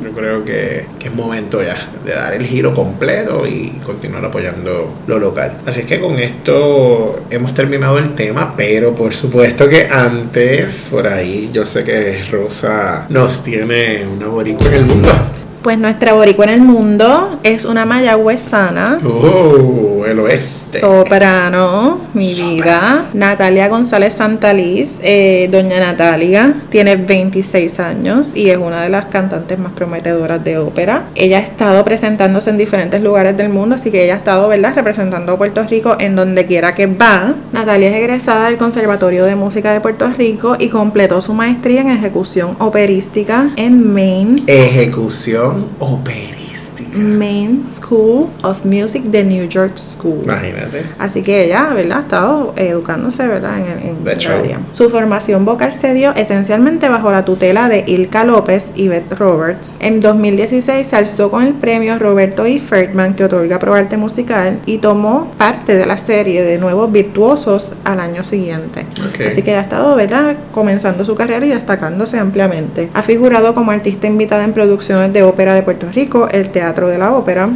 Yo 0.00 0.12
creo 0.12 0.44
que, 0.44 0.86
que, 1.00 1.08
es 1.08 1.14
momento 1.14 1.60
ya 1.60 1.74
de 2.04 2.14
dar 2.14 2.32
el 2.34 2.46
giro 2.46 2.72
completo 2.72 3.44
y 3.46 3.80
continuar 3.84 4.24
apoyando 4.24 4.94
lo 5.08 5.18
local. 5.18 5.58
Así 5.66 5.82
que 5.82 5.98
con 5.98 6.20
esto 6.20 7.24
hemos 7.30 7.52
terminado 7.52 7.98
el 7.98 8.14
tema, 8.14 8.54
pero 8.56 8.94
por 8.94 9.12
supuesto 9.12 9.68
que 9.68 9.88
antes, 9.90 10.88
por 10.88 11.08
ahí, 11.08 11.50
yo 11.52 11.66
sé 11.66 11.82
que 11.82 12.22
Rosa 12.30 13.06
nos 13.08 13.42
tiene 13.42 14.06
una 14.06 14.28
boricua 14.28 14.68
en 14.68 14.74
el 14.74 14.84
mundo. 14.84 15.08
Pues 15.66 15.80
nuestra 15.80 16.12
boricua 16.12 16.44
en 16.44 16.50
el 16.52 16.60
mundo 16.60 17.40
es 17.42 17.64
una 17.64 17.84
mayagüezana. 17.84 19.00
Oh, 19.04 20.04
el 20.06 20.16
oeste. 20.20 20.78
Soprano, 20.78 22.02
mi 22.14 22.32
vida. 22.32 23.06
Natalia 23.12 23.66
González 23.66 24.14
Santaliz. 24.14 25.00
Eh, 25.02 25.48
doña 25.50 25.80
Natalia 25.80 26.54
tiene 26.68 26.94
26 26.94 27.80
años 27.80 28.30
y 28.36 28.50
es 28.50 28.58
una 28.58 28.84
de 28.84 28.90
las 28.90 29.08
cantantes 29.08 29.58
más 29.58 29.72
prometedoras 29.72 30.44
de 30.44 30.56
ópera. 30.56 31.08
Ella 31.16 31.38
ha 31.38 31.42
estado 31.42 31.82
presentándose 31.82 32.50
en 32.50 32.58
diferentes 32.58 33.02
lugares 33.02 33.36
del 33.36 33.48
mundo, 33.48 33.74
así 33.74 33.90
que 33.90 34.04
ella 34.04 34.14
ha 34.14 34.18
estado, 34.18 34.46
¿verdad?, 34.46 34.72
representando 34.72 35.32
a 35.32 35.36
Puerto 35.36 35.64
Rico 35.64 35.96
en 35.98 36.14
donde 36.14 36.46
quiera 36.46 36.76
que 36.76 36.86
va. 36.86 37.34
Natalia 37.52 37.88
es 37.88 37.96
egresada 37.96 38.46
del 38.46 38.56
Conservatorio 38.56 39.24
de 39.24 39.34
Música 39.34 39.72
de 39.72 39.80
Puerto 39.80 40.08
Rico 40.16 40.54
y 40.60 40.68
completó 40.68 41.20
su 41.20 41.34
maestría 41.34 41.80
en 41.80 41.90
ejecución 41.90 42.54
operística 42.60 43.50
en 43.56 43.92
Mainz. 43.92 44.46
Ejecución 44.46 45.55
operi 45.80 46.45
Main 46.94 47.62
School 47.64 48.28
of 48.42 48.64
Music 48.64 49.04
de 49.04 49.24
New 49.24 49.48
York 49.48 49.76
School. 49.76 50.22
Imagínate. 50.24 50.84
Así 50.98 51.22
que 51.22 51.44
ella, 51.44 51.72
¿verdad? 51.74 51.98
Ha 51.98 52.00
estado 52.00 52.54
educándose, 52.56 53.26
¿verdad? 53.26 53.58
En, 53.58 53.98
en 54.06 54.30
área. 54.30 54.60
Su 54.72 54.88
formación 54.88 55.44
vocal 55.44 55.72
se 55.72 55.94
dio 55.94 56.14
esencialmente 56.14 56.88
bajo 56.88 57.10
la 57.10 57.24
tutela 57.24 57.68
de 57.68 57.84
Ilka 57.86 58.24
López 58.24 58.72
y 58.76 58.88
Beth 58.88 59.12
Roberts. 59.18 59.78
En 59.80 60.00
2016 60.00 60.86
se 60.86 60.96
alzó 60.96 61.30
con 61.30 61.44
el 61.44 61.54
premio 61.54 61.98
Roberto 61.98 62.44
E. 62.46 62.60
Ferdman 62.60 63.14
que 63.14 63.24
otorga 63.24 63.58
Pro 63.58 63.74
Arte 63.74 63.96
Musical 63.96 64.60
y 64.66 64.78
tomó 64.78 65.32
parte 65.36 65.76
de 65.76 65.86
la 65.86 65.96
serie 65.96 66.42
de 66.42 66.58
Nuevos 66.58 66.90
Virtuosos 66.92 67.74
al 67.84 68.00
año 68.00 68.24
siguiente. 68.24 68.86
Así 69.26 69.42
que 69.42 69.54
ha 69.54 69.60
estado, 69.60 69.94
¿verdad? 69.96 70.36
Comenzando 70.52 71.04
su 71.04 71.14
carrera 71.14 71.46
y 71.46 71.50
destacándose 71.50 72.18
ampliamente. 72.18 72.90
Ha 72.94 73.02
figurado 73.02 73.54
como 73.54 73.70
artista 73.70 74.06
invitada 74.06 74.44
en 74.44 74.52
producciones 74.52 75.12
de 75.12 75.22
ópera 75.22 75.54
de 75.54 75.62
Puerto 75.62 75.88
Rico, 75.92 76.28
el 76.30 76.50
Teatro 76.50 76.65
de 76.74 76.98
la 76.98 77.14
Ópera, 77.14 77.48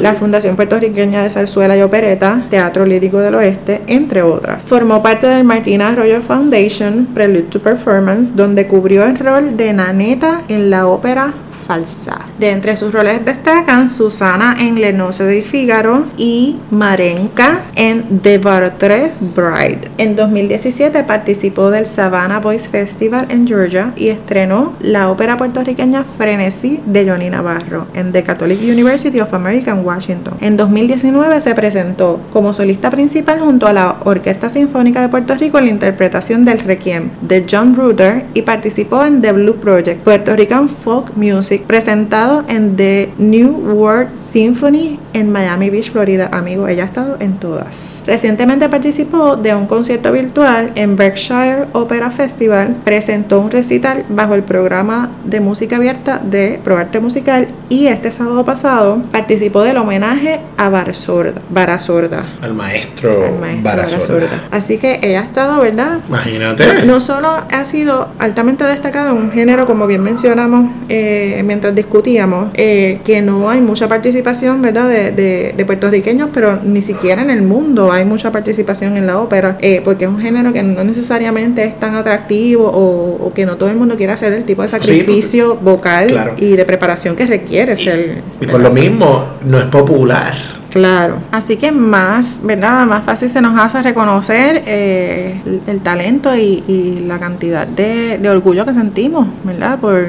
la 0.00 0.14
Fundación 0.14 0.56
Puertorriqueña 0.56 1.22
de 1.22 1.30
Zarzuela 1.30 1.76
y 1.76 1.82
Opereta, 1.82 2.44
Teatro 2.48 2.86
Lírico 2.86 3.18
del 3.18 3.34
Oeste, 3.34 3.82
entre 3.86 4.22
otras. 4.22 4.62
Formó 4.62 5.02
parte 5.02 5.26
del 5.26 5.44
Martina 5.44 5.88
Arroyo 5.88 6.22
Foundation, 6.22 7.06
Prelude 7.14 7.48
to 7.50 7.60
Performance, 7.60 8.34
donde 8.34 8.66
cubrió 8.66 9.04
el 9.04 9.18
rol 9.18 9.56
de 9.56 9.72
Naneta 9.72 10.42
en 10.48 10.70
la 10.70 10.86
ópera 10.86 11.34
falsa. 11.66 12.18
De 12.38 12.50
entre 12.50 12.76
sus 12.76 12.92
roles 12.92 13.24
destacan 13.24 13.88
Susana 13.88 14.56
en 14.58 14.80
Le 14.80 14.92
Noce 14.92 15.24
de 15.24 15.42
Figaro 15.42 16.06
y 16.16 16.58
Marenka 16.70 17.62
en 17.74 18.20
The 18.20 18.38
Bartre 18.38 19.12
Bride. 19.20 19.80
En 19.98 20.16
2017 20.16 21.04
participó 21.04 21.70
del 21.70 21.86
Savannah 21.86 22.40
Boys 22.40 22.68
Festival 22.68 23.26
en 23.30 23.46
Georgia 23.46 23.92
y 23.96 24.08
estrenó 24.08 24.74
la 24.80 25.10
ópera 25.10 25.36
puertorriqueña 25.36 26.04
Frenesí 26.04 26.80
de 26.86 27.08
Johnny 27.08 27.30
Navarro 27.30 27.86
en 27.94 28.12
The 28.12 28.22
Catholic 28.22 28.60
University 28.60 29.20
of 29.20 29.32
America 29.34 29.70
en 29.70 29.84
Washington. 29.84 30.34
En 30.40 30.56
2019 30.56 31.40
se 31.40 31.54
presentó 31.54 32.20
como 32.32 32.52
solista 32.52 32.90
principal 32.90 33.40
junto 33.40 33.66
a 33.66 33.72
la 33.72 33.96
Orquesta 34.04 34.48
Sinfónica 34.48 35.00
de 35.00 35.08
Puerto 35.08 35.34
Rico 35.34 35.58
en 35.58 35.66
la 35.66 35.70
interpretación 35.70 36.44
del 36.44 36.60
Requiem 36.60 37.10
de 37.20 37.44
John 37.50 37.74
Bruder 37.74 38.26
y 38.34 38.42
participó 38.42 39.04
en 39.04 39.20
The 39.20 39.32
Blue 39.32 39.56
Project, 39.56 40.02
Puerto 40.02 40.34
Rican 40.36 40.68
Folk 40.68 41.16
Music 41.16 41.53
presentado 41.58 42.44
en 42.48 42.76
The 42.76 43.12
New 43.18 43.50
World 43.74 44.16
Symphony 44.16 44.98
en 45.12 45.32
Miami 45.32 45.70
Beach, 45.70 45.92
Florida. 45.92 46.28
Amigo, 46.32 46.68
ella 46.68 46.84
ha 46.84 46.86
estado 46.86 47.16
en 47.20 47.38
todas. 47.38 48.02
Recientemente 48.06 48.68
participó 48.68 49.36
de 49.36 49.54
un 49.54 49.66
concierto 49.66 50.12
virtual 50.12 50.72
en 50.74 50.96
Berkshire 50.96 51.66
Opera 51.72 52.10
Festival. 52.10 52.76
Presentó 52.84 53.40
un 53.40 53.50
recital 53.50 54.04
bajo 54.08 54.34
el 54.34 54.42
programa 54.42 55.10
de 55.24 55.40
música 55.40 55.76
abierta 55.76 56.18
de 56.18 56.60
ProArte 56.62 57.00
Musical 57.00 57.48
y 57.68 57.86
este 57.86 58.10
sábado 58.12 58.44
pasado 58.44 59.02
participó 59.12 59.62
del 59.62 59.76
homenaje 59.76 60.40
a 60.56 60.68
Barasorda. 60.68 61.40
Barasorda 61.50 62.24
al 62.40 62.54
maestro, 62.54 63.38
Barasorda. 63.62 64.44
Así 64.50 64.78
que 64.78 65.00
ella 65.02 65.20
ha 65.20 65.24
estado, 65.24 65.60
¿verdad? 65.60 66.00
Imagínate. 66.08 66.84
No, 66.86 67.00
solo 67.00 67.28
ha 67.50 67.64
sido 67.64 68.08
altamente 68.18 68.64
destacado 68.64 69.10
en 69.10 69.24
un 69.24 69.32
género, 69.32 69.66
como 69.66 69.86
bien 69.86 70.02
mencionamos, 70.02 70.70
eh, 70.88 71.36
mientras 71.44 71.74
discutíamos, 71.74 72.50
eh, 72.54 72.98
que 73.04 73.22
no 73.22 73.48
hay 73.48 73.60
mucha 73.60 73.88
participación, 73.88 74.62
¿verdad?, 74.62 74.88
de, 74.88 75.52
de, 75.56 75.64
puertorriqueños, 75.64 76.30
pero 76.32 76.60
ni 76.62 76.82
siquiera 76.82 77.22
en 77.22 77.30
el 77.30 77.42
mundo 77.42 77.92
hay 77.92 78.04
mucha 78.04 78.30
participación 78.30 78.96
en 78.96 79.06
la 79.06 79.18
ópera, 79.18 79.56
eh, 79.60 79.80
porque 79.84 80.04
es 80.04 80.10
un 80.10 80.18
género 80.18 80.52
que 80.52 80.62
no 80.62 80.84
necesariamente 80.84 81.64
es 81.64 81.78
tan 81.78 81.94
atractivo 81.94 82.70
o, 82.72 83.32
que 83.34 83.46
no 83.46 83.56
todo 83.56 83.70
el 83.70 83.76
mundo 83.76 83.96
quiere 83.96 84.12
hacer 84.12 84.32
el 84.32 84.44
tipo 84.44 84.62
de 84.62 84.68
sacrificio 84.68 85.56
vocal 85.56 86.34
y 86.38 86.56
de 86.56 86.64
preparación 86.64 87.16
que 87.16 87.26
requiere 87.26 87.76
ser. 87.76 88.22
Y 88.40 88.46
por 88.46 88.60
lo 88.60 88.70
mismo, 88.70 89.24
no 89.44 89.58
es 89.58 89.66
popular. 89.66 90.63
Claro. 90.74 91.18
Así 91.30 91.56
que 91.56 91.70
más, 91.70 92.40
¿verdad? 92.42 92.84
Más 92.84 93.04
fácil 93.04 93.28
se 93.28 93.40
nos 93.40 93.56
hace 93.56 93.80
reconocer 93.80 94.64
eh, 94.66 95.40
el, 95.68 95.80
talento 95.82 96.34
y, 96.34 97.04
la 97.06 97.20
cantidad 97.20 97.64
de, 97.64 98.20
orgullo 98.28 98.66
que 98.66 98.74
sentimos, 98.74 99.28
¿verdad? 99.44 99.78
Por, 99.78 100.08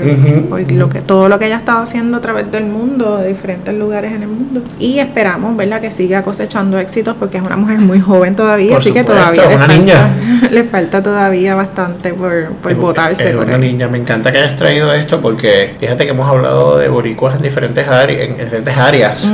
lo 0.71 0.89
que 0.89 1.01
todo 1.01 1.29
lo 1.29 1.37
que 1.37 1.45
ella 1.45 1.57
ha 1.57 1.59
estado 1.59 1.83
haciendo 1.83 2.17
a 2.17 2.21
través 2.21 2.49
del 2.49 2.65
mundo, 2.65 3.17
de 3.17 3.27
diferentes 3.27 3.75
lugares 3.75 4.11
en 4.13 4.23
el 4.23 4.27
mundo. 4.27 4.63
Y 4.79 4.97
esperamos, 4.97 5.55
¿verdad? 5.55 5.81
Que 5.81 5.91
siga 5.91 6.23
cosechando 6.23 6.79
éxitos 6.79 7.15
porque 7.19 7.37
es 7.37 7.43
una 7.43 7.57
mujer 7.57 7.77
muy 7.77 8.01
joven 8.01 8.35
todavía, 8.35 8.75
así 8.75 8.91
que 8.91 9.03
todavía 9.03 9.47
le, 9.47 9.57
falta, 9.59 10.09
le 10.51 10.63
falta 10.63 11.03
todavía 11.03 11.53
bastante 11.53 12.11
por, 12.15 12.53
por 12.53 12.73
votarse. 12.73 13.29
Es 13.29 13.35
una 13.35 13.59
niña. 13.59 13.87
Me 13.87 13.99
encanta 13.99 14.31
que 14.31 14.39
hayas 14.39 14.55
traído 14.55 14.91
esto 14.93 15.21
porque 15.21 15.75
fíjate 15.79 16.05
que 16.05 16.09
hemos 16.09 16.27
hablado 16.27 16.79
de 16.79 16.89
boricuas 16.89 17.35
en 17.35 17.43
diferentes, 17.43 17.87
áreas, 17.87 18.29
en 18.29 18.37
diferentes 18.37 18.75
áreas 18.75 19.31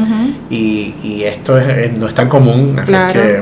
y 0.50 1.21
esto 1.24 1.58
es, 1.58 1.98
no 1.98 2.08
es 2.08 2.14
tan 2.14 2.28
común, 2.30 2.78
así 2.80 2.94
que, 3.14 3.42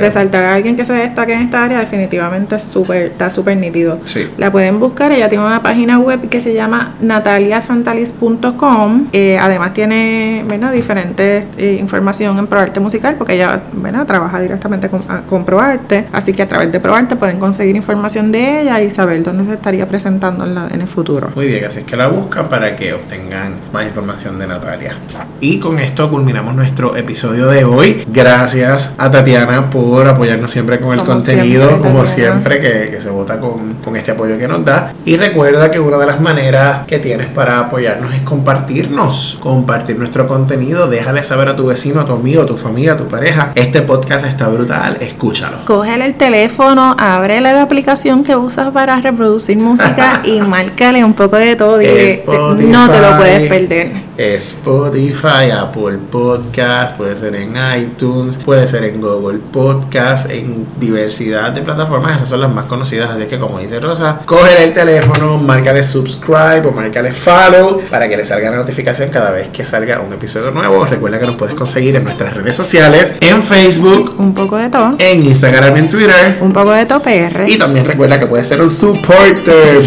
resaltar, 0.00 0.44
a 0.44 0.54
alguien 0.54 0.76
que 0.76 0.84
se 0.84 0.92
destaque 0.92 1.32
en 1.34 1.40
esta 1.42 1.64
área 1.64 1.80
definitivamente 1.80 2.54
es 2.56 2.62
super, 2.62 3.06
está 3.06 3.30
súper 3.30 3.56
nítido. 3.56 3.98
Sí. 4.04 4.28
La 4.36 4.52
pueden 4.52 4.80
buscar, 4.80 5.12
ella 5.12 5.28
tiene 5.28 5.44
una 5.44 5.62
página 5.62 5.98
web 5.98 6.28
que 6.28 6.40
se 6.40 6.54
llama 6.54 6.94
nataliasantalis.com, 7.00 9.08
eh, 9.12 9.38
además 9.38 9.72
tiene 9.72 10.44
¿verdad? 10.46 10.72
diferentes 10.72 11.46
eh, 11.58 11.76
información 11.78 12.38
en 12.38 12.46
ProArte 12.46 12.80
Musical, 12.80 13.16
porque 13.16 13.34
ella 13.34 13.62
¿verdad? 13.72 14.06
trabaja 14.06 14.40
directamente 14.40 14.88
con, 14.88 15.02
con 15.28 15.44
ProArte, 15.44 16.06
así 16.12 16.32
que 16.32 16.42
a 16.42 16.48
través 16.48 16.72
de 16.72 16.80
ProArte 16.80 17.16
pueden 17.16 17.38
conseguir 17.38 17.76
información 17.76 18.32
de 18.32 18.62
ella 18.62 18.80
y 18.80 18.90
saber 18.90 19.22
dónde 19.22 19.44
se 19.44 19.52
estaría 19.54 19.86
presentando 19.86 20.46
en, 20.46 20.56
en 20.72 20.80
el 20.80 20.88
futuro. 20.88 21.30
Muy 21.34 21.46
bien, 21.46 21.64
así 21.64 21.80
es 21.80 21.84
que 21.84 21.96
la 21.96 22.08
buscan 22.08 22.48
para 22.48 22.76
que 22.76 22.92
obtengan 22.92 23.54
más 23.72 23.86
información 23.86 24.38
de 24.38 24.46
Natalia. 24.46 24.94
Y 25.40 25.58
con 25.58 25.78
esto 25.78 26.10
culminamos 26.10 26.54
nuestro 26.54 26.79
episodio 26.88 27.46
de 27.48 27.64
hoy. 27.64 28.04
Gracias 28.08 28.92
a 28.96 29.10
Tatiana 29.10 29.68
por 29.68 30.08
apoyarnos 30.08 30.50
siempre 30.50 30.78
con 30.78 30.98
el 30.98 31.04
contenido, 31.04 31.80
como 31.80 32.06
siempre, 32.06 32.58
que, 32.58 33.00
se 33.00 33.10
vota 33.10 33.38
con, 33.38 33.74
con 33.84 33.96
este 33.96 34.12
apoyo 34.12 34.38
que 34.38 34.48
nos 34.48 34.64
da. 34.64 34.92
Y 35.04 35.16
recuerda 35.16 35.70
que 35.70 35.78
una 35.78 35.98
de 35.98 36.06
las 36.06 36.20
maneras 36.20 36.86
que 36.86 36.98
tienes 36.98 37.28
para 37.28 37.58
apoyarnos 37.58 38.14
es 38.14 38.22
compartirnos, 38.22 39.38
compartir 39.40 39.98
nuestro 39.98 40.26
contenido. 40.26 40.86
Déjale 40.86 41.22
saber 41.22 41.48
a 41.48 41.56
tu 41.56 41.66
vecino, 41.66 42.00
a 42.00 42.06
tu 42.06 42.12
amigo, 42.12 42.42
a 42.42 42.46
tu 42.46 42.56
familia, 42.56 42.94
a 42.94 42.96
tu 42.96 43.08
pareja. 43.08 43.52
Este 43.54 43.82
podcast 43.82 44.24
está 44.26 44.48
brutal, 44.48 44.96
escúchalo. 45.00 45.64
Cógele 45.66 46.06
el 46.06 46.14
teléfono, 46.14 46.96
ábrele 46.98 47.52
la 47.52 47.62
aplicación 47.62 48.24
que 48.24 48.34
usas 48.34 48.70
para 48.70 49.00
reproducir 49.00 49.58
música 49.58 50.22
y 50.24 50.40
márcale 50.40 51.04
un 51.04 51.14
poco 51.14 51.36
de 51.36 51.56
todo. 51.56 51.80
y 51.82 52.66
no 52.66 52.88
te 52.88 53.00
lo 53.00 53.16
puedes 53.16 53.48
perder. 53.48 54.10
Spotify, 54.16 55.50
Apple 55.50 55.98
Podcast, 56.10 56.69
puede 56.96 57.16
ser 57.16 57.34
en 57.34 57.54
iTunes, 57.78 58.36
puede 58.36 58.68
ser 58.68 58.84
en 58.84 59.00
Google 59.00 59.40
Podcast, 59.52 60.30
en 60.30 60.66
diversidad 60.78 61.50
de 61.52 61.62
plataformas, 61.62 62.16
esas 62.16 62.28
son 62.28 62.40
las 62.40 62.52
más 62.52 62.66
conocidas, 62.66 63.10
así 63.10 63.24
que 63.24 63.38
como 63.38 63.58
dice 63.58 63.80
Rosa, 63.80 64.20
coge 64.24 64.64
el 64.64 64.72
teléfono, 64.72 65.38
márcale 65.38 65.82
subscribe 65.82 66.62
o 66.66 66.72
márcale 66.72 67.12
follow 67.12 67.80
para 67.90 68.08
que 68.08 68.16
le 68.16 68.24
salga 68.24 68.50
la 68.50 68.58
notificación 68.58 69.10
cada 69.10 69.30
vez 69.30 69.48
que 69.48 69.64
salga 69.64 70.00
un 70.00 70.12
episodio 70.12 70.50
nuevo. 70.52 70.84
Recuerda 70.84 71.18
que 71.18 71.26
nos 71.26 71.36
puedes 71.36 71.54
conseguir 71.54 71.96
en 71.96 72.04
nuestras 72.04 72.34
redes 72.34 72.54
sociales, 72.54 73.14
en 73.20 73.42
Facebook, 73.42 74.14
un 74.18 74.32
poco 74.32 74.56
de 74.56 74.70
todo, 74.70 74.92
en 74.98 75.22
Instagram, 75.22 75.76
en 75.76 75.88
Twitter, 75.88 76.38
un 76.40 76.52
poco 76.52 76.70
de 76.70 76.86
todo 76.86 77.02
PR. 77.02 77.48
Y 77.48 77.58
también 77.58 77.84
recuerda 77.84 78.18
que 78.20 78.26
puedes 78.26 78.46
ser 78.46 78.60
un 78.60 78.70
supporter. 78.70 79.82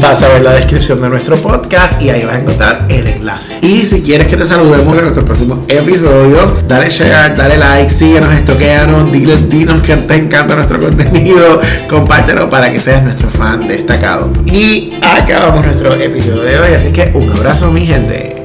Vas 0.00 0.22
a 0.22 0.28
ver 0.28 0.42
la 0.42 0.54
descripción 0.54 1.00
de 1.00 1.08
nuestro 1.08 1.36
podcast 1.36 2.00
y 2.02 2.10
ahí 2.10 2.24
vas 2.24 2.36
a 2.36 2.40
encontrar 2.40 2.86
el 2.88 3.06
enlace. 3.06 3.58
Y 3.62 3.82
si 3.82 4.02
quieres 4.02 4.26
que 4.26 4.36
te 4.36 4.44
saludemos 4.44 4.96
en 4.96 5.02
nuestros 5.02 5.24
próximos 5.24 5.60
dale 6.66 6.90
share, 6.90 7.34
dale 7.34 7.56
like, 7.56 7.90
síguenos, 7.90 8.32
estoqueanos, 8.34 9.10
dinos 9.12 9.82
que 9.82 9.96
te 9.96 10.14
encanta 10.14 10.54
nuestro 10.54 10.80
contenido, 10.80 11.60
compártelo 11.88 12.48
para 12.48 12.72
que 12.72 12.80
seas 12.80 13.02
nuestro 13.02 13.28
fan 13.30 13.66
destacado. 13.66 14.30
Y 14.46 14.98
acabamos 15.02 15.64
nuestro 15.66 15.94
episodio 15.94 16.42
de 16.42 16.58
hoy, 16.58 16.74
así 16.74 16.92
que 16.92 17.10
un 17.14 17.30
abrazo 17.30 17.70
mi 17.70 17.86
gente. 17.86 18.35